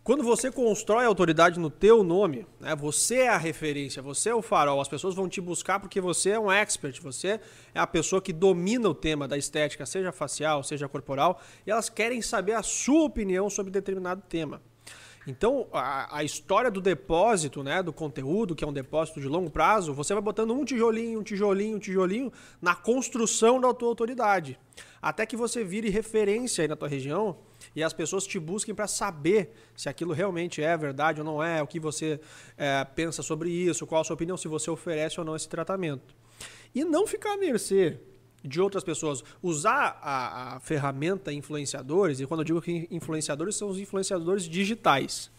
Quando 0.03 0.21
você 0.21 0.51
constrói 0.51 1.05
autoridade 1.05 1.57
no 1.57 1.69
teu 1.69 2.03
nome, 2.03 2.45
né, 2.59 2.75
você 2.75 3.19
é 3.19 3.29
a 3.29 3.37
referência, 3.37 4.01
você 4.01 4.31
é 4.31 4.35
o 4.35 4.41
farol, 4.41 4.81
as 4.81 4.89
pessoas 4.89 5.15
vão 5.15 5.29
te 5.29 5.39
buscar 5.39 5.79
porque 5.79 6.01
você 6.01 6.31
é 6.31 6.39
um 6.39 6.51
expert, 6.51 7.01
você 7.01 7.39
é 7.73 7.79
a 7.79 7.87
pessoa 7.87 8.21
que 8.21 8.33
domina 8.33 8.89
o 8.89 8.93
tema 8.93 9.29
da 9.29 9.37
estética, 9.37 9.85
seja 9.85 10.11
facial, 10.11 10.61
seja 10.61 10.89
corporal, 10.89 11.39
e 11.65 11.71
elas 11.71 11.87
querem 11.87 12.21
saber 12.21 12.51
a 12.51 12.61
sua 12.61 13.05
opinião 13.05 13.49
sobre 13.49 13.71
determinado 13.71 14.21
tema. 14.27 14.61
Então, 15.25 15.67
a, 15.71 16.17
a 16.17 16.23
história 16.23 16.69
do 16.69 16.81
depósito, 16.81 17.63
né, 17.63 17.81
do 17.81 17.93
conteúdo, 17.93 18.55
que 18.55 18.63
é 18.63 18.67
um 18.67 18.73
depósito 18.73 19.21
de 19.21 19.27
longo 19.27 19.49
prazo, 19.49 19.93
você 19.93 20.13
vai 20.13 20.21
botando 20.21 20.53
um 20.53 20.65
tijolinho, 20.65 21.19
um 21.19 21.23
tijolinho, 21.23 21.77
um 21.77 21.79
tijolinho 21.79 22.31
na 22.61 22.75
construção 22.75 23.59
da 23.59 23.73
tua 23.73 23.87
autoridade. 23.87 24.59
Até 25.01 25.25
que 25.25 25.37
você 25.37 25.63
vire 25.63 25.89
referência 25.89 26.61
aí 26.61 26.67
na 26.67 26.75
tua 26.75 26.87
região 26.87 27.37
e 27.75 27.81
as 27.81 27.93
pessoas 27.93 28.27
te 28.27 28.37
busquem 28.37 28.75
para 28.75 28.87
saber 28.87 29.53
se 29.75 29.87
aquilo 29.87 30.13
realmente 30.13 30.61
é 30.61 30.75
verdade 30.75 31.21
ou 31.21 31.25
não 31.25 31.41
é, 31.41 31.61
o 31.61 31.67
que 31.67 31.79
você 31.79 32.19
é, 32.57 32.83
pensa 32.83 33.23
sobre 33.23 33.49
isso, 33.49 33.87
qual 33.87 34.01
a 34.01 34.03
sua 34.03 34.15
opinião, 34.15 34.35
se 34.35 34.47
você 34.47 34.69
oferece 34.69 35.19
ou 35.19 35.25
não 35.25 35.35
esse 35.35 35.47
tratamento. 35.47 36.13
E 36.75 36.83
não 36.83 37.07
ficar 37.07 37.33
à 37.33 37.37
mercê 37.37 37.99
de 38.43 38.61
outras 38.61 38.83
pessoas. 38.83 39.23
Usar 39.41 39.99
a, 40.01 40.55
a 40.55 40.59
ferramenta 40.59 41.31
influenciadores, 41.31 42.19
e 42.19 42.25
quando 42.25 42.41
eu 42.41 42.45
digo 42.45 42.61
que 42.61 42.87
influenciadores, 42.91 43.55
são 43.55 43.69
os 43.69 43.79
influenciadores 43.79 44.43
digitais. 44.43 45.31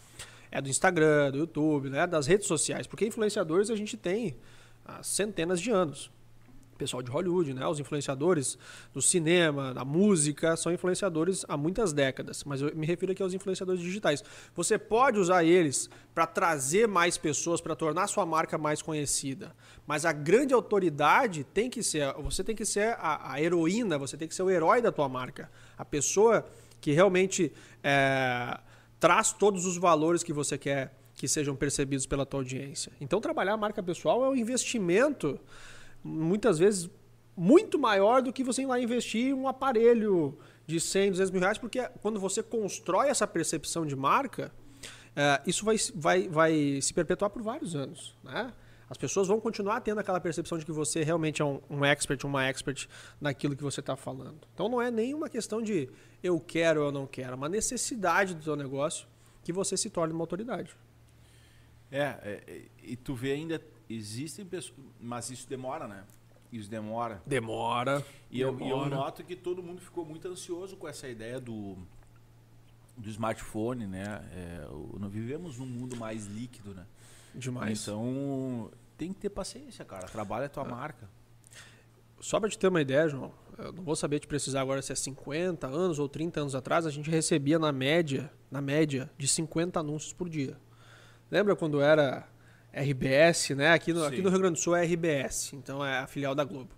É 0.51 0.61
do 0.61 0.69
Instagram, 0.69 1.31
do 1.31 1.37
YouTube, 1.39 1.89
né, 1.89 2.07
das 2.07 2.27
redes 2.27 2.47
sociais. 2.47 2.87
Porque 2.87 3.05
influenciadores 3.05 3.69
a 3.69 3.75
gente 3.75 3.97
tem 3.97 4.35
há 4.85 5.03
centenas 5.03 5.59
de 5.59 5.71
anos. 5.71 6.09
Pessoal 6.77 7.01
de 7.01 7.09
Hollywood, 7.09 7.53
né, 7.53 7.65
os 7.67 7.79
influenciadores 7.79 8.57
do 8.93 9.01
cinema, 9.01 9.73
da 9.73 9.85
música, 9.85 10.57
são 10.57 10.71
influenciadores 10.71 11.45
há 11.47 11.55
muitas 11.55 11.93
décadas. 11.93 12.43
Mas 12.43 12.61
eu 12.61 12.75
me 12.75 12.85
refiro 12.85 13.11
aqui 13.11 13.23
aos 13.23 13.33
influenciadores 13.33 13.81
digitais. 13.81 14.23
Você 14.53 14.77
pode 14.77 15.19
usar 15.19 15.43
eles 15.43 15.89
para 16.13 16.25
trazer 16.25 16.87
mais 16.87 17.17
pessoas, 17.17 17.61
para 17.61 17.75
tornar 17.75 18.07
sua 18.07 18.25
marca 18.25 18.57
mais 18.57 18.81
conhecida. 18.81 19.55
Mas 19.87 20.05
a 20.05 20.11
grande 20.11 20.53
autoridade 20.53 21.43
tem 21.43 21.69
que 21.69 21.81
ser, 21.81 22.13
você 22.15 22.43
tem 22.43 22.55
que 22.55 22.65
ser 22.65 22.97
a, 22.99 23.33
a 23.33 23.41
heroína, 23.41 23.97
você 23.97 24.17
tem 24.17 24.27
que 24.27 24.35
ser 24.35 24.43
o 24.43 24.49
herói 24.49 24.81
da 24.81 24.91
tua 24.91 25.07
marca. 25.07 25.49
A 25.77 25.85
pessoa 25.85 26.45
que 26.81 26.91
realmente 26.91 27.51
é, 27.83 28.59
traz 28.99 29.31
todos 29.33 29.65
os 29.65 29.77
valores 29.77 30.23
que 30.23 30.33
você 30.33 30.57
quer 30.57 30.93
que 31.15 31.27
sejam 31.27 31.55
percebidos 31.55 32.05
pela 32.05 32.25
tua 32.25 32.41
audiência. 32.41 32.91
Então, 32.99 33.21
trabalhar 33.21 33.53
a 33.53 33.57
marca 33.57 33.81
pessoal 33.81 34.23
é 34.25 34.29
um 34.29 34.35
investimento, 34.35 35.39
muitas 36.05 36.59
vezes, 36.59 36.87
muito 37.35 37.79
maior 37.79 38.21
do 38.21 38.31
que 38.31 38.43
você 38.43 38.61
ir 38.61 38.67
lá 38.67 38.79
investir 38.79 39.29
em 39.29 39.33
um 39.33 39.47
aparelho 39.47 40.37
de 40.67 40.79
100, 40.79 41.11
200 41.11 41.31
mil 41.31 41.41
reais, 41.41 41.57
porque 41.57 41.81
quando 42.01 42.19
você 42.19 42.43
constrói 42.43 43.09
essa 43.09 43.25
percepção 43.25 43.85
de 43.85 43.95
marca, 43.95 44.51
é, 45.15 45.41
isso 45.47 45.65
vai, 45.65 45.75
vai, 45.95 46.27
vai 46.27 46.81
se 46.81 46.93
perpetuar 46.93 47.31
por 47.31 47.41
vários 47.41 47.75
anos, 47.75 48.15
né? 48.23 48.53
As 48.87 48.99
pessoas 48.99 49.27
vão 49.27 49.39
continuar 49.39 49.81
tendo 49.81 49.99
aquela 49.99 50.19
percepção 50.19 50.59
de 50.59 50.65
que 50.65 50.71
você 50.71 51.03
realmente 51.03 51.41
é 51.41 51.45
um, 51.45 51.59
um 51.71 51.83
expert, 51.83 52.23
uma 52.23 52.45
expert 52.45 52.87
naquilo 53.19 53.55
que 53.55 53.63
você 53.63 53.79
está 53.79 53.95
falando. 53.95 54.47
Então 54.53 54.69
não 54.69 54.79
é 54.79 54.91
nem 54.91 55.11
uma 55.11 55.27
questão 55.27 55.59
de 55.59 55.89
eu 56.21 56.39
quero 56.39 56.81
ou 56.81 56.85
eu 56.87 56.91
não 56.91 57.07
quero, 57.07 57.31
é 57.31 57.35
uma 57.35 57.49
necessidade 57.49 58.35
do 58.35 58.43
seu 58.43 58.55
negócio 58.55 59.07
que 59.43 59.51
você 59.51 59.75
se 59.75 59.89
torne 59.89 60.13
uma 60.13 60.21
autoridade. 60.21 60.75
É, 61.91 62.01
é, 62.01 62.61
e 62.83 62.95
tu 62.95 63.15
vê 63.15 63.31
ainda, 63.31 63.59
existem 63.89 64.45
pessoas, 64.45 64.77
mas 64.99 65.29
isso 65.29 65.47
demora, 65.47 65.87
né? 65.87 66.03
Isso 66.51 66.69
demora. 66.69 67.21
Demora. 67.25 68.05
E 68.31 68.39
eu, 68.39 68.57
e 68.59 68.69
eu 68.69 68.85
noto 68.89 69.23
que 69.23 69.35
todo 69.35 69.61
mundo 69.61 69.81
ficou 69.81 70.05
muito 70.05 70.27
ansioso 70.27 70.75
com 70.77 70.87
essa 70.87 71.07
ideia 71.07 71.39
do, 71.39 71.75
do 72.95 73.09
smartphone, 73.09 73.85
né? 73.87 74.23
É, 74.33 74.67
o- 74.69 74.97
nós 74.99 75.11
vivemos 75.11 75.57
num 75.57 75.65
mundo 75.65 75.95
mais 75.97 76.25
líquido, 76.27 76.73
né? 76.73 76.85
Demais. 77.33 77.81
Então, 77.81 78.71
tem 78.97 79.11
que 79.11 79.19
ter 79.19 79.29
paciência, 79.29 79.83
cara. 79.83 80.07
Trabalha 80.07 80.45
a 80.45 80.49
tua 80.49 80.63
marca. 80.63 81.09
só 82.21 82.39
para 82.39 82.49
te 82.49 82.57
ter 82.57 82.67
uma 82.69 82.81
ideia, 82.81 83.07
João, 83.09 83.31
eu 83.57 83.71
não 83.73 83.83
vou 83.83 83.95
saber 83.95 84.19
te 84.19 84.27
precisar 84.27 84.61
agora 84.61 84.81
se 84.81 84.91
é 84.91 84.95
50 84.95 85.67
anos 85.67 85.99
ou 85.99 86.07
30 86.09 86.39
anos 86.39 86.55
atrás, 86.55 86.85
a 86.85 86.89
gente 86.89 87.09
recebia 87.09 87.59
na 87.59 87.71
média, 87.71 88.31
na 88.49 88.61
média, 88.61 89.09
de 89.17 89.27
50 89.27 89.79
anúncios 89.79 90.13
por 90.13 90.27
dia. 90.29 90.57
Lembra 91.29 91.55
quando 91.55 91.81
era 91.81 92.27
RBS, 92.75 93.51
né? 93.51 93.71
Aqui 93.71 93.93
no, 93.93 94.03
aqui 94.03 94.21
no 94.21 94.29
Rio 94.29 94.39
Grande 94.39 94.55
do 94.55 94.59
Sul 94.59 94.75
é 94.75 94.83
RBS, 94.83 95.53
então 95.53 95.83
é 95.83 95.99
a 95.99 96.07
filial 96.07 96.35
da 96.35 96.43
Globo. 96.43 96.75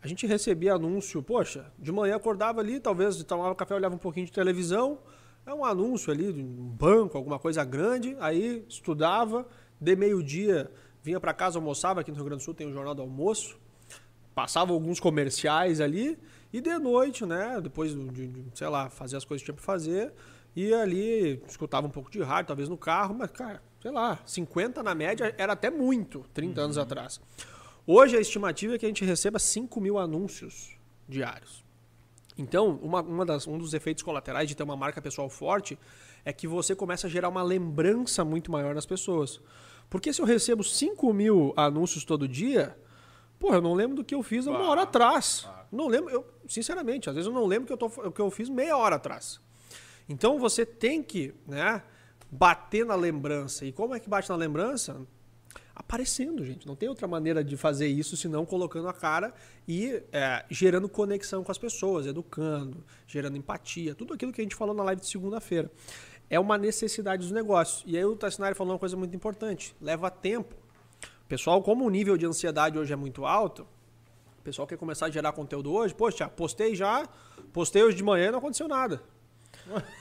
A 0.00 0.06
gente 0.06 0.26
recebia 0.26 0.74
anúncio, 0.74 1.22
poxa, 1.22 1.72
de 1.78 1.90
manhã 1.90 2.16
acordava 2.16 2.60
ali, 2.60 2.78
talvez 2.78 3.22
tomava 3.24 3.54
café, 3.54 3.74
olhava 3.74 3.94
um 3.94 3.98
pouquinho 3.98 4.26
de 4.26 4.32
televisão, 4.32 4.98
é 5.44 5.52
um 5.52 5.64
anúncio 5.64 6.12
ali 6.12 6.32
de 6.32 6.40
um 6.40 6.68
banco, 6.68 7.16
alguma 7.16 7.38
coisa 7.38 7.64
grande, 7.64 8.16
aí 8.20 8.64
estudava, 8.68 9.46
de 9.80 9.96
meio-dia 9.96 10.70
vinha 11.02 11.18
para 11.18 11.34
casa, 11.34 11.58
almoçava, 11.58 12.00
aqui 12.00 12.10
no 12.10 12.16
Rio 12.16 12.26
Grande 12.26 12.42
do 12.42 12.44
Sul 12.44 12.54
tem 12.54 12.66
o 12.66 12.72
Jornal 12.72 12.94
do 12.94 13.02
Almoço, 13.02 13.58
passava 14.34 14.72
alguns 14.72 15.00
comerciais 15.00 15.80
ali, 15.80 16.18
e 16.52 16.60
de 16.60 16.78
noite, 16.78 17.26
né, 17.26 17.60
depois 17.60 17.94
de, 17.94 18.28
de 18.28 18.44
sei 18.54 18.68
lá, 18.68 18.88
fazer 18.88 19.16
as 19.16 19.24
coisas 19.24 19.42
que 19.42 19.46
tinha 19.46 19.54
para 19.54 19.64
fazer, 19.64 20.12
ia 20.54 20.80
ali, 20.80 21.42
escutava 21.48 21.86
um 21.86 21.90
pouco 21.90 22.10
de 22.10 22.22
rádio, 22.22 22.48
talvez 22.48 22.68
no 22.68 22.78
carro, 22.78 23.14
mas, 23.14 23.30
cara, 23.30 23.60
sei 23.84 23.90
lá, 23.90 24.18
50 24.24 24.82
na 24.82 24.94
média 24.94 25.34
era 25.36 25.52
até 25.52 25.68
muito, 25.68 26.24
30 26.32 26.58
uhum. 26.58 26.64
anos 26.64 26.78
atrás. 26.78 27.20
Hoje 27.86 28.16
a 28.16 28.20
estimativa 28.20 28.74
é 28.74 28.78
que 28.78 28.86
a 28.86 28.88
gente 28.88 29.04
receba 29.04 29.38
5 29.38 29.78
mil 29.78 29.98
anúncios 29.98 30.70
diários. 31.06 31.62
Então, 32.38 32.78
uma, 32.82 33.02
uma 33.02 33.26
das, 33.26 33.46
um 33.46 33.58
dos 33.58 33.74
efeitos 33.74 34.02
colaterais 34.02 34.48
de 34.48 34.54
ter 34.54 34.62
uma 34.62 34.74
marca 34.74 35.02
pessoal 35.02 35.28
forte 35.28 35.78
é 36.24 36.32
que 36.32 36.48
você 36.48 36.74
começa 36.74 37.08
a 37.08 37.10
gerar 37.10 37.28
uma 37.28 37.42
lembrança 37.42 38.24
muito 38.24 38.50
maior 38.50 38.74
nas 38.74 38.86
pessoas. 38.86 39.38
Porque 39.90 40.14
se 40.14 40.22
eu 40.22 40.24
recebo 40.24 40.64
5 40.64 41.12
mil 41.12 41.52
anúncios 41.54 42.06
todo 42.06 42.26
dia, 42.26 42.74
porra, 43.38 43.58
eu 43.58 43.62
não 43.62 43.74
lembro 43.74 43.96
do 43.96 44.02
que 44.02 44.14
eu 44.14 44.22
fiz 44.22 44.46
uma 44.46 44.66
hora 44.66 44.84
atrás. 44.84 45.46
Não 45.70 45.88
lembro, 45.88 46.08
eu, 46.10 46.26
sinceramente, 46.48 47.10
às 47.10 47.14
vezes 47.14 47.28
eu 47.28 47.34
não 47.34 47.44
lembro 47.44 47.74
o 47.74 47.76
que, 47.76 47.84
eu 47.84 48.12
que 48.12 48.20
eu 48.22 48.30
fiz 48.30 48.48
meia 48.48 48.78
hora 48.78 48.96
atrás. 48.96 49.42
Então 50.08 50.38
você 50.38 50.64
tem 50.64 51.02
que 51.02 51.34
né, 51.46 51.82
bater 52.30 52.84
na 52.84 52.94
lembrança. 52.94 53.64
E 53.64 53.72
como 53.72 53.94
é 53.94 54.00
que 54.00 54.08
bate 54.08 54.28
na 54.28 54.36
lembrança? 54.36 55.00
Aparecendo, 55.74 56.44
gente. 56.44 56.66
Não 56.66 56.76
tem 56.76 56.88
outra 56.88 57.08
maneira 57.08 57.42
de 57.42 57.56
fazer 57.56 57.88
isso 57.88 58.16
senão 58.16 58.46
colocando 58.46 58.88
a 58.88 58.92
cara 58.92 59.34
e 59.66 60.02
é, 60.12 60.44
gerando 60.48 60.88
conexão 60.88 61.42
com 61.42 61.50
as 61.50 61.58
pessoas, 61.58 62.06
educando, 62.06 62.84
gerando 63.06 63.36
empatia, 63.36 63.94
tudo 63.94 64.14
aquilo 64.14 64.32
que 64.32 64.40
a 64.40 64.44
gente 64.44 64.54
falou 64.54 64.74
na 64.74 64.84
live 64.84 65.00
de 65.00 65.08
segunda-feira. 65.08 65.70
É 66.30 66.38
uma 66.38 66.56
necessidade 66.56 67.22
dos 67.22 67.32
negócios. 67.32 67.82
E 67.86 67.96
aí 67.96 68.04
o 68.04 68.14
Tassinari 68.14 68.54
falou 68.54 68.72
uma 68.72 68.78
coisa 68.78 68.96
muito 68.96 69.14
importante: 69.16 69.74
leva 69.80 70.10
tempo. 70.10 70.54
Pessoal, 71.28 71.62
como 71.62 71.84
o 71.84 71.90
nível 71.90 72.16
de 72.16 72.24
ansiedade 72.24 72.78
hoje 72.78 72.92
é 72.92 72.96
muito 72.96 73.24
alto, 73.24 73.66
o 74.38 74.42
pessoal 74.42 74.68
quer 74.68 74.76
começar 74.76 75.06
a 75.06 75.10
gerar 75.10 75.32
conteúdo 75.32 75.72
hoje. 75.72 75.94
Poxa, 75.94 76.28
postei 76.28 76.76
já, 76.76 77.08
postei 77.52 77.82
hoje 77.82 77.96
de 77.96 78.02
manhã 78.04 78.28
e 78.28 78.30
não 78.30 78.38
aconteceu 78.38 78.68
nada. 78.68 79.02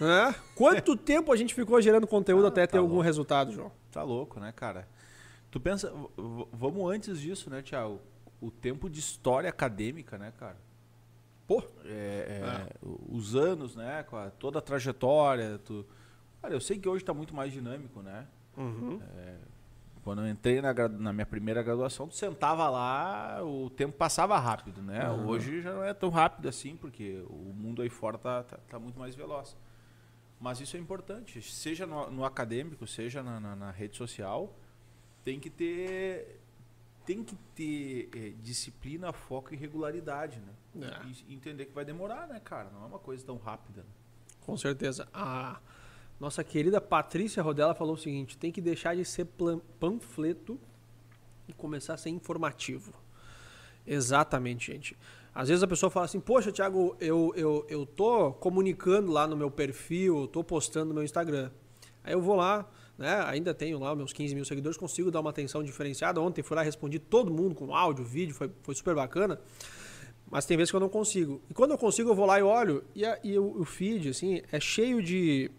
É? 0.01 0.35
Quanto 0.55 0.95
tempo 0.95 1.31
a 1.31 1.35
gente 1.35 1.53
ficou 1.53 1.81
gerando 1.81 2.05
conteúdo 2.05 2.45
ah, 2.45 2.49
até 2.49 2.65
tá 2.65 2.73
ter 2.73 2.79
louco. 2.79 2.93
algum 2.93 3.03
resultado, 3.03 3.51
João? 3.51 3.71
Tá 3.91 4.03
louco, 4.03 4.39
né, 4.39 4.51
cara? 4.51 4.87
Tu 5.49 5.59
pensa, 5.59 5.93
vamos 6.51 6.91
antes 6.91 7.19
disso, 7.19 7.49
né, 7.49 7.61
Tiago? 7.61 7.99
O 8.41 8.51
tempo 8.51 8.89
de 8.89 8.99
história 8.99 9.49
acadêmica, 9.49 10.17
né, 10.17 10.33
cara? 10.37 10.57
Pô. 11.47 11.63
É, 11.85 12.41
é, 12.41 12.45
é. 12.45 12.67
Os 13.09 13.35
anos, 13.35 13.75
né? 13.75 14.05
Toda 14.39 14.59
a 14.59 14.61
trajetória. 14.61 15.59
Tu... 15.59 15.85
Cara, 16.41 16.53
eu 16.53 16.61
sei 16.61 16.77
que 16.77 16.89
hoje 16.89 17.03
está 17.03 17.13
muito 17.13 17.33
mais 17.35 17.53
dinâmico, 17.53 18.01
né? 18.01 18.27
Uhum. 18.57 18.99
É, 19.17 19.35
quando 20.03 20.21
eu 20.21 20.27
entrei 20.27 20.61
na, 20.61 20.73
na, 20.73 21.13
minha 21.13 21.25
primeira 21.25 21.63
graduação, 21.63 22.07
tu 22.07 22.15
sentava 22.15 22.69
lá, 22.69 23.41
o 23.41 23.69
tempo 23.69 23.97
passava 23.97 24.37
rápido, 24.37 24.81
né? 24.81 25.09
Uhum. 25.09 25.27
Hoje 25.27 25.61
já 25.61 25.73
não 25.73 25.83
é 25.83 25.93
tão 25.93 26.09
rápido 26.09 26.49
assim, 26.49 26.75
porque 26.75 27.23
o 27.29 27.53
mundo 27.53 27.81
aí 27.81 27.89
fora 27.89 28.17
tá, 28.17 28.43
tá, 28.43 28.57
tá 28.69 28.79
muito 28.79 28.99
mais 28.99 29.15
veloz. 29.15 29.55
Mas 30.39 30.59
isso 30.59 30.75
é 30.75 30.79
importante, 30.79 31.41
seja 31.41 31.87
no, 31.87 32.11
no 32.11 32.25
acadêmico, 32.25 32.85
seja 32.85 33.23
na, 33.23 33.39
na, 33.39 33.55
na, 33.55 33.71
rede 33.71 33.95
social, 33.95 34.53
tem 35.23 35.39
que 35.39 35.49
ter 35.49 36.41
tem 37.05 37.23
que 37.23 37.35
ter 37.55 38.09
é, 38.13 38.29
disciplina, 38.41 39.13
foco 39.13 39.53
e 39.53 39.57
regularidade, 39.57 40.39
né? 40.39 40.85
É. 40.85 41.07
E, 41.07 41.33
entender 41.33 41.65
que 41.65 41.73
vai 41.73 41.85
demorar, 41.85 42.27
né, 42.27 42.41
cara? 42.43 42.69
Não 42.71 42.83
é 42.83 42.85
uma 42.87 42.99
coisa 42.99 43.25
tão 43.25 43.37
rápida. 43.37 43.81
Né? 43.81 43.89
Com 44.41 44.57
certeza. 44.57 45.07
A 45.13 45.59
nossa 46.23 46.41
querida 46.41 46.79
Patrícia 46.79 47.43
Rodella 47.43 47.75
falou 47.75 47.95
o 47.95 47.97
seguinte: 47.97 48.37
tem 48.37 48.49
que 48.49 48.61
deixar 48.61 48.95
de 48.95 49.03
ser 49.03 49.27
panfleto 49.77 50.57
e 51.49 51.53
começar 51.53 51.95
a 51.95 51.97
ser 51.97 52.11
informativo. 52.11 52.93
Exatamente, 53.85 54.71
gente. 54.71 54.97
Às 55.35 55.49
vezes 55.49 55.61
a 55.61 55.67
pessoa 55.67 55.89
fala 55.89 56.05
assim: 56.05 56.21
Poxa, 56.21 56.49
Thiago, 56.49 56.95
eu, 57.01 57.33
eu, 57.35 57.65
eu 57.67 57.85
tô 57.85 58.31
comunicando 58.31 59.11
lá 59.11 59.27
no 59.27 59.35
meu 59.35 59.51
perfil, 59.51 60.21
eu 60.21 60.27
tô 60.27 60.41
postando 60.45 60.85
no 60.85 60.93
meu 60.93 61.03
Instagram. 61.03 61.51
Aí 62.01 62.13
eu 62.13 62.21
vou 62.21 62.37
lá, 62.37 62.71
né? 62.97 63.21
Ainda 63.27 63.53
tenho 63.53 63.77
lá 63.77 63.93
meus 63.93 64.13
15 64.13 64.33
mil 64.33 64.45
seguidores, 64.45 64.77
consigo 64.77 65.11
dar 65.11 65.19
uma 65.19 65.29
atenção 65.29 65.61
diferenciada. 65.61 66.21
Ontem 66.21 66.41
fui 66.41 66.55
lá 66.55 66.63
respondi 66.63 66.99
todo 66.99 67.33
mundo 67.33 67.53
com 67.53 67.75
áudio, 67.75 68.05
vídeo, 68.05 68.33
foi, 68.33 68.49
foi 68.61 68.75
super 68.75 68.95
bacana. 68.95 69.41
Mas 70.31 70.45
tem 70.45 70.55
vezes 70.55 70.71
que 70.71 70.75
eu 70.77 70.79
não 70.79 70.89
consigo. 70.89 71.41
E 71.49 71.53
quando 71.53 71.71
eu 71.71 71.77
consigo, 71.77 72.11
eu 72.11 72.15
vou 72.15 72.25
lá 72.25 72.39
e 72.39 72.43
olho, 72.43 72.81
e, 72.95 73.05
a, 73.05 73.19
e 73.21 73.37
o, 73.37 73.59
o 73.59 73.65
feed, 73.65 74.09
assim, 74.09 74.41
é 74.53 74.59
cheio 74.59 75.03
de 75.03 75.51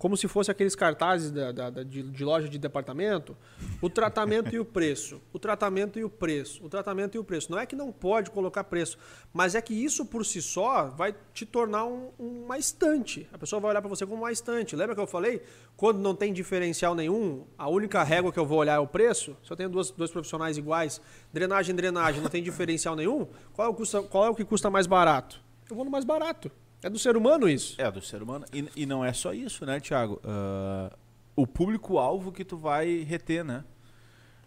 como 0.00 0.16
se 0.16 0.26
fosse 0.26 0.50
aqueles 0.50 0.74
cartazes 0.74 1.30
da, 1.30 1.52
da, 1.52 1.68
da 1.68 1.82
de, 1.82 2.02
de, 2.02 2.24
loja 2.24 2.48
de 2.48 2.58
departamento, 2.58 3.36
o 3.82 3.90
tratamento 3.90 4.54
e 4.54 4.58
o 4.58 4.64
preço, 4.64 5.20
o 5.30 5.38
tratamento 5.38 5.98
e 5.98 6.04
o 6.04 6.08
preço, 6.08 6.64
o 6.64 6.70
tratamento 6.70 7.16
e 7.16 7.18
o 7.18 7.22
preço. 7.22 7.52
Não 7.52 7.58
é 7.58 7.66
que 7.66 7.76
não 7.76 7.92
pode 7.92 8.30
colocar 8.30 8.64
preço, 8.64 8.96
mas 9.30 9.54
é 9.54 9.60
que 9.60 9.74
isso 9.74 10.06
por 10.06 10.24
si 10.24 10.40
só 10.40 10.86
vai 10.86 11.14
te 11.34 11.44
tornar 11.44 11.84
um, 11.84 12.12
uma 12.18 12.56
estante. 12.56 13.28
A 13.30 13.36
pessoa 13.36 13.60
vai 13.60 13.72
olhar 13.72 13.82
para 13.82 13.90
você 13.90 14.06
como 14.06 14.22
uma 14.22 14.32
estante. 14.32 14.74
Lembra 14.74 14.94
que 14.94 15.02
eu 15.02 15.06
falei? 15.06 15.42
Quando 15.76 15.98
não 15.98 16.14
tem 16.14 16.32
diferencial 16.32 16.94
nenhum, 16.94 17.44
a 17.58 17.68
única 17.68 18.02
régua 18.02 18.32
que 18.32 18.38
eu 18.38 18.46
vou 18.46 18.56
olhar 18.56 18.76
é 18.76 18.78
o 18.78 18.86
preço. 18.86 19.36
Se 19.44 19.52
eu 19.52 19.56
tenho 19.56 19.68
duas, 19.68 19.90
dois 19.90 20.10
profissionais 20.10 20.56
iguais, 20.56 20.98
drenagem, 21.30 21.76
drenagem, 21.76 22.22
não 22.22 22.30
tem 22.30 22.42
diferencial 22.42 22.96
nenhum, 22.96 23.28
qual 23.52 23.68
é 23.68 23.70
o, 23.70 23.74
custa, 23.74 24.02
qual 24.02 24.24
é 24.24 24.30
o 24.30 24.34
que 24.34 24.46
custa 24.46 24.70
mais 24.70 24.86
barato? 24.86 25.42
Eu 25.68 25.76
vou 25.76 25.84
no 25.84 25.90
mais 25.90 26.06
barato. 26.06 26.50
É 26.82 26.88
do 26.88 26.98
ser 26.98 27.16
humano 27.16 27.48
isso. 27.48 27.80
É 27.80 27.90
do 27.90 28.00
ser 28.00 28.22
humano. 28.22 28.46
E, 28.52 28.68
e 28.74 28.86
não 28.86 29.04
é 29.04 29.12
só 29.12 29.32
isso, 29.34 29.66
né, 29.66 29.78
Thiago? 29.80 30.20
Uh, 30.24 30.96
o 31.36 31.46
público-alvo 31.46 32.32
que 32.32 32.44
tu 32.44 32.56
vai 32.56 33.00
reter, 33.02 33.44
né? 33.44 33.64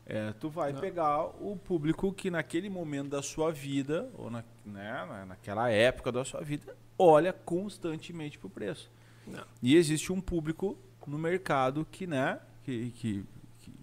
É, 0.06 0.34
tu 0.34 0.50
vai 0.50 0.74
não. 0.74 0.82
pegar 0.82 1.24
o 1.24 1.56
público 1.56 2.12
que 2.12 2.30
naquele 2.30 2.70
momento 2.70 3.10
da 3.10 3.22
sua 3.22 3.52
vida, 3.52 4.10
ou 4.16 4.30
na, 4.30 4.44
né, 4.66 5.26
naquela 5.26 5.70
época 5.70 6.12
da 6.12 6.26
sua 6.26 6.42
vida, 6.42 6.76
olha 6.98 7.32
constantemente 7.32 8.38
pro 8.38 8.50
preço. 8.50 8.92
Não. 9.26 9.46
E 9.62 9.76
existe 9.76 10.12
um 10.12 10.20
público 10.20 10.78
no 11.08 11.18
mercado 11.18 11.88
que, 11.90 12.06
né, 12.06 12.40
que, 12.64 12.92
que, 12.92 13.26
que 13.60 13.74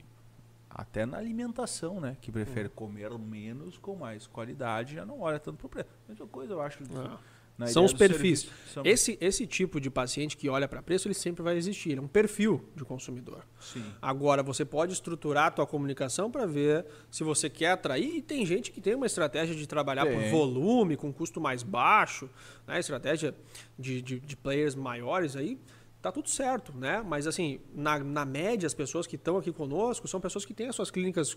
até 0.69 1.07
na 1.07 1.17
alimentação, 1.17 2.01
né, 2.01 2.19
que 2.21 2.31
prefere 2.31 2.69
hum. 2.69 2.73
comer 2.75 3.11
menos 3.19 3.79
com 3.79 3.97
mais 3.97 4.27
qualidade, 4.27 4.97
já 4.97 5.07
não 5.07 5.21
olha 5.21 5.39
tanto 5.39 5.57
pro 5.57 5.71
preço. 5.71 5.89
Mesma 6.07 6.27
coisa, 6.27 6.53
eu 6.53 6.61
acho. 6.61 6.83
Não 6.93 7.19
são 7.67 7.85
os 7.85 7.93
perfis. 7.93 8.49
São... 8.73 8.83
Esse, 8.85 9.19
esse 9.21 9.47
tipo 9.47 9.81
de 9.81 9.91
paciente 9.91 10.37
que 10.37 10.49
olha 10.49 10.69
para 10.69 10.83
preço, 10.83 11.09
ele 11.09 11.15
sempre 11.15 11.43
vai 11.43 11.57
existir. 11.57 11.99
é 11.99 12.01
um 12.01 12.07
perfil 12.09 12.69
de 12.77 12.85
consumidor. 12.85 13.45
Sim. 13.61 13.85
Agora, 14.01 14.43
você 14.43 14.65
pode 14.65 14.93
estruturar 14.93 15.47
a 15.47 15.51
tua 15.51 15.67
comunicação 15.67 16.31
para 16.31 16.47
ver 16.47 16.87
se 17.11 17.25
você 17.25 17.51
quer 17.51 17.73
atrair. 17.73 18.17
E 18.17 18.23
tem 18.23 18.45
gente 18.47 18.71
que 18.71 18.81
tem 18.81 18.95
uma 18.95 19.07
estratégia 19.07 19.55
de 19.55 19.67
trabalhar 19.67 20.07
por 20.07 20.23
volume, 20.31 20.97
com 20.97 21.13
custo 21.13 21.41
mais 21.41 21.63
baixo, 21.63 22.29
né? 22.67 22.79
estratégia 22.79 23.35
de, 23.79 24.01
de, 24.01 24.21
de 24.21 24.37
players 24.37 24.75
maiores 24.75 25.37
aí 25.37 25.59
tá 26.01 26.11
tudo 26.11 26.29
certo, 26.31 26.73
né? 26.77 27.05
Mas 27.07 27.27
assim, 27.27 27.61
na, 27.75 27.99
na 27.99 28.25
média, 28.25 28.67
as 28.67 28.75
pessoas 28.75 29.07
que 29.07 29.17
estão 29.17 29.37
aqui 29.37 29.53
conosco 29.53 30.09
são 30.09 30.21
pessoas 30.21 30.45
que 30.45 30.55
têm 30.55 30.69
as 30.69 30.77
suas 30.77 30.91
clínicas 30.91 31.37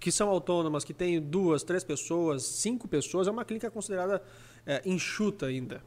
que 0.00 0.10
são 0.10 0.28
autônomas, 0.28 0.84
que 0.84 0.94
têm 0.94 1.20
duas, 1.20 1.62
três 1.62 1.84
pessoas, 1.84 2.44
cinco 2.44 2.88
pessoas, 2.88 3.28
é 3.28 3.30
uma 3.30 3.44
clínica 3.44 3.70
considerada 3.70 4.22
é, 4.66 4.82
enxuta 4.84 5.46
ainda. 5.46 5.82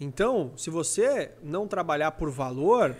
Então, 0.00 0.52
se 0.56 0.70
você 0.70 1.32
não 1.42 1.68
trabalhar 1.68 2.12
por 2.12 2.30
valor, 2.30 2.96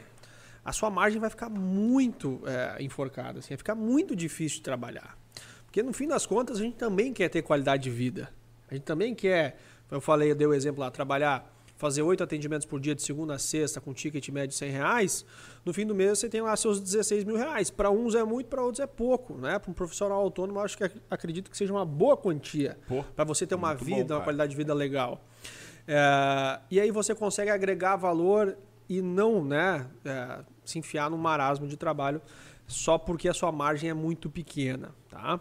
a 0.65 0.73
sua 0.73 0.91
margem 0.91 1.19
vai 1.19 1.31
ficar 1.31 1.49
muito 1.49 2.41
é, 2.47 2.83
enforcada, 2.83 3.39
assim, 3.39 3.49
vai 3.49 3.59
ficar 3.59 3.75
muito 3.75 4.15
difícil 4.15 4.59
de 4.59 4.63
trabalhar. 4.63 5.19
Porque 5.65 5.83
no 5.83 5.93
fim 5.93 6.07
das 6.07 6.27
contas 6.27 6.59
a 6.59 6.63
gente 6.63 6.77
também 6.77 7.13
quer 7.13 7.29
ter 7.29 7.43
qualidade 7.43 7.85
de 7.85 7.91
vida. 7.91 8.29
A 8.71 8.75
gente 8.75 8.85
também 8.85 9.15
quer, 9.15 9.59
eu 9.91 10.01
falei, 10.01 10.31
eu 10.31 10.35
dei 10.35 10.47
o 10.47 10.53
exemplo 10.53 10.81
lá, 10.81 10.91
trabalhar 10.91 11.51
fazer 11.81 12.03
oito 12.03 12.23
atendimentos 12.23 12.67
por 12.67 12.79
dia 12.79 12.95
de 12.95 13.03
segunda 13.03 13.37
a 13.37 13.39
sexta 13.39 13.81
com 13.81 13.95
ticket 13.95 14.29
médio 14.29 14.49
de 14.49 14.55
100 14.57 14.71
reais, 14.71 15.25
no 15.65 15.73
fim 15.73 15.87
do 15.87 15.95
mês 15.95 16.19
você 16.19 16.29
tem 16.29 16.43
lá 16.43 16.55
seus 16.55 16.79
16 16.79 17.25
mil 17.25 17.37
reais. 17.37 17.71
Para 17.71 17.91
uns 17.91 18.15
é 18.15 18.23
muito, 18.23 18.49
para 18.49 18.63
outros 18.63 18.81
é 18.81 18.87
pouco. 18.87 19.39
Né? 19.39 19.59
Para 19.59 19.71
um 19.71 19.73
profissional 19.73 20.21
autônomo, 20.21 20.59
eu 20.59 20.65
acho 20.65 20.77
que 20.77 20.91
acredito 21.11 21.51
que 21.51 21.57
seja 21.57 21.73
uma 21.73 21.87
boa 21.87 22.19
quantia 22.19 22.79
para 23.17 23.25
você 23.25 23.47
ter 23.47 23.55
uma 23.55 23.73
vida, 23.73 24.09
bom, 24.09 24.15
uma 24.17 24.25
qualidade 24.25 24.51
de 24.51 24.57
vida 24.59 24.75
legal. 24.75 25.25
É, 25.89 26.61
e 26.71 26.79
aí 26.79 26.91
você 26.91 27.15
consegue 27.15 27.51
agregar 27.51 27.97
valor 27.97 28.59
e 28.87 29.01
não 29.01 29.43
né, 29.43 29.87
é, 30.05 30.41
se 30.63 30.79
enfiar 30.79 31.09
num 31.09 31.17
marasmo 31.17 31.67
de 31.67 31.79
trabalho 31.79 32.21
só 32.67 32.99
porque 32.99 33.27
a 33.27 33.33
sua 33.33 33.51
margem 33.51 33.89
é 33.89 33.95
muito 33.95 34.29
pequena. 34.29 34.95
Tá? 35.09 35.41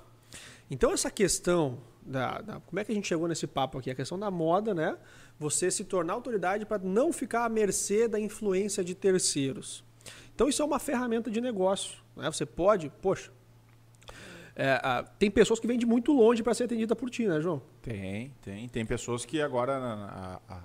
Então 0.72 0.94
essa 0.94 1.12
questão 1.12 1.80
da, 2.10 2.42
da, 2.42 2.60
Como 2.62 2.80
é 2.80 2.84
que 2.84 2.92
a 2.92 2.96
gente 2.96 3.08
chegou 3.08 3.28
nesse 3.28 3.46
papo 3.46 3.78
aqui? 3.78 3.92
A 3.92 3.96
questão 3.96 4.18
da 4.18 4.32
moda, 4.32 4.74
né? 4.74 4.98
Você 5.40 5.72
se 5.72 5.86
tornar 5.86 6.14
autoridade 6.14 6.66
para 6.66 6.84
não 6.84 7.14
ficar 7.14 7.46
à 7.46 7.50
mercê 7.50 8.08
da 8.08 8.20
influência 8.20 8.84
de 8.84 8.94
terceiros. 8.94 9.84
Então 10.36 10.50
isso 10.50 10.62
é 10.62 10.66
uma 10.66 10.80
ferramenta 10.80 11.32
de 11.32 11.40
negócio. 11.40 11.98
Né? 12.16 12.30
Você 12.30 12.46
pode, 12.46 12.92
poxa. 13.02 13.32
É, 14.56 14.74
a, 14.84 15.04
tem 15.04 15.32
pessoas 15.32 15.58
que 15.58 15.66
vêm 15.66 15.78
de 15.78 15.86
muito 15.86 16.12
longe 16.12 16.44
para 16.44 16.54
ser 16.54 16.66
atendida 16.66 16.94
por 16.94 17.10
ti, 17.10 17.26
né, 17.26 17.40
João? 17.40 17.62
Tem, 17.82 18.34
tem. 18.42 18.68
Tem 18.68 18.86
pessoas 18.86 19.24
que 19.24 19.42
agora 19.42 19.78
a, 19.78 20.42
a, 20.50 20.62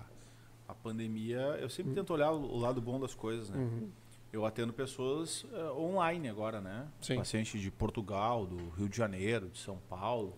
a 0.67 0.75
pandemia. 0.75 1.39
Eu 1.61 1.69
sempre 1.69 1.91
uhum. 1.91 1.95
tento 1.95 2.13
olhar 2.13 2.33
o 2.33 2.59
lado 2.59 2.81
bom 2.81 2.99
das 2.99 3.15
coisas, 3.15 3.51
né? 3.51 3.57
Uhum. 3.57 3.89
Eu 4.33 4.45
atendo 4.45 4.73
pessoas 4.73 5.45
uh, 5.45 5.79
online 5.79 6.29
agora, 6.29 6.61
né? 6.61 6.89
Sim. 7.01 7.15
Pacientes 7.15 7.61
de 7.61 7.71
Portugal, 7.71 8.45
do 8.45 8.71
Rio 8.71 8.89
de 8.89 8.97
Janeiro, 8.97 9.49
de 9.49 9.59
São 9.59 9.79
Paulo. 9.89 10.35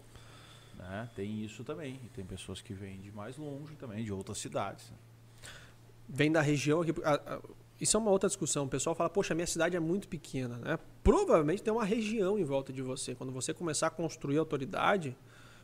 Né? 0.77 1.09
Tem 1.14 1.45
isso 1.45 1.64
também. 1.64 2.01
E 2.05 2.09
tem 2.09 2.24
pessoas 2.24 2.61
que 2.61 2.72
vêm 2.72 3.01
de 3.01 3.11
mais 3.11 3.37
longe 3.37 3.74
também, 3.77 4.05
de 4.05 4.12
outras 4.12 4.39
cidades. 4.39 4.91
Né? 4.91 4.97
Vem 6.09 6.31
da 6.31 6.41
região 6.41 6.83
aqui. 6.83 6.95
A, 7.05 7.14
a, 7.14 7.41
isso 7.81 7.97
é 7.97 8.01
uma 8.01 8.11
outra 8.11 8.29
discussão. 8.29 8.64
O 8.64 8.68
pessoal 8.68 8.95
fala, 8.95 9.11
poxa, 9.11 9.35
minha 9.35 9.47
cidade 9.47 9.77
é 9.77 9.81
muito 9.81 10.09
pequena. 10.09 10.57
Né? 10.59 10.79
Provavelmente 11.03 11.62
tem 11.62 11.72
uma 11.72 11.85
região 11.85 12.39
em 12.39 12.45
volta 12.45 12.72
de 12.72 12.83
você. 12.83 13.14
Quando 13.14 13.33
você 13.33 13.53
começar 13.53 13.89
a 13.89 13.91
construir 13.91 14.39
autoridade, 14.39 15.16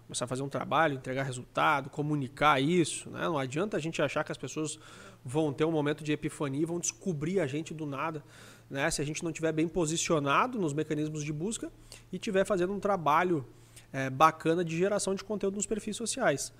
começar 0.07 0.25
a 0.25 0.29
fazer 0.29 0.43
um 0.43 0.49
trabalho, 0.49 0.95
entregar 0.95 1.23
resultado, 1.23 1.89
comunicar 1.89 2.61
isso. 2.61 3.09
Né? 3.11 3.21
Não 3.21 3.39
adianta 3.39 3.77
a 3.77 3.81
gente 3.81 4.03
achar 4.03 4.25
que 4.25 4.33
as 4.33 4.39
pessoas 4.39 4.79
vão 5.25 5.53
ter 5.53 5.65
um 5.65 5.71
momento 5.71 6.03
de 6.03 6.13
epifania 6.13 6.63
e 6.63 6.65
vão 6.67 6.81
descobrir 6.81 7.41
a 7.41 7.47
gente 7.47 7.73
do 7.73 7.87
nada. 7.87 8.23
Né? 8.69 8.91
Se 8.91 9.01
a 9.01 9.05
gente 9.05 9.23
não 9.23 9.31
estiver 9.31 9.53
bem 9.53 9.69
posicionado 9.69 10.59
nos 10.59 10.73
mecanismos 10.73 11.25
de 11.25 11.33
busca 11.33 11.71
e 12.13 12.17
estiver 12.17 12.45
fazendo 12.45 12.73
um 12.73 12.81
trabalho 12.81 13.47
é, 13.93 14.09
bacana 14.09 14.64
de 14.64 14.76
geração 14.76 15.14
de 15.14 15.22
conteúdo 15.22 15.57
nos 15.57 15.66
perfis 15.66 15.97
sociais. 15.97 16.53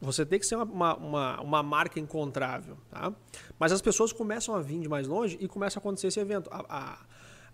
Você 0.00 0.24
tem 0.24 0.38
que 0.38 0.46
ser 0.46 0.56
uma, 0.56 0.96
uma, 0.96 1.40
uma, 1.40 1.62
marca 1.62 2.00
encontrável. 2.00 2.78
Tá? 2.90 3.12
Mas 3.58 3.72
as 3.72 3.82
pessoas 3.82 4.12
começam 4.12 4.54
a 4.54 4.60
vir 4.60 4.80
de 4.80 4.88
mais 4.88 5.06
longe 5.06 5.36
e 5.40 5.46
começa 5.46 5.78
a 5.78 5.80
acontecer 5.80 6.06
esse 6.06 6.18
evento. 6.18 6.48
A, 6.50 6.64
a, 6.68 6.98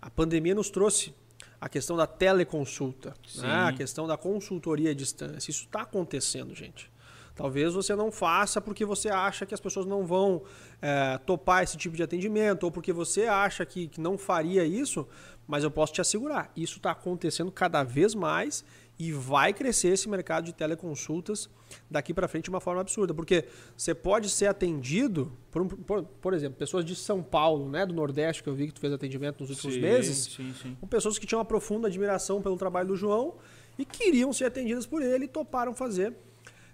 a 0.01 0.09
pandemia 0.09 0.55
nos 0.55 0.69
trouxe 0.69 1.13
a 1.59 1.67
questão 1.67 1.97
da 1.97 2.07
teleconsulta, 2.07 3.13
né? 3.37 3.65
a 3.65 3.73
questão 3.73 4.07
da 4.07 4.17
consultoria 4.17 4.91
à 4.91 4.93
distância. 4.93 5.51
Isso 5.51 5.65
está 5.65 5.81
acontecendo, 5.81 6.53
gente. 6.55 6.91
Talvez 7.35 7.73
você 7.73 7.93
não 7.95 8.13
faça 8.13 8.61
porque 8.61 8.85
você 8.85 9.09
acha 9.09 9.45
que 9.45 9.53
as 9.53 9.59
pessoas 9.59 9.85
não 9.85 10.05
vão 10.05 10.43
é, 10.81 11.17
topar 11.17 11.63
esse 11.63 11.75
tipo 11.75 11.95
de 11.95 12.01
atendimento, 12.01 12.63
ou 12.63 12.71
porque 12.71 12.93
você 12.93 13.23
acha 13.23 13.65
que, 13.65 13.89
que 13.89 13.99
não 13.99 14.17
faria 14.17 14.63
isso, 14.63 15.05
mas 15.45 15.63
eu 15.63 15.69
posso 15.69 15.91
te 15.91 15.99
assegurar, 15.99 16.49
isso 16.55 16.77
está 16.77 16.91
acontecendo 16.91 17.51
cada 17.51 17.83
vez 17.83 18.15
mais 18.15 18.63
e 18.97 19.11
vai 19.11 19.53
crescer 19.53 19.89
esse 19.89 20.07
mercado 20.07 20.45
de 20.45 20.53
teleconsultas 20.53 21.49
daqui 21.89 22.13
para 22.13 22.27
frente 22.27 22.45
de 22.45 22.49
uma 22.49 22.61
forma 22.61 22.81
absurda, 22.81 23.13
porque 23.13 23.45
você 23.75 23.93
pode 23.93 24.29
ser 24.29 24.47
atendido 24.47 25.31
por, 25.51 25.61
um, 25.61 25.67
por, 25.67 26.03
por, 26.03 26.33
exemplo, 26.33 26.57
pessoas 26.57 26.85
de 26.85 26.95
São 26.95 27.21
Paulo, 27.21 27.69
né, 27.69 27.85
do 27.85 27.93
Nordeste, 27.93 28.41
que 28.41 28.49
eu 28.49 28.55
vi 28.55 28.67
que 28.67 28.73
tu 28.73 28.79
fez 28.79 28.93
atendimento 28.93 29.41
nos 29.41 29.49
últimos 29.49 29.75
sim, 29.75 29.81
meses, 29.81 30.17
sim, 30.35 30.53
sim. 30.61 30.77
com 30.79 30.87
pessoas 30.87 31.17
que 31.17 31.25
tinham 31.25 31.39
uma 31.39 31.45
profunda 31.45 31.87
admiração 31.87 32.41
pelo 32.41 32.55
trabalho 32.55 32.89
do 32.89 32.95
João 32.95 33.35
e 33.77 33.83
queriam 33.83 34.31
ser 34.31 34.45
atendidas 34.45 34.85
por 34.85 35.01
ele 35.01 35.25
e 35.25 35.27
toparam 35.27 35.73
fazer, 35.73 36.13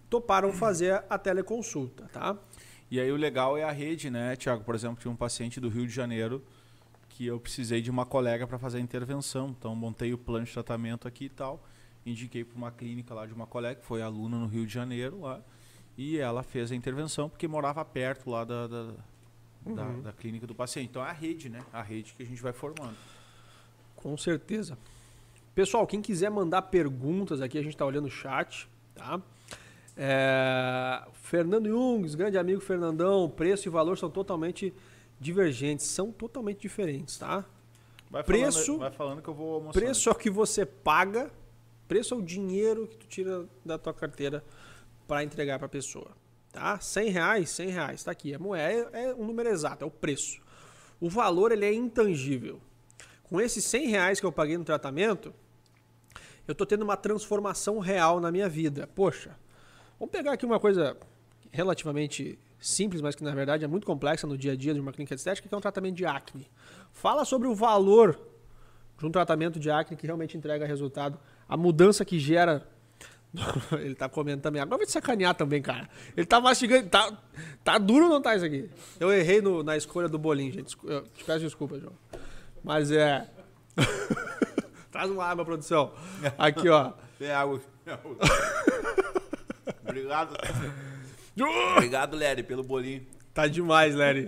toparam 0.09 0.53
fazer 0.53 1.03
a 1.09 1.17
teleconsulta, 1.17 2.07
tá? 2.13 2.37
E 2.91 2.99
aí 2.99 3.11
o 3.11 3.15
legal 3.15 3.57
é 3.57 3.63
a 3.63 3.71
rede, 3.71 4.11
né, 4.11 4.35
Tiago? 4.35 4.63
Por 4.63 4.75
exemplo, 4.75 4.97
tinha 5.01 5.11
um 5.11 5.15
paciente 5.15 5.59
do 5.59 5.69
Rio 5.69 5.87
de 5.87 5.93
Janeiro 5.93 6.43
que 7.09 7.25
eu 7.25 7.39
precisei 7.39 7.81
de 7.81 7.89
uma 7.89 8.05
colega 8.05 8.45
para 8.45 8.59
fazer 8.59 8.77
a 8.77 8.81
intervenção, 8.81 9.55
então 9.57 9.75
montei 9.75 10.13
o 10.13 10.17
plano 10.17 10.45
de 10.45 10.51
tratamento 10.51 11.07
aqui 11.07 11.25
e 11.25 11.29
tal 11.29 11.63
indiquei 12.05 12.43
para 12.43 12.57
uma 12.57 12.71
clínica 12.71 13.13
lá 13.13 13.25
de 13.25 13.33
uma 13.33 13.45
colega, 13.45 13.79
que 13.79 13.85
foi 13.85 14.01
aluna 14.01 14.37
no 14.37 14.47
Rio 14.47 14.65
de 14.65 14.73
Janeiro 14.73 15.21
lá, 15.21 15.41
e 15.97 16.17
ela 16.17 16.43
fez 16.43 16.71
a 16.71 16.75
intervenção 16.75 17.29
porque 17.29 17.47
morava 17.47 17.83
perto 17.85 18.29
lá 18.29 18.43
da, 18.43 18.67
da, 18.67 18.93
uhum. 19.65 19.75
da, 19.75 19.83
da 19.83 20.13
clínica 20.13 20.47
do 20.47 20.55
paciente. 20.55 20.89
Então 20.89 21.05
é 21.05 21.09
a 21.09 21.13
rede, 21.13 21.49
né? 21.49 21.61
A 21.71 21.81
rede 21.81 22.13
que 22.13 22.23
a 22.23 22.25
gente 22.25 22.41
vai 22.41 22.53
formando. 22.53 22.95
Com 23.95 24.17
certeza. 24.17 24.77
Pessoal, 25.53 25.85
quem 25.85 26.01
quiser 26.01 26.31
mandar 26.31 26.63
perguntas 26.63 27.41
aqui, 27.41 27.57
a 27.57 27.61
gente 27.61 27.73
está 27.73 27.85
olhando 27.85 28.05
o 28.05 28.11
chat, 28.11 28.67
tá? 28.95 29.21
É, 29.97 31.03
Fernando 31.13 31.67
Jungs, 31.67 32.15
grande 32.15 32.37
amigo 32.37 32.61
Fernandão, 32.61 33.29
preço 33.29 33.67
e 33.67 33.69
valor 33.69 33.97
são 33.97 34.09
totalmente 34.09 34.73
divergentes, 35.19 35.85
são 35.85 36.11
totalmente 36.11 36.61
diferentes, 36.61 37.17
tá? 37.17 37.45
Vai 38.09 38.23
preço, 38.23 38.65
falando, 38.65 38.79
vai 38.79 38.91
falando 38.91 39.21
que 39.21 39.27
eu 39.27 39.33
vou 39.33 39.55
almoçar. 39.55 39.79
Preço 39.79 40.09
é 40.09 40.11
o 40.11 40.15
que 40.15 40.29
você 40.29 40.65
paga 40.65 41.31
preço 41.91 42.13
é 42.13 42.17
o 42.17 42.21
dinheiro 42.21 42.87
que 42.87 42.95
tu 42.95 43.05
tira 43.05 43.45
da 43.65 43.77
tua 43.77 43.93
carteira 43.93 44.41
para 45.05 45.25
entregar 45.25 45.59
para 45.59 45.65
a 45.65 45.69
pessoa. 45.69 46.11
Tá? 46.49 46.79
100 46.79 47.09
reais, 47.09 47.49
100 47.49 47.67
reais, 47.67 48.03
tá 48.05 48.11
aqui. 48.11 48.33
A 48.33 48.39
moeda 48.39 48.89
é, 48.93 49.07
é 49.07 49.13
um 49.13 49.25
número 49.25 49.49
exato, 49.49 49.83
é 49.83 49.87
o 49.87 49.91
preço. 49.91 50.39
O 51.01 51.09
valor 51.09 51.51
ele 51.51 51.65
é 51.65 51.73
intangível. 51.73 52.61
Com 53.23 53.41
esses 53.41 53.65
100 53.65 53.87
reais 53.89 54.19
que 54.21 54.25
eu 54.25 54.31
paguei 54.31 54.57
no 54.57 54.63
tratamento, 54.63 55.33
eu 56.47 56.53
estou 56.53 56.65
tendo 56.65 56.83
uma 56.83 56.95
transformação 56.95 57.77
real 57.79 58.21
na 58.21 58.31
minha 58.31 58.47
vida. 58.47 58.87
Poxa, 58.95 59.37
vamos 59.99 60.13
pegar 60.13 60.31
aqui 60.31 60.45
uma 60.45 60.61
coisa 60.61 60.95
relativamente 61.51 62.39
simples, 62.57 63.01
mas 63.01 63.15
que 63.15 63.23
na 63.25 63.35
verdade 63.35 63.65
é 63.65 63.67
muito 63.67 63.85
complexa 63.85 64.25
no 64.25 64.37
dia 64.37 64.53
a 64.53 64.55
dia 64.55 64.73
de 64.73 64.79
uma 64.79 64.93
clínica 64.93 65.15
estética, 65.15 65.49
que 65.49 65.53
é 65.53 65.57
um 65.57 65.61
tratamento 65.61 65.97
de 65.97 66.05
acne. 66.05 66.49
Fala 66.93 67.25
sobre 67.25 67.49
o 67.49 67.53
valor 67.53 68.17
de 68.97 69.05
um 69.05 69.11
tratamento 69.11 69.59
de 69.59 69.69
acne 69.69 69.97
que 69.97 70.05
realmente 70.05 70.37
entrega 70.37 70.65
resultado 70.65 71.19
a 71.51 71.57
mudança 71.57 72.05
que 72.05 72.17
gera. 72.17 72.65
Ele 73.77 73.93
tá 73.93 74.07
comendo 74.07 74.41
também. 74.41 74.61
Agora 74.61 74.77
vai 74.77 74.85
te 74.85 74.93
sacanear 74.93 75.35
também, 75.35 75.61
cara. 75.61 75.89
Ele 76.15 76.25
tá 76.25 76.39
mastigando. 76.39 76.87
Tá, 76.87 77.11
tá 77.61 77.77
duro 77.77 78.05
ou 78.05 78.09
não 78.09 78.21
tá 78.21 78.33
isso 78.37 78.45
aqui? 78.45 78.69
Eu 78.97 79.11
errei 79.11 79.41
no, 79.41 79.61
na 79.61 79.75
escolha 79.75 80.07
do 80.07 80.17
bolinho, 80.17 80.53
gente. 80.53 80.77
Eu 80.85 81.01
te 81.01 81.25
peço 81.25 81.41
desculpa, 81.41 81.77
João. 81.77 81.91
Mas 82.63 82.89
é. 82.89 83.27
Traz 84.89 85.11
uma 85.11 85.25
água, 85.25 85.43
produção. 85.43 85.91
Aqui, 86.37 86.69
ó. 86.69 86.93
Tem 87.19 87.31
água. 87.31 87.59
Obrigado. 89.83 90.37
Obrigado, 91.75 92.15
Lery, 92.15 92.43
pelo 92.43 92.63
bolinho. 92.63 93.05
Tá 93.33 93.45
demais, 93.45 93.93
Lery. 93.93 94.25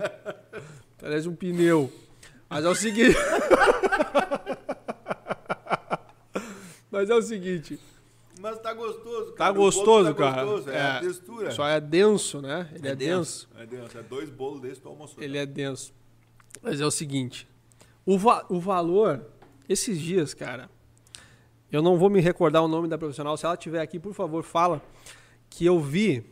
Parece 0.98 1.26
um 1.26 1.34
pneu. 1.34 1.90
Mas 2.50 2.66
é 2.66 2.68
o 2.68 2.74
seguinte. 2.74 3.16
Mas 6.94 7.10
é 7.10 7.14
o 7.16 7.20
seguinte. 7.22 7.80
Mas 8.38 8.56
tá 8.60 8.72
gostoso, 8.72 9.32
cara. 9.32 9.36
Tá 9.36 9.50
gostoso, 9.50 10.14
tá 10.14 10.14
cara. 10.14 10.44
Gostoso, 10.44 10.70
é, 10.70 10.76
é, 10.76 10.82
a 10.82 11.00
textura. 11.00 11.50
Só 11.50 11.66
é 11.66 11.80
denso, 11.80 12.40
né? 12.40 12.70
Ele 12.72 12.86
é, 12.86 12.92
é 12.92 12.94
denso. 12.94 13.48
denso. 13.48 13.62
É 13.62 13.66
denso. 13.66 13.98
É 13.98 14.02
dois 14.04 14.30
bolos 14.30 14.60
desse 14.60 14.80
pra 14.80 14.90
almoçar. 14.90 15.20
Ele 15.20 15.36
é 15.36 15.44
denso. 15.44 15.92
Mas 16.62 16.80
é 16.80 16.86
o 16.86 16.90
seguinte. 16.92 17.48
O, 18.06 18.16
va 18.16 18.46
o 18.48 18.60
valor, 18.60 19.26
esses 19.68 20.00
dias, 20.00 20.34
cara, 20.34 20.70
eu 21.72 21.82
não 21.82 21.98
vou 21.98 22.08
me 22.08 22.20
recordar 22.20 22.62
o 22.62 22.68
nome 22.68 22.86
da 22.86 22.96
profissional. 22.96 23.36
Se 23.36 23.44
ela 23.44 23.54
estiver 23.54 23.80
aqui, 23.80 23.98
por 23.98 24.14
favor, 24.14 24.44
fala 24.44 24.80
que 25.50 25.66
eu 25.66 25.80
vi 25.80 26.24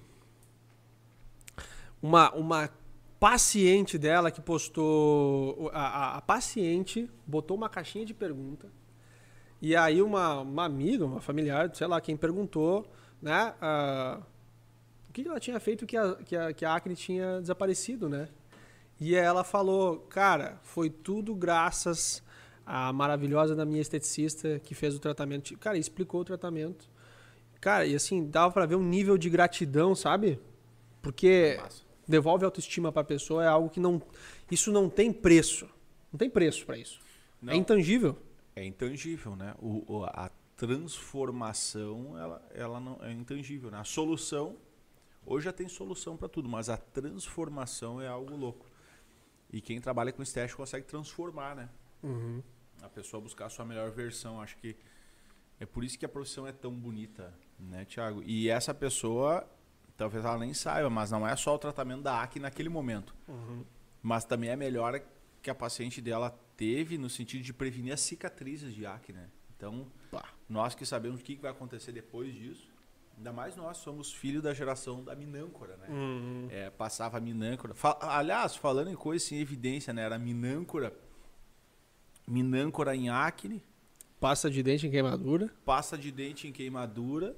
uma, 2.01 2.33
uma 2.35 2.71
paciente 3.19 3.99
dela 3.99 4.31
que 4.31 4.41
postou. 4.41 5.73
A, 5.75 5.87
a, 5.87 6.17
a 6.19 6.21
paciente 6.21 7.11
botou 7.27 7.57
uma 7.57 7.69
caixinha 7.69 8.07
de 8.07 8.15
pergunta 8.15 8.71
e 9.63 9.77
aí 9.77 10.03
uma, 10.03 10.41
uma 10.41 10.65
amiga, 10.65 11.07
uma 11.07 11.21
familiar, 11.21 11.71
sei 11.73 11.87
lá, 11.87 12.01
quem 12.01 12.17
perguntou, 12.17 12.85
né, 13.23 13.55
uh, 13.63 14.21
o 15.09 15.13
que 15.13 15.29
ela 15.29 15.39
tinha 15.39 15.61
feito 15.61 15.87
que 15.87 15.97
a, 15.97 16.17
que, 16.17 16.35
a, 16.35 16.53
que 16.53 16.65
a 16.65 16.75
acne 16.75 16.97
tinha 16.97 17.41
desaparecido, 17.41 18.09
né? 18.09 18.29
E 18.99 19.15
ela 19.15 19.45
falou, 19.45 19.99
cara, 20.11 20.59
foi 20.65 20.91
tudo 20.91 21.33
graças 21.33 22.25
à 22.67 22.93
maravilhosa 22.93 23.55
da 23.55 23.65
minha 23.65 23.81
esteticista 23.81 24.59
que 24.59 24.75
fez 24.75 24.97
o 24.97 24.99
tratamento. 24.99 25.57
Cara, 25.59 25.79
explicou 25.79 26.23
o 26.23 26.25
tratamento. 26.25 26.91
Cara, 27.61 27.87
e 27.87 27.95
assim, 27.95 28.29
dava 28.29 28.53
para 28.53 28.67
ver 28.67 28.75
um 28.75 28.83
nível 28.83 29.17
de 29.17 29.31
gratidão, 29.31 29.95
sabe? 29.95 30.41
Porque 31.01 31.57
Nossa. 31.63 31.83
devolve 32.09 32.45
autoestima 32.45 32.91
para 32.91 33.03
a 33.03 33.05
pessoa 33.05 33.45
é 33.45 33.47
algo 33.47 33.71
que 33.71 33.79
não 33.79 34.03
isso 34.51 34.73
não 34.73 34.91
tem 34.91 35.13
preço. 35.13 35.69
Não 36.13 36.19
tem 36.19 36.29
preço 36.29 36.67
para 36.67 36.77
isso. 36.77 36.99
É 37.43 37.47
não. 37.47 37.53
É 37.53 37.57
intangível 37.57 38.19
é 38.55 38.64
intangível, 38.64 39.34
né? 39.36 39.55
O, 39.59 40.05
a 40.05 40.30
transformação 40.57 42.16
ela, 42.18 42.48
ela 42.55 42.80
não 42.80 42.98
é 43.03 43.12
intangível. 43.12 43.70
Né? 43.70 43.78
A 43.78 43.84
solução 43.84 44.57
hoje 45.26 45.46
já 45.46 45.53
tem 45.53 45.68
solução 45.68 46.16
para 46.16 46.28
tudo, 46.28 46.48
mas 46.48 46.68
a 46.68 46.76
transformação 46.76 48.00
é 48.00 48.09
algo 48.09 48.36
louco. 48.36 48.66
E 49.53 49.61
quem 49.61 49.80
trabalha 49.80 50.12
com 50.12 50.22
estética 50.22 50.57
consegue 50.57 50.86
transformar, 50.86 51.55
né? 51.55 51.68
Uhum. 52.03 52.42
A 52.80 52.88
pessoa 52.88 53.20
buscar 53.20 53.46
a 53.46 53.48
sua 53.50 53.64
melhor 53.64 53.90
versão. 53.90 54.40
Acho 54.40 54.57
que 54.57 54.76
é 55.61 55.66
por 55.66 55.84
isso 55.84 55.98
que 55.98 56.07
a 56.07 56.09
profissão 56.09 56.46
é 56.46 56.53
tão 56.53 56.72
bonita, 56.72 57.34
né, 57.59 57.84
Tiago? 57.84 58.22
E 58.24 58.48
essa 58.48 58.72
pessoa, 58.72 59.46
talvez 59.96 60.24
ela 60.24 60.38
nem 60.38 60.55
saiba, 60.55 60.88
mas 60.88 61.11
não 61.11 61.26
é 61.26 61.36
só 61.36 61.55
o 61.55 61.59
tratamento 61.59 62.03
da 62.03 62.22
acne 62.22 62.42
naquele 62.42 62.68
momento. 62.68 63.14
Uhum. 63.28 63.64
Mas 64.00 64.24
também 64.24 64.50
é 64.50 64.57
melhor 64.57 65.00
que 65.42 65.50
a 65.50 65.55
paciente 65.55 66.00
dela 66.00 66.30
teve 66.57 66.98
no 66.98 67.09
sentido 67.11 67.42
de 67.42 67.53
prevenir 67.53 67.92
as 67.92 68.00
cicatrizes 68.00 68.74
de 68.74 68.86
acne. 68.86 69.18
Né? 69.18 69.28
Então, 69.57 69.86
nós 70.48 70.74
que 70.74 70.84
sabemos 70.84 71.20
o 71.20 71.24
que 71.24 71.36
vai 71.36 71.50
acontecer 71.50 71.92
depois 71.92 72.34
disso, 72.34 72.72
Ainda 73.16 73.32
mais 73.32 73.55
nós 73.55 73.76
somos 73.76 74.12
filhos 74.12 74.42
da 74.42 74.53
geração 74.53 75.05
da 75.05 75.14
minâncora, 75.14 75.76
né? 75.76 75.86
Uhum. 75.88 76.48
É, 76.50 76.70
passava 76.70 77.20
minâncora. 77.20 77.74
Fa 77.74 77.96
aliás, 78.00 78.57
falando 78.57 78.90
em 78.90 78.96
coisa 78.96 79.24
sem 79.24 79.38
evidência, 79.38 79.92
né? 79.92 80.03
Era 80.03 80.18
minâncora, 80.18 80.92
minâncora 82.26 82.96
em 82.96 83.11
acne, 83.11 83.62
Pasta 84.18 84.48
de 84.48 84.62
dente 84.62 84.86
em 84.86 84.90
queimadura. 84.90 85.53
pasta 85.64 85.98
de 85.98 86.12
dente 86.12 86.46
em 86.46 86.53
queimadura, 86.53 87.36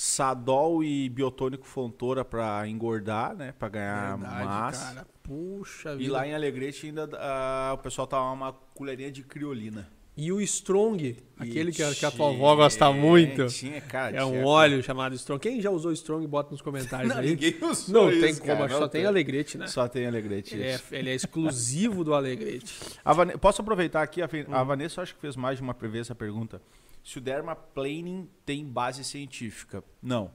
Sadol 0.00 0.84
e 0.84 1.08
biotônico 1.08 1.66
Fontoura 1.66 2.22
pra 2.22 2.68
engordar, 2.68 3.34
né? 3.34 3.54
Pra 3.58 3.66
ganhar 3.70 4.18
Verdade, 4.18 4.44
massa. 4.44 4.84
cara. 4.94 5.06
Puxa 5.22 5.94
E 5.94 5.96
vida. 5.96 6.12
lá 6.12 6.28
em 6.28 6.34
Alegrete 6.34 6.84
ainda 6.84 7.08
ah, 7.14 7.72
o 7.72 7.78
pessoal 7.78 8.06
tava 8.06 8.30
uma 8.30 8.52
colherinha 8.74 9.10
de 9.10 9.22
criolina. 9.22 9.88
E 10.14 10.30
o 10.30 10.38
Strong, 10.42 11.16
aquele 11.38 11.72
que, 11.72 11.82
a- 11.82 11.94
que 11.94 12.04
a 12.04 12.10
tua 12.10 12.28
avó 12.28 12.54
gosta 12.56 12.92
muito. 12.92 13.46
Tinha, 13.46 13.80
cara. 13.80 14.14
É 14.18 14.22
um 14.24 14.32
tinha- 14.32 14.46
óleo 14.46 14.82
chamado 14.82 15.14
Strong. 15.14 15.40
Quem 15.40 15.62
já 15.62 15.70
usou 15.70 15.90
Strong, 15.92 16.26
bota 16.26 16.50
nos 16.50 16.60
comentários 16.60 17.08
Não, 17.14 17.20
aí. 17.22 17.30
ninguém 17.30 17.54
usou 17.62 17.94
Não 18.04 18.10
isso, 18.10 18.20
tem 18.20 18.34
como, 18.34 18.46
cara, 18.48 18.58
acho 18.64 18.66
que 18.68 18.72
não 18.74 18.80
só 18.80 18.88
tem. 18.88 19.06
Alegrete, 19.06 19.56
né? 19.58 19.66
Só 19.66 19.88
tem 19.88 20.06
Alegrete. 20.06 20.54
Ele 20.56 20.64
é, 20.64 20.74
isso. 20.74 20.94
ele 20.94 21.08
é 21.10 21.14
exclusivo 21.14 22.04
do 22.04 22.12
Alegrete. 22.12 22.74
A 23.02 23.14
Vane- 23.14 23.38
Posso 23.38 23.62
aproveitar 23.62 24.02
aqui? 24.02 24.20
A, 24.20 24.28
Fe- 24.28 24.46
a 24.50 24.62
Hum. 24.62 24.66
Vanessa 24.66 25.00
acho 25.00 25.14
que 25.14 25.20
fez 25.22 25.36
mais 25.36 25.56
de 25.56 25.62
uma 25.62 25.72
vez 25.72 26.02
essa 26.02 26.14
pergunta. 26.14 26.60
Se 27.06 27.18
o 27.18 27.20
dermaplaning 27.20 28.28
tem 28.44 28.66
base 28.66 29.04
científica? 29.04 29.84
Não. 30.02 30.32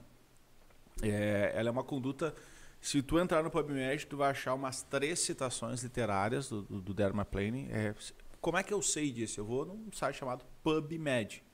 É, 1.02 1.52
ela 1.54 1.68
é 1.68 1.70
uma 1.70 1.84
conduta. 1.84 2.34
Se 2.80 3.02
tu 3.02 3.18
entrar 3.18 3.42
no 3.42 3.50
PubMed, 3.50 4.06
tu 4.06 4.16
vai 4.16 4.30
achar 4.30 4.54
umas 4.54 4.82
três 4.82 5.18
citações 5.18 5.82
literárias 5.82 6.48
do, 6.48 6.62
do, 6.62 6.80
do 6.80 6.94
dermaplaning. 6.94 7.68
É, 7.70 7.94
como 8.40 8.56
é 8.56 8.62
que 8.62 8.72
eu 8.72 8.80
sei 8.80 9.12
disso? 9.12 9.38
Eu 9.38 9.44
vou 9.44 9.66
num 9.66 9.92
site 9.92 10.16
chamado 10.16 10.46
PubMed. 10.62 11.44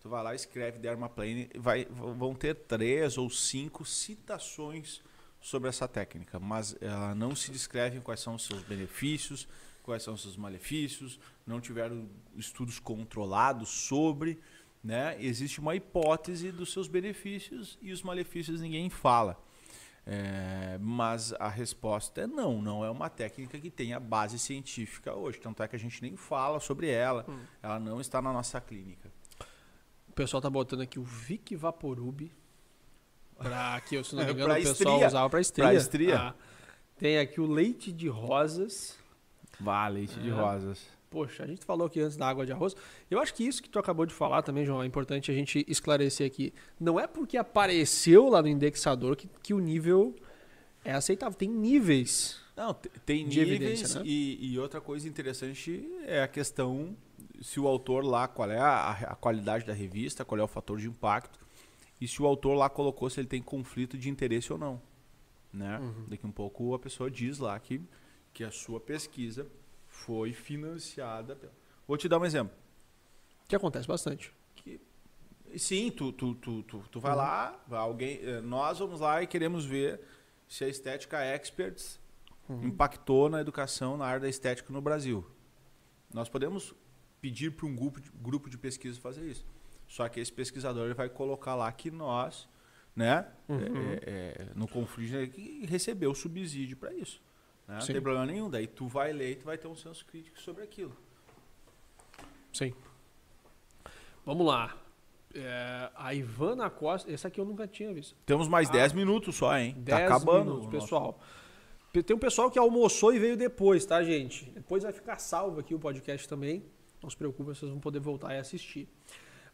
Tu 0.00 0.08
vai 0.08 0.24
lá, 0.24 0.34
escreve 0.34 0.80
dermaplaning, 0.80 1.50
vai, 1.56 1.84
vão 1.84 2.34
ter 2.34 2.56
três 2.56 3.16
ou 3.16 3.30
cinco 3.30 3.84
citações 3.84 5.00
sobre 5.40 5.68
essa 5.68 5.86
técnica, 5.86 6.40
mas 6.40 6.76
ela 6.80 7.14
não 7.14 7.36
se 7.36 7.52
descreve 7.52 8.00
quais 8.00 8.18
são 8.18 8.34
os 8.34 8.44
seus 8.44 8.62
benefícios, 8.64 9.46
quais 9.88 10.02
são 10.02 10.12
os 10.12 10.20
seus 10.20 10.36
malefícios, 10.36 11.18
não 11.46 11.62
tiveram 11.62 12.10
estudos 12.36 12.78
controlados 12.78 13.70
sobre, 13.70 14.38
né? 14.84 15.16
Existe 15.18 15.60
uma 15.60 15.74
hipótese 15.74 16.52
dos 16.52 16.70
seus 16.74 16.86
benefícios 16.86 17.78
e 17.80 17.90
os 17.90 18.02
malefícios 18.02 18.60
ninguém 18.60 18.90
fala. 18.90 19.42
É, 20.06 20.76
mas 20.78 21.32
a 21.34 21.48
resposta 21.48 22.20
é 22.20 22.26
não, 22.26 22.60
não 22.60 22.84
é 22.84 22.90
uma 22.90 23.08
técnica 23.08 23.58
que 23.58 23.70
tenha 23.70 23.98
base 23.98 24.38
científica 24.38 25.14
hoje. 25.14 25.40
Tanto 25.40 25.62
é 25.62 25.68
que 25.68 25.76
a 25.76 25.78
gente 25.78 26.02
nem 26.02 26.16
fala 26.16 26.60
sobre 26.60 26.90
ela, 26.90 27.24
ela 27.62 27.80
não 27.80 27.98
está 27.98 28.20
na 28.20 28.30
nossa 28.30 28.60
clínica. 28.60 29.10
O 30.06 30.12
pessoal 30.12 30.42
tá 30.42 30.50
botando 30.50 30.82
aqui 30.82 30.98
o 30.98 31.02
Vic 31.02 31.56
Vaporub. 31.56 32.30
Pra 33.38 33.80
que, 33.80 34.04
se 34.04 34.14
não 34.14 34.24
me 34.26 34.32
engano, 34.32 34.52
o 34.52 34.56
pessoal 34.56 34.96
estria. 34.96 35.06
usava 35.06 35.30
pra 35.30 35.40
estria. 35.40 35.64
Pra 35.64 35.74
estria. 35.74 36.18
Ah. 36.18 36.34
Tem 36.98 37.18
aqui 37.18 37.40
o 37.40 37.46
leite 37.46 37.90
de 37.90 38.06
rosas. 38.08 38.97
Vá, 39.60 39.86
leite 39.88 40.18
de 40.20 40.28
É. 40.28 40.32
rosas. 40.32 40.86
Poxa, 41.10 41.42
a 41.42 41.46
gente 41.46 41.64
falou 41.64 41.86
aqui 41.86 42.00
antes 42.00 42.16
da 42.18 42.28
água 42.28 42.44
de 42.44 42.52
arroz. 42.52 42.76
Eu 43.10 43.18
acho 43.18 43.32
que 43.34 43.42
isso 43.42 43.62
que 43.62 43.68
tu 43.70 43.78
acabou 43.78 44.04
de 44.04 44.12
falar 44.12 44.42
também, 44.42 44.66
João, 44.66 44.82
é 44.82 44.86
importante 44.86 45.30
a 45.30 45.34
gente 45.34 45.64
esclarecer 45.66 46.26
aqui. 46.26 46.52
Não 46.78 47.00
é 47.00 47.06
porque 47.06 47.36
apareceu 47.38 48.28
lá 48.28 48.42
no 48.42 48.48
indexador 48.48 49.16
que, 49.16 49.26
que 49.42 49.54
o 49.54 49.58
nível 49.58 50.14
é 50.84 50.92
aceitável. 50.92 51.36
Tem 51.36 51.48
níveis. 51.48 52.38
Não, 52.54 52.74
te- 52.74 52.90
tem 53.06 53.26
De 53.26 53.38
níveis 53.40 53.60
evidência, 53.62 54.00
né? 54.00 54.06
e, 54.06 54.52
e 54.52 54.58
outra 54.58 54.80
coisa 54.82 55.08
interessante 55.08 55.88
é 56.04 56.22
a 56.22 56.28
questão 56.28 56.94
se 57.40 57.58
o 57.58 57.66
autor 57.66 58.04
lá, 58.04 58.28
qual 58.28 58.50
é 58.50 58.58
a, 58.58 58.90
a 58.90 59.14
qualidade 59.14 59.64
da 59.64 59.72
revista, 59.72 60.24
qual 60.26 60.38
é 60.40 60.42
o 60.42 60.48
fator 60.48 60.76
de 60.78 60.88
impacto 60.88 61.38
e 62.00 62.06
se 62.06 62.20
o 62.20 62.26
autor 62.26 62.54
lá 62.54 62.68
colocou 62.68 63.08
se 63.08 63.18
ele 63.20 63.28
tem 63.28 63.40
conflito 63.40 63.96
de 63.96 64.10
interesse 64.10 64.52
ou 64.52 64.58
não. 64.58 64.80
Né? 65.52 65.78
Uhum. 65.78 66.04
Daqui 66.08 66.26
um 66.26 66.32
pouco 66.32 66.74
a 66.74 66.78
pessoa 66.78 67.10
diz 67.10 67.38
lá 67.38 67.58
que, 67.58 67.80
que 68.38 68.44
a 68.44 68.52
sua 68.52 68.78
pesquisa 68.78 69.48
foi 69.88 70.32
financiada. 70.32 71.34
Pela... 71.34 71.52
Vou 71.88 71.96
te 71.96 72.08
dar 72.08 72.20
um 72.20 72.24
exemplo. 72.24 72.56
Que 73.48 73.56
acontece 73.56 73.88
bastante. 73.88 74.32
Sim, 75.56 75.90
tu, 75.90 76.12
tu, 76.12 76.36
tu, 76.36 76.62
tu, 76.62 76.84
tu 76.88 77.00
vai 77.00 77.10
Uhum. 77.10 77.18
lá, 77.18 77.60
alguém, 77.72 78.20
eh, 78.22 78.40
nós 78.40 78.78
vamos 78.78 79.00
lá 79.00 79.20
e 79.20 79.26
queremos 79.26 79.64
ver 79.64 80.00
se 80.46 80.62
a 80.62 80.68
Estética 80.68 81.20
Experts 81.24 81.98
Uhum. 82.48 82.64
impactou 82.68 83.28
na 83.28 83.40
educação 83.40 83.96
na 83.96 84.06
área 84.06 84.20
da 84.20 84.28
estética 84.28 84.72
no 84.72 84.80
Brasil. 84.80 85.28
Nós 86.14 86.28
podemos 86.28 86.72
pedir 87.20 87.50
para 87.50 87.66
um 87.66 87.74
grupo 87.74 88.00
de, 88.00 88.08
grupo 88.22 88.48
de 88.48 88.56
pesquisa 88.56 89.00
fazer 89.00 89.28
isso. 89.28 89.44
Só 89.88 90.08
que 90.08 90.20
esse 90.20 90.32
pesquisador 90.32 90.84
ele 90.84 90.94
vai 90.94 91.08
colocar 91.08 91.56
lá 91.56 91.70
que 91.72 91.90
nós, 91.90 92.48
né, 92.94 93.26
Uhum. 93.48 93.58
é, 93.66 94.00
é, 94.06 94.48
no 94.54 94.68
conflito, 94.68 95.12
né, 95.12 95.26
que 95.26 95.66
recebeu 95.66 96.14
subsídio 96.14 96.76
para 96.76 96.94
isso. 96.94 97.20
Né? 97.68 97.78
Não 97.78 97.86
tem 97.86 98.00
problema 98.00 98.26
nenhum. 98.26 98.48
Daí 98.50 98.66
tu 98.66 98.86
vai 98.88 99.12
ler 99.12 99.32
e 99.32 99.36
tu 99.36 99.44
vai 99.44 99.56
ter 99.58 99.68
um 99.68 99.76
senso 99.76 100.04
crítico 100.06 100.40
sobre 100.40 100.62
aquilo. 100.64 100.96
Sim. 102.52 102.72
Vamos 104.24 104.46
lá. 104.46 104.76
É, 105.34 105.90
a 105.94 106.14
Ivana 106.14 106.68
Costa. 106.70 107.10
Essa 107.12 107.28
aqui 107.28 107.40
eu 107.40 107.44
nunca 107.44 107.66
tinha 107.66 107.92
visto. 107.92 108.16
Temos 108.26 108.48
mais 108.48 108.68
Ah. 108.68 108.72
10 108.72 108.92
minutos 108.92 109.36
só, 109.36 109.56
hein? 109.56 109.74
10 109.78 109.98
tá 109.98 110.04
acabando. 110.06 110.44
minutos, 110.44 110.64
nosso- 110.66 110.80
pessoal. 110.80 111.20
Pe- 111.92 112.02
Tem 112.02 112.14
um 112.16 112.18
pessoal 112.18 112.50
que 112.50 112.58
almoçou 112.58 113.14
e 113.14 113.18
veio 113.18 113.36
depois, 113.36 113.84
tá, 113.84 114.02
gente? 114.02 114.50
Depois 114.50 114.82
vai 114.82 114.92
ficar 114.92 115.18
salvo 115.18 115.60
aqui 115.60 115.74
o 115.74 115.78
podcast 115.78 116.28
também. 116.28 116.64
Não 117.02 117.08
se 117.08 117.16
preocupe, 117.16 117.44
vocês 117.54 117.70
vão 117.70 117.80
poder 117.80 118.00
voltar 118.00 118.34
e 118.34 118.38
assistir. 118.38 118.88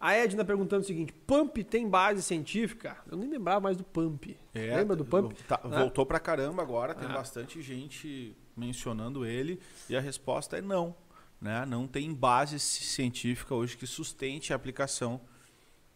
A 0.07 0.13
Edna 0.13 0.45
perguntando 0.45 0.83
o 0.83 0.87
seguinte: 0.87 1.15
Pump 1.27 1.65
tem 1.65 1.89
base 1.89 2.23
científica? 2.23 2.99
Eu 3.11 3.17
nem 3.17 3.27
lembrava 3.27 3.59
mais 3.61 3.75
do 3.79 3.83
Pump. 3.85 4.37
É, 4.53 4.77
Lembra 4.77 4.95
do 4.95 5.05
Pump? 5.05 5.33
tá- 5.49 5.59
Ah. 5.65 5.69
Voltou 5.81 6.05
pra 6.05 6.21
caramba 6.21 6.61
agora, 6.61 6.95
tem 6.95 7.09
Ah. 7.09 7.13
bastante 7.15 7.63
gente 7.63 8.37
mencionando 8.55 9.25
ele 9.25 9.59
e 9.89 9.97
a 9.97 10.01
resposta 10.01 10.59
é 10.59 10.61
não. 10.61 10.95
Né? 11.41 11.65
Não 11.65 11.87
tem 11.87 12.13
base 12.13 12.59
ci- 12.61 12.85
científica 12.85 13.55
hoje 13.55 13.79
que 13.79 13.87
sustente 13.87 14.53
a 14.53 14.57
aplicação 14.57 15.23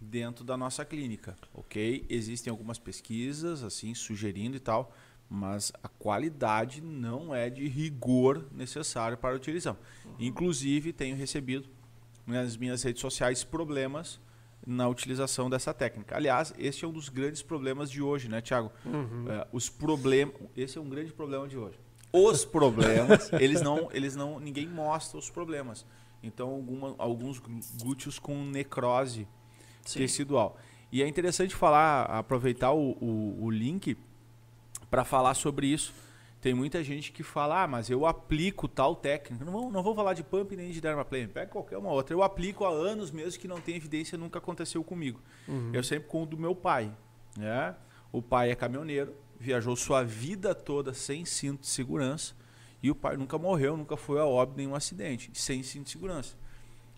dentro 0.01 0.43
da 0.43 0.57
nossa 0.57 0.87
clínica, 0.87 1.37
ok? 1.53 2.07
Existem 2.09 2.51
algumas 2.51 2.79
pesquisas 2.79 3.63
assim 3.63 3.95
sugerindo 3.95 4.57
e 4.57 4.61
tal, 4.61 4.91
mas 5.29 5.71
a 5.83 5.89
qualidade 5.89 6.81
não 6.81 7.35
é 7.35 7.51
de 7.51 7.69
rigor 7.69 8.47
necessário 8.53 9.19
para 9.19 9.37
utilizar. 9.37 9.77
Inclusive 10.19 10.95
tenho 10.95 11.15
recebido 11.15 11.69
nas 12.29 12.57
minhas 12.57 12.83
redes 12.83 13.01
sociais 13.01 13.43
problemas 13.43 14.21
na 14.67 14.87
utilização 14.89 15.49
dessa 15.49 15.73
técnica. 15.73 16.17
Aliás, 16.17 16.53
esse 16.59 16.85
é 16.85 16.89
um 16.89 16.93
dos 16.93 17.09
grandes 17.09 17.43
problemas 17.43 17.91
de 17.91 18.03
hoje, 18.03 18.29
né, 18.29 18.41
Tiago? 18.43 18.71
É, 19.29 19.47
os 19.53 19.69
problemas, 19.71 20.35
esse 20.57 20.77
é 20.77 20.81
um 20.81 20.89
grande 20.89 21.13
problema 21.13 21.49
de 21.49 21.57
hoje. 21.57 21.79
Os 22.13 22.45
problemas, 22.45 23.33
eles 23.41 23.63
não, 23.63 23.89
eles 23.93 24.15
não, 24.15 24.39
ninguém 24.39 24.67
mostra 24.69 25.19
os 25.19 25.31
problemas. 25.31 25.87
Então, 26.23 26.49
alguma, 26.51 26.95
alguns 26.99 27.39
glú- 27.39 27.61
glúteos 27.81 28.19
com 28.19 28.45
necrose 28.45 29.27
Sim. 29.85 30.01
tecidual. 30.01 30.59
E 30.93 31.03
é 31.03 31.09
interessante 31.09 31.55
falar, 31.55 32.03
aproveitar 32.05 32.73
o, 32.73 32.93
o, 33.01 33.45
o 33.45 33.51
link 33.51 33.97
para 34.91 35.05
falar 35.05 35.35
sobre 35.35 35.67
isso. 35.69 35.95
Tem 36.41 36.55
muita 36.55 36.85
gente 36.85 37.11
que 37.11 37.23
fala, 37.25 37.65
ah, 37.65 37.67
mas 37.67 37.91
eu 37.91 38.07
aplico 38.07 38.69
tal 38.69 38.95
técnica. 38.95 39.45
Não 39.45 39.53
vou, 39.53 39.71
não 39.73 39.83
vou 39.83 39.95
falar 39.95 40.15
de 40.15 40.23
pump 40.23 40.55
nem 40.55 40.71
de 40.71 40.81
dermaplane, 40.81 41.27
pega 41.27 41.51
qualquer 41.51 41.77
uma 41.79 41.91
outra. 41.91 42.15
Eu 42.15 42.23
aplico 42.23 42.65
há 42.65 42.69
anos 42.71 43.11
mesmo 43.11 43.41
que 43.41 43.49
não 43.49 43.61
tem 43.61 43.75
evidência, 43.77 44.17
nunca 44.17 44.39
aconteceu 44.39 44.85
comigo. 44.85 45.21
Eu 45.73 45.83
sempre 45.83 46.09
conto 46.09 46.31
do 46.31 46.39
meu 46.39 46.55
pai. 46.55 46.93
Né? 47.37 47.75
O 48.13 48.23
pai 48.23 48.51
é 48.51 48.55
caminhoneiro, 48.55 49.15
viajou 49.39 49.75
sua 49.75 50.05
vida 50.05 50.55
toda 50.55 50.95
sem 50.95 51.25
cinto 51.25 51.61
de 51.63 51.67
segurança 51.69 52.35
e 52.83 52.89
o 52.91 52.95
pai 52.95 53.17
nunca 53.17 53.37
morreu, 53.37 53.77
nunca 53.77 53.97
foi 53.97 54.21
a 54.21 54.25
óbito 54.25 54.59
nenhum 54.59 54.75
acidente, 54.77 55.31
sem 55.35 55.63
cinto 55.65 55.85
de 55.87 55.91
segurança. 55.91 56.37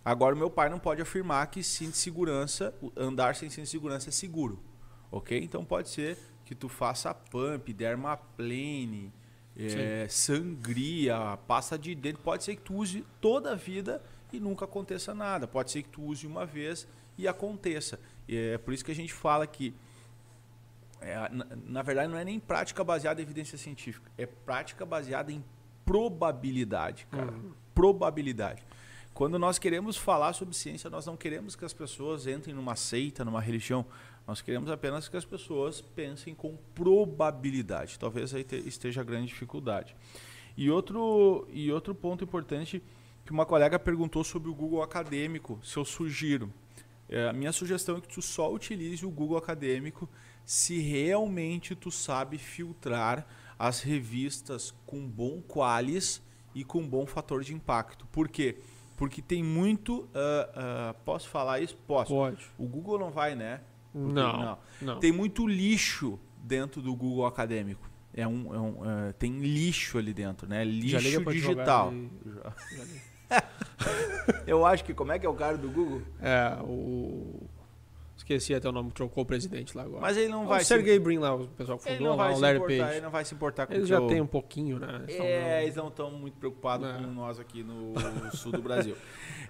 Agora, 0.04 0.34
o 0.34 0.38
meu 0.38 0.50
pai 0.50 0.68
não 0.68 0.78
pode 0.78 1.00
afirmar 1.00 1.46
que 1.46 1.62
cinto 1.62 1.92
de 1.92 1.98
segurança, 1.98 2.74
o- 2.82 2.92
andar 2.96 3.34
sem 3.34 3.48
cinto 3.48 3.64
de 3.64 3.70
segurança 3.70 4.08
é 4.10 4.12
seguro. 4.12 4.58
Ok? 5.10 5.38
Então 5.42 5.64
pode 5.64 5.88
ser 5.88 6.16
que 6.44 6.54
tu 6.54 6.68
faça 6.68 7.12
pump, 7.14 7.72
dermaplane, 7.72 9.12
é, 9.66 10.06
sangria, 10.08 11.38
pasta 11.46 11.78
de 11.78 11.94
dente. 11.94 12.18
Pode 12.18 12.44
ser 12.44 12.56
que 12.56 12.62
tu 12.62 12.74
use 12.74 13.04
toda 13.20 13.52
a 13.52 13.54
vida 13.54 14.02
e 14.32 14.40
nunca 14.40 14.64
aconteça 14.64 15.14
nada. 15.14 15.46
Pode 15.46 15.70
ser 15.70 15.82
que 15.82 15.88
tu 15.88 16.02
use 16.02 16.26
uma 16.26 16.46
vez 16.46 16.86
e 17.18 17.26
aconteça. 17.28 17.98
E 18.28 18.36
é 18.36 18.58
por 18.58 18.72
isso 18.72 18.84
que 18.84 18.92
a 18.92 18.94
gente 18.94 19.12
fala 19.12 19.46
que 19.46 19.74
é, 21.00 21.16
na, 21.30 21.46
na 21.66 21.82
verdade, 21.82 22.10
não 22.10 22.18
é 22.18 22.24
nem 22.24 22.38
prática 22.38 22.84
baseada 22.84 23.20
em 23.20 23.24
evidência 23.24 23.56
científica, 23.56 24.10
é 24.18 24.26
prática 24.26 24.84
baseada 24.84 25.32
em 25.32 25.42
probabilidade, 25.84 27.06
cara. 27.10 27.32
Probabilidade. 27.74 28.62
Quando 29.14 29.38
nós 29.38 29.58
queremos 29.58 29.96
falar 29.96 30.32
sobre 30.34 30.54
ciência, 30.54 30.88
nós 30.88 31.06
não 31.06 31.16
queremos 31.16 31.56
que 31.56 31.64
as 31.64 31.72
pessoas 31.72 32.26
entrem 32.26 32.54
numa 32.54 32.76
seita, 32.76 33.24
numa 33.24 33.40
religião. 33.40 33.84
Nós 34.30 34.40
queremos 34.40 34.70
apenas 34.70 35.08
que 35.08 35.16
as 35.16 35.24
pessoas 35.24 35.80
pensem 35.80 36.36
com 36.36 36.56
probabilidade. 36.72 37.98
Talvez 37.98 38.32
aí 38.32 38.44
te- 38.44 38.62
esteja 38.64 39.00
a 39.00 39.04
grande 39.04 39.26
dificuldade. 39.26 39.96
E 40.56 40.70
outro, 40.70 41.48
e 41.50 41.72
outro 41.72 41.92
ponto 41.96 42.22
importante 42.22 42.80
que 43.26 43.32
uma 43.32 43.44
colega 43.44 43.76
perguntou 43.76 44.22
sobre 44.22 44.48
o 44.48 44.54
Google 44.54 44.84
Acadêmico, 44.84 45.58
se 45.64 45.76
eu 45.76 45.84
sugiro. 45.84 46.48
É, 47.08 47.28
a 47.28 47.32
minha 47.32 47.50
sugestão 47.50 47.96
é 47.96 48.00
que 48.00 48.06
tu 48.06 48.22
só 48.22 48.52
utilize 48.52 49.04
o 49.04 49.10
Google 49.10 49.36
Acadêmico 49.36 50.08
se 50.44 50.78
realmente 50.78 51.74
tu 51.74 51.90
sabe 51.90 52.38
filtrar 52.38 53.26
as 53.58 53.80
revistas 53.80 54.72
com 54.86 55.08
bom 55.08 55.42
qualis 55.42 56.22
e 56.54 56.62
com 56.62 56.86
bom 56.86 57.04
fator 57.04 57.42
de 57.42 57.52
impacto. 57.52 58.06
Por 58.12 58.28
quê? 58.28 58.58
Porque 58.96 59.20
tem 59.20 59.42
muito. 59.42 60.02
Uh, 60.02 60.04
uh, 60.04 60.94
posso 61.04 61.28
falar 61.28 61.58
isso? 61.58 61.76
Posso. 61.84 62.14
Pode. 62.14 62.46
O 62.56 62.68
Google 62.68 62.96
não 62.96 63.10
vai, 63.10 63.34
né? 63.34 63.62
Não, 63.94 64.58
não. 64.80 64.98
Tem 65.00 65.10
muito 65.12 65.46
lixo 65.46 66.18
dentro 66.42 66.80
do 66.80 66.94
Google 66.94 67.26
Acadêmico. 67.26 67.88
É 68.14 68.26
um, 68.26 68.54
é 68.54 68.58
um, 68.58 69.08
é, 69.08 69.12
tem 69.12 69.38
lixo 69.38 69.96
ali 69.98 70.12
dentro, 70.12 70.48
né? 70.48 70.64
Lixo 70.64 71.24
digital. 71.30 71.92
e-. 71.92 72.10
Eu 74.46 74.66
acho 74.66 74.84
que 74.84 74.92
como 74.92 75.12
é 75.12 75.18
que 75.18 75.26
é 75.26 75.28
o 75.28 75.34
cara 75.34 75.56
do 75.56 75.70
Google? 75.70 76.02
É, 76.20 76.56
o. 76.62 77.40
Esqueci 78.16 78.54
até 78.54 78.68
o 78.68 78.72
nome, 78.72 78.90
trocou 78.92 79.22
o 79.22 79.26
presidente 79.26 79.74
lá 79.76 79.82
agora. 79.84 80.02
Mas 80.02 80.16
ele 80.16 80.28
não 80.28 80.44
É 80.44 80.46
vai 80.46 80.60
o 80.60 80.64
Sergey 80.64 80.98
Brin 80.98 81.18
lá, 81.18 81.34
o 81.34 81.46
pessoal 81.48 81.78
que 81.78 81.88
Ele 81.88 81.96
fundou 81.96 82.10
não 82.12 82.16
lá, 82.18 82.24
vai 82.24 82.32
o 82.32 82.36
se 82.36 82.42
Larry 82.42 82.56
importar, 82.58 82.76
Page. 82.84 82.92
ele 82.96 83.00
não 83.00 83.10
vai 83.10 83.24
se 83.24 83.34
importar 83.34 83.66
com 83.66 83.72
Eles 83.72 83.88
já 83.88 84.00
têm 84.06 84.20
um 84.20 84.26
pouquinho, 84.26 84.78
né? 84.78 85.04
Eles 85.08 85.16
É, 85.16 85.18
tão- 85.52 85.60
eles 85.62 85.76
não 85.76 85.88
estão 85.88 86.10
muito 86.10 86.36
preocupados 86.36 86.86
É. 86.86 86.92
com 86.98 87.00
nós 87.14 87.40
aqui 87.40 87.62
no 87.62 87.94
sul 88.36 88.52
do 88.52 88.60
Brasil. 88.60 88.94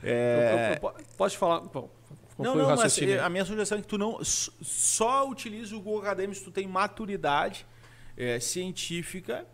Eu- 0.02 0.08
É, 0.08 0.78
eu- 0.80 0.88
eu- 0.88 0.94
posso 1.16 1.34
te 1.34 1.38
falar? 1.38 1.60
Bom, 1.62 1.90
qual 2.40 2.44
Não, 2.44 2.52
foi 2.52 2.62
não, 2.62 2.70
mas 2.70 2.80
raciocínio? 2.80 3.14
eh, 3.16 3.20
a 3.20 3.28
minha 3.28 3.44
sugestão 3.44 3.78
é 3.78 3.80
que 3.80 3.86
tu 3.86 3.98
não 3.98 4.18
só 4.24 5.28
utilize 5.28 5.74
o 5.74 5.80
Google 5.80 6.00
Acadêmico 6.00 6.38
se 6.38 6.44
tu 6.44 6.50
tem 6.50 6.66
maturidade 6.66 7.66
eh, 8.16 8.40
científica 8.40 9.46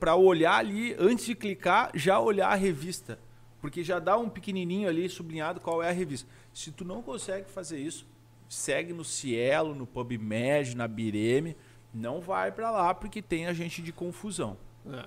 para 0.00 0.16
olhar 0.16 0.56
ali, 0.56 0.96
antes 0.98 1.26
de 1.26 1.34
clicar, 1.34 1.90
já 1.94 2.18
olhar 2.18 2.48
a 2.48 2.54
revista. 2.54 3.18
Porque 3.60 3.82
já 3.82 3.98
dá 3.98 4.16
um 4.16 4.28
pequenininho 4.28 4.88
ali 4.88 5.08
sublinhado 5.08 5.60
qual 5.60 5.82
é 5.82 5.88
a 5.88 5.92
revista. 5.92 6.28
Se 6.54 6.70
tu 6.70 6.84
não 6.84 7.02
consegue 7.02 7.50
fazer 7.50 7.78
isso, 7.78 8.06
segue 8.48 8.92
no 8.92 9.04
Cielo, 9.04 9.74
no 9.74 9.86
PubMed, 9.86 10.76
na 10.76 10.88
Bireme, 10.88 11.56
não 11.92 12.20
vai 12.20 12.50
para 12.52 12.70
lá 12.70 12.94
porque 12.94 13.20
tem 13.20 13.46
agente 13.46 13.82
de 13.82 13.92
confusão. 13.92 14.56
É. 14.86 15.04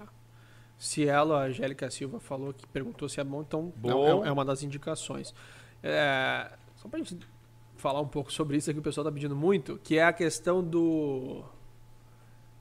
Cielo, 0.78 1.34
a 1.34 1.44
Angélica 1.44 1.90
Silva 1.90 2.20
falou 2.20 2.54
que 2.54 2.68
perguntou 2.68 3.08
se 3.08 3.20
é 3.20 3.24
bom, 3.24 3.42
então 3.42 3.72
Bom. 3.76 4.24
é, 4.24 4.28
é 4.28 4.32
uma 4.32 4.44
das 4.44 4.64
indicações. 4.64 5.34
É, 5.84 6.52
só 6.82 6.90
pra 6.90 6.98
gente 7.00 7.18
falar 7.78 8.02
um 8.02 8.08
pouco 8.08 8.32
sobre 8.32 8.58
isso 8.58 8.70
aqui, 8.70 8.80
o 8.80 8.84
pessoal 8.84 9.06
tá 9.06 9.12
pedindo 9.12 9.36
muito, 9.36 9.80
que 9.84 9.98
é 9.98 10.04
a 10.04 10.14
questão 10.14 10.64
do. 10.64 11.44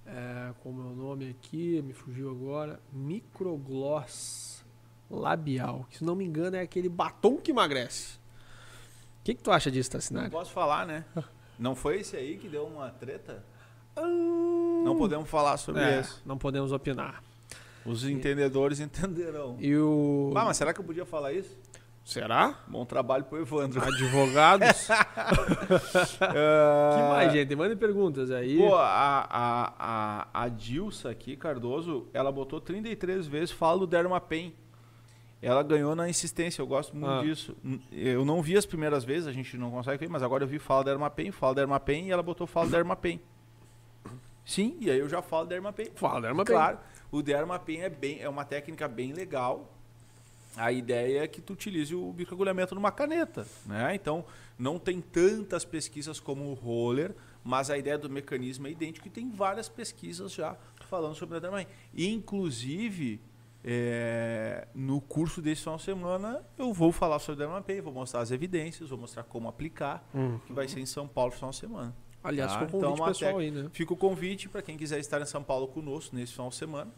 É, 0.07 0.53
como 0.63 0.83
é 0.83 0.93
o 0.93 0.95
nome 0.95 1.31
aqui? 1.31 1.81
Me 1.83 1.93
fugiu 1.93 2.31
agora. 2.31 2.81
Microgloss 2.93 4.65
labial. 5.11 5.87
Que 5.91 5.99
se 5.99 6.05
não 6.05 6.15
me 6.15 6.25
engano 6.25 6.57
é 6.57 6.61
aquele 6.61 6.89
batom 6.89 7.37
que 7.37 7.51
emagrece. 7.51 8.19
O 9.21 9.25
que, 9.25 9.35
que 9.35 9.43
tu 9.43 9.51
acha 9.51 9.71
disso, 9.71 9.91
Não 9.93 9.99
Tassinari? 10.01 10.31
posso 10.31 10.51
falar, 10.53 10.87
né? 10.87 11.05
Não 11.59 11.75
foi 11.75 12.01
esse 12.01 12.17
aí 12.17 12.39
que 12.39 12.49
deu 12.49 12.65
uma 12.67 12.89
treta? 12.91 13.45
Hum, 13.99 14.83
Não 14.85 14.97
podemos 14.97 15.29
falar 15.29 15.59
sobre 15.59 15.83
é, 15.83 16.01
isso. 16.01 16.23
não 16.25 16.39
podemos 16.39 16.73
opinar. 16.73 17.23
Os 17.85 18.05
entendedores 18.05 18.81
entenderão. 18.81 19.57
E 19.61 19.77
o. 19.77 20.33
Ah, 20.35 20.47
mas 20.47 20.57
será 20.57 20.73
que 20.73 20.81
eu 20.81 20.85
podia 20.85 21.05
falar 21.05 21.33
isso? 21.35 21.55
Será? 22.11 22.59
Bom 22.67 22.85
trabalho 22.85 23.23
pro 23.23 23.39
Evandro. 23.41 23.81
Advogados? 23.81 24.89
Ah, 26.21 26.91
que 26.97 27.03
mais, 27.09 27.33
gente? 27.33 27.55
Mandem 27.55 27.77
perguntas 27.77 28.33
aí. 28.33 28.59
Pô, 28.59 28.75
a, 28.75 29.27
a, 29.31 29.75
a, 30.33 30.43
a 30.45 30.49
Dilsa 30.49 31.11
aqui, 31.11 31.37
Cardoso, 31.37 32.09
ela 32.13 32.33
botou 32.33 32.61
33 32.61 33.29
vezes 33.29 33.53
fala 33.53 33.79
do 33.79 33.87
Dermapen. 33.87 34.53
Ela 35.41 35.63
ganhou 35.63 35.95
na 35.95 36.09
insistência, 36.09 36.61
eu 36.61 36.67
gosto 36.67 36.97
muito 36.97 37.09
Ah. 37.11 37.23
disso. 37.23 37.57
Eu 37.93 38.25
não 38.25 38.43
vi 38.43 38.57
as 38.57 38.67
primeiras 38.67 39.05
vezes, 39.05 39.29
a 39.29 39.33
gente 39.33 39.57
não 39.57 39.71
consegue 39.71 39.99
ver, 39.99 40.09
mas 40.11 40.23
agora 40.25 40.43
eu 40.43 40.49
vi 40.49 40.59
fala 40.59 40.83
Dermapen, 40.83 41.31
fala 41.31 41.55
Dermapen 41.55 42.09
e 42.09 42.11
ela 42.11 42.23
botou 42.25 42.45
fala 42.47 42.69
Dermapen. 42.69 43.21
Sim, 44.45 44.77
e 44.81 44.91
aí 44.91 44.99
eu 44.99 45.09
já 45.09 45.23
falo 45.23 45.47
Dermapen. 45.47 45.93
Fala, 45.95 46.21
Derma 46.21 46.45
Claro, 46.45 46.79
o 47.13 47.23
Dermapen 47.23 47.83
é, 47.83 47.89
bem, 47.89 48.21
é 48.21 48.29
uma 48.29 48.45
técnica 48.45 48.89
bem 48.89 49.13
legal. 49.13 49.80
A 50.57 50.73
ideia 50.73 51.23
é 51.25 51.29
que 51.29 51.41
tu 51.41 51.53
utilize 51.53 51.95
o 51.95 52.13
microagulhamento 52.13 52.75
numa 52.75 52.91
caneta, 52.91 53.47
né? 53.67 53.95
Então, 53.95 54.25
não 54.59 54.79
tem 54.79 55.01
tantas 55.01 55.65
pesquisas 55.65 56.19
como 56.19 56.45
o 56.51 56.55
roller, 56.55 57.15
mas 57.45 57.71
a 57.71 57.79
ideia 57.79 57.97
do 57.97 58.11
mecanismo 58.11 58.67
é 58.67 58.71
idêntica 58.71 59.07
e 59.07 59.11
tem 59.11 59.31
várias 59.31 59.69
pesquisas 59.69 60.33
já 60.33 60.57
falando 60.89 61.15
sobre 61.15 61.37
o 61.39 61.41
Dermapen. 61.41 61.67
Inclusive, 61.95 63.21
é, 63.65 64.67
no 64.75 65.01
curso 65.01 65.41
desse 65.43 65.63
final 65.63 65.77
de 65.77 65.83
semana, 65.83 66.43
eu 66.59 66.73
vou 66.73 66.93
falar 66.93 67.19
sobre 67.19 67.45
o 67.45 67.47
Dermapen, 67.47 67.81
vou 67.81 67.93
mostrar 67.93 68.21
as 68.21 68.31
evidências, 68.31 68.89
vou 68.91 68.99
mostrar 68.99 69.23
como 69.25 69.49
aplicar, 69.49 70.07
Hum. 70.15 70.39
que 70.47 70.53
vai 70.53 70.67
ser 70.69 70.81
em 70.81 70.87
São 70.87 71.07
Paulo 71.07 71.31
no 71.31 71.37
final 71.37 71.51
de 71.51 71.57
semana. 71.57 71.95
Aliás, 72.23 72.53
Tá, 72.53 72.61
ficou 72.67 72.81
um 72.81 72.83
então 72.85 72.91
convite 72.91 73.03
uma 73.03 73.09
pessoal 73.13 73.39
aí, 73.39 73.51
né? 73.51 73.71
Fica 73.73 73.93
o 73.95 73.97
convite 73.97 74.49
para 74.49 74.61
quem 74.63 74.77
quiser 74.77 74.99
estar 74.99 75.21
em 75.23 75.27
São 75.27 75.43
Paulo 75.43 75.69
conosco 75.69 76.15
nesse 76.15 76.33
final 76.33 76.51
de 76.51 76.57
semana. 76.57 76.91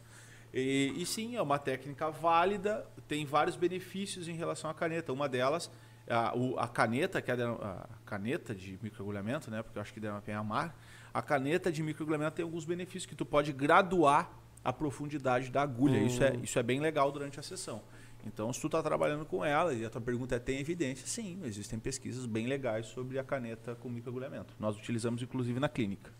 E, 0.53 0.92
e 0.96 1.07
sim, 1.07 1.36
é 1.36 1.42
uma 1.42 1.59
técnica 1.59 2.11
válida, 2.11 2.86
tem 3.09 3.24
vários 3.24 3.57
benefícios 3.57 4.28
em 4.28 4.34
relação 4.34 4.68
à 4.68 4.74
caneta. 4.74 5.12
Uma 5.12 5.28
delas, 5.28 5.70
a, 6.09 6.36
o- 6.36 6.59
a 6.59 6.68
caneta, 6.68 7.22
que 7.22 7.30
é 7.30 7.34
a, 7.34 7.88
caneta 8.05 8.55
de 8.55 8.78
microagulhamento, 8.82 9.50
né? 9.50 9.62
Porque 9.62 9.78
eu 9.78 9.82
acho 9.82 9.92
que 9.94 10.00
deve 10.00 10.32
a 10.32 10.38
amar. 10.38 10.76
A 11.14 11.22
caneta 11.22 11.72
de 11.72 11.82
microagulhamento 11.82 12.32
tem 12.36 12.42
alguns 12.42 12.64
benefícios 12.64 13.07
que 13.07 13.14
tu 13.14 13.24
pode 13.24 13.53
graduar 13.53 14.30
a 14.64 14.72
profundidade 14.72 15.50
da 15.50 15.62
agulha. 15.62 15.98
Isso, 15.98 16.22
é, 16.22 16.36
isso 16.36 16.59
é 16.59 16.62
bem 16.62 16.80
legal 16.80 17.11
durante 17.11 17.40
a 17.40 17.42
sessão. 17.42 17.82
Então, 18.24 18.53
se 18.53 18.61
tu 18.61 18.66
está 18.66 18.80
trabalhando 18.82 19.24
com 19.24 19.44
ela, 19.44 19.74
e 19.74 19.84
a 19.84 19.90
tua 19.90 20.00
pergunta 20.00 20.36
é, 20.36 20.38
tem 20.38 20.61
evidência? 20.61 21.07
Sim, 21.07 21.40
existem 21.44 21.78
pesquisas 21.78 22.24
bem 22.24 22.46
legais 22.46 22.86
sobre 22.86 23.18
a 23.18 23.24
caneta 23.24 23.74
com 23.74 23.88
microagulhamento. 23.88 24.55
Nós 24.61 24.76
utilizamos, 24.76 25.22
inclusive, 25.22 25.59
na 25.59 25.68
clínica. 25.68 26.12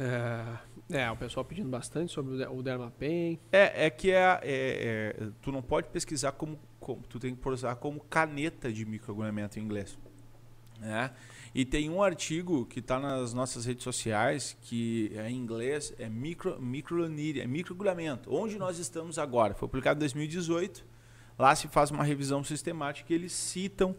É, 0.00 0.44
é, 0.90 1.10
o 1.10 1.16
pessoal 1.16 1.44
pedindo 1.44 1.68
bastante 1.68 2.12
sobre 2.12 2.34
o 2.34 2.38
de- 2.38 2.46
o 2.46 2.62
Dermapen. 2.62 3.38
É, 3.50 3.86
é 3.86 3.90
que 3.90 4.10
é, 4.10 4.40
é- 4.42 5.16
é- 5.22 5.28
tu 5.40 5.50
não 5.52 5.62
pode 5.62 5.88
pesquisar 5.88 6.32
como, 6.32 6.58
como- 6.78 7.02
tu 7.08 7.18
tem 7.18 7.34
que 7.34 7.48
usar 7.48 7.74
como 7.76 8.00
caneta 8.00 8.72
de 8.72 8.84
microagulhamento 8.84 9.58
em 9.58 9.62
inglês, 9.62 9.98
né? 10.78 11.12
E 11.54 11.64
tem 11.66 11.90
um 11.90 12.02
artigo 12.02 12.64
que 12.66 12.80
está 12.80 12.98
nas 12.98 13.34
nossas 13.34 13.66
redes 13.66 13.84
sociais 13.84 14.56
que 14.62 15.12
é 15.14 15.30
em 15.30 15.36
inglês 15.36 15.94
é 15.98 16.08
micro 16.08 16.56
é 16.56 17.46
microagulhamento. 17.46 18.34
Onde 18.34 18.58
nós 18.58 18.78
estamos 18.78 19.18
agora? 19.18 19.54
Foi 19.54 19.68
publicado 19.68 19.98
em 19.98 20.00
2018. 20.00 20.84
Lá 21.38 21.54
se 21.54 21.68
faz 21.68 21.90
uma 21.90 22.02
revisão 22.04 22.42
sistemática 22.42 23.12
e 23.12 23.16
eles 23.16 23.32
citam 23.32 23.94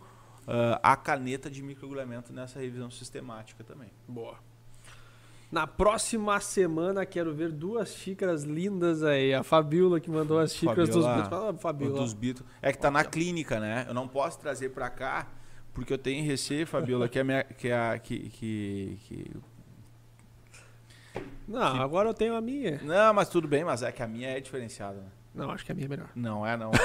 ah, 0.48 0.80
a 0.84 0.96
caneta 0.96 1.50
de 1.50 1.62
microagulhamento 1.64 2.34
nessa 2.34 2.60
revisão 2.60 2.90
sistemática 2.92 3.64
também. 3.64 3.92
Boa. 4.08 4.38
Na 5.54 5.68
próxima 5.68 6.40
semana 6.40 7.06
quero 7.06 7.32
ver 7.32 7.52
duas 7.52 7.90
xícaras 7.94 8.42
lindas 8.42 9.04
aí. 9.04 9.36
A 9.36 9.44
Fabiola 9.44 10.00
que 10.00 10.10
mandou 10.10 10.40
as 10.40 10.52
xícaras 10.52 10.90
dos 10.90 11.06
Fabiola. 11.06 11.14
Beatles. 11.22 11.30
Fala, 11.30 11.54
Fabiola. 11.60 12.00
Dos 12.00 12.12
Beatles. 12.16 12.50
É 12.60 12.72
que 12.72 12.80
tá 12.80 12.90
na 12.90 13.06
clínica, 13.06 13.60
né? 13.60 13.86
Eu 13.88 13.94
não 13.94 14.08
posso 14.08 14.40
trazer 14.40 14.70
pra 14.70 14.90
cá, 14.90 15.28
porque 15.72 15.94
eu 15.94 15.98
tenho 16.00 16.26
receio, 16.26 16.66
Fabiola, 16.66 17.08
que 17.08 17.20
é 17.20 17.22
a 17.22 17.24
minha. 17.24 17.44
Que, 17.44 17.68
é 17.68 17.78
a, 17.78 18.00
que, 18.00 18.18
que, 18.32 18.98
que- 19.04 19.32
Não, 21.48 21.80
agora 21.80 22.10
eu 22.10 22.16
tenho 22.16 22.36
a 22.36 22.42
minha. 22.42 22.80
Não, 22.82 23.14
mas 23.14 23.30
tudo 23.30 23.48
bem, 23.48 23.64
mas 23.64 23.84
é 23.84 23.92
que 23.92 24.02
a 24.02 24.08
minha 24.08 24.30
é 24.30 24.40
diferenciada. 24.40 24.96
né? 25.02 25.08
Não, 25.36 25.52
acho 25.52 25.64
que 25.64 25.72
a 25.72 25.76
minha 25.76 25.86
é 25.86 25.90
melhor. 25.90 26.10
Não 26.16 26.44
é, 26.48 26.58
não. 26.58 26.72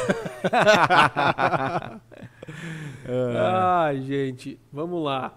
Ai, 3.51 4.03
gente, 4.03 4.61
vamos 4.71 5.03
lá. 5.03 5.35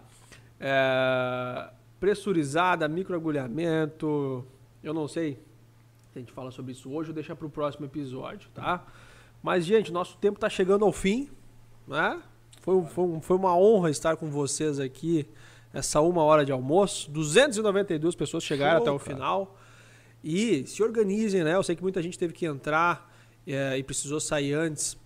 É, 0.59 1.69
pressurizada, 2.01 2.87
microagulhamento. 2.87 4.43
Eu 4.83 4.91
não 4.91 5.07
sei 5.07 5.35
se 6.11 6.17
a 6.17 6.19
gente 6.19 6.33
fala 6.33 6.49
sobre 6.49 6.71
isso 6.71 6.91
hoje 6.91 7.11
ou 7.11 7.13
deixa 7.13 7.35
para 7.35 7.45
o 7.45 7.49
próximo 7.49 7.85
episódio, 7.85 8.49
tá? 8.55 8.83
Mas, 9.41 9.65
gente, 9.65 9.93
nosso 9.93 10.17
tempo 10.17 10.35
está 10.37 10.49
chegando 10.49 10.83
ao 10.83 10.91
fim, 10.91 11.29
né? 11.87 12.19
Foi, 12.61 12.83
foi, 12.87 13.21
foi 13.21 13.37
uma 13.37 13.55
honra 13.55 13.91
estar 13.91 14.17
com 14.17 14.29
vocês 14.29 14.79
aqui 14.79 15.27
essa 15.71 16.01
uma 16.01 16.23
hora 16.23 16.43
de 16.43 16.51
almoço. 16.51 17.09
292 17.11 18.15
pessoas 18.15 18.43
chegaram 18.43 18.79
Show, 18.79 18.81
até 18.81 18.91
o 18.91 18.99
cara. 18.99 19.15
final. 19.15 19.57
E 20.23 20.65
se 20.65 20.81
organizem, 20.81 21.43
né? 21.43 21.55
Eu 21.55 21.63
sei 21.63 21.75
que 21.75 21.83
muita 21.83 22.01
gente 22.01 22.17
teve 22.17 22.33
que 22.33 22.47
entrar 22.47 23.13
é, 23.45 23.77
e 23.77 23.83
precisou 23.83 24.19
sair 24.19 24.53
antes 24.53 24.97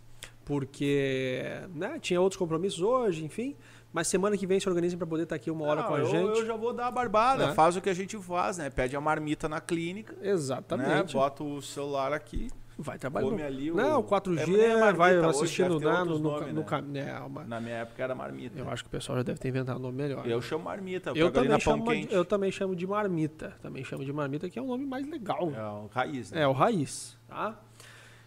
porque 0.46 1.42
né, 1.74 2.00
tinha 2.00 2.22
outros 2.22 2.38
compromissos 2.38 2.82
hoje, 2.82 3.26
enfim. 3.26 3.56
Mas 3.96 4.10
semana 4.10 4.36
que 4.36 4.46
vem 4.46 4.60
se 4.60 4.68
organizem 4.68 4.98
para 4.98 5.08
poder 5.08 5.24
estar 5.24 5.36
aqui 5.38 5.50
uma 5.50 5.66
hora 5.68 5.80
Não, 5.84 5.88
com 5.88 5.96
a 5.96 6.00
eu, 6.00 6.06
gente. 6.08 6.40
eu 6.40 6.46
já 6.46 6.54
vou 6.58 6.74
dar 6.74 6.88
a 6.88 6.92
barbada. 6.92 7.48
Né? 7.48 7.54
Faz 7.54 7.78
o 7.78 7.82
que 7.82 7.90
a 7.90 7.94
gente 7.94 8.18
faz, 8.18 8.58
né? 8.58 8.70
Pede 8.70 8.94
a 8.94 9.00
marmita 9.00 9.48
na 9.48 9.62
clínica. 9.62 10.12
Né? 10.20 10.32
Exatamente. 10.32 11.14
Bota 11.14 11.46
o 11.46 11.62
celular 11.62 12.12
aqui, 12.12 12.50
Vai 12.78 13.00
trabalhar. 13.00 13.30
come 13.30 13.42
ali 13.42 13.72
o. 13.72 13.76
Não, 13.76 14.04
4G, 14.04 14.60
É, 14.60 14.66
é 14.66 14.78
marmita 14.78 14.98
vai 14.98 15.18
hoje, 15.18 15.30
assistindo 15.30 15.80
né, 15.80 15.88
outros 15.88 16.08
no, 16.10 16.18
no, 16.18 16.30
nomes, 16.30 16.54
no 16.54 16.82
né? 16.92 17.06
né, 17.06 17.20
uma- 17.22 17.46
Na 17.46 17.62
minha 17.62 17.76
época 17.76 18.04
era 18.04 18.14
marmita. 18.14 18.60
Eu 18.60 18.70
acho 18.70 18.84
que 18.84 18.90
o 18.90 18.92
pessoal 18.92 19.18
já 19.20 19.24
deve 19.24 19.40
ter 19.40 19.48
inventado 19.48 19.78
um 19.78 19.84
nome 19.84 19.98
melhor. 19.98 20.28
Eu 20.28 20.42
chamo 20.42 20.66
marmita. 20.66 21.12
Eu 21.16 21.28
ali 21.28 21.34
também, 21.34 21.60
chamo, 21.62 21.86
quente. 21.86 22.14
eu 22.14 22.26
também 22.26 22.52
chamo 22.52 22.76
de 22.76 22.86
marmita. 22.86 23.56
Também 23.62 23.82
chamo 23.86 24.04
de 24.04 24.12
marmita, 24.12 24.50
que 24.50 24.60
é 24.60 24.62
um 24.62 24.68
nome 24.68 24.86
mais 24.86 25.10
legal. 25.10 25.50
É 25.56 25.64
o 25.64 25.88
raiz, 25.88 26.32
né? 26.34 26.42
É, 26.42 26.48
o 26.50 26.52
raiz, 26.52 27.18
tá? 27.30 27.58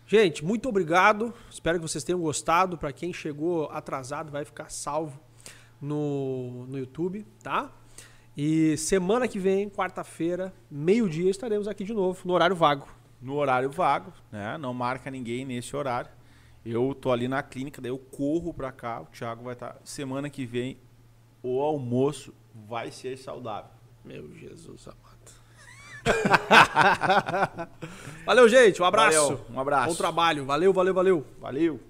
Gente, 0.06 0.42
muito 0.42 0.66
obrigado. 0.66 1.34
Espero 1.50 1.78
que 1.78 1.86
vocês 1.86 2.02
tenham 2.02 2.18
gostado. 2.22 2.78
Para 2.78 2.90
quem 2.90 3.12
chegou 3.12 3.68
atrasado, 3.70 4.32
vai 4.32 4.46
ficar 4.46 4.70
salvo 4.70 5.27
no, 5.80 6.66
no 6.66 6.78
YouTube, 6.78 7.26
tá? 7.42 7.72
E 8.36 8.76
semana 8.76 9.26
que 9.26 9.38
vem, 9.38 9.68
quarta-feira, 9.68 10.54
meio-dia, 10.70 11.30
estaremos 11.30 11.66
aqui 11.66 11.82
de 11.84 11.92
novo, 11.92 12.20
no 12.24 12.32
horário 12.32 12.54
vago. 12.54 12.86
No 13.20 13.34
horário 13.34 13.70
vago, 13.70 14.12
né? 14.30 14.56
Não 14.58 14.72
marca 14.72 15.10
ninguém 15.10 15.44
nesse 15.44 15.74
horário. 15.74 16.10
Eu 16.64 16.94
tô 16.94 17.10
ali 17.10 17.26
na 17.26 17.42
clínica, 17.42 17.80
daí 17.82 17.90
eu 17.90 17.98
corro 17.98 18.54
pra 18.54 18.70
cá, 18.70 19.00
o 19.00 19.06
Thiago 19.06 19.42
vai 19.42 19.54
estar. 19.54 19.72
Tá... 19.72 19.80
Semana 19.84 20.30
que 20.30 20.46
vem, 20.46 20.78
o 21.42 21.60
almoço 21.60 22.32
vai 22.54 22.90
ser 22.90 23.16
saudável. 23.16 23.70
Meu 24.04 24.32
Jesus 24.34 24.86
amado. 24.86 25.08
valeu, 28.24 28.48
gente. 28.48 28.80
Um 28.80 28.84
abraço. 28.84 29.20
Valeu, 29.20 29.46
um 29.50 29.60
abraço. 29.60 29.88
Bom 29.88 29.94
trabalho. 29.94 30.44
Valeu, 30.44 30.72
valeu, 30.72 30.94
valeu. 30.94 31.26
Valeu. 31.40 31.80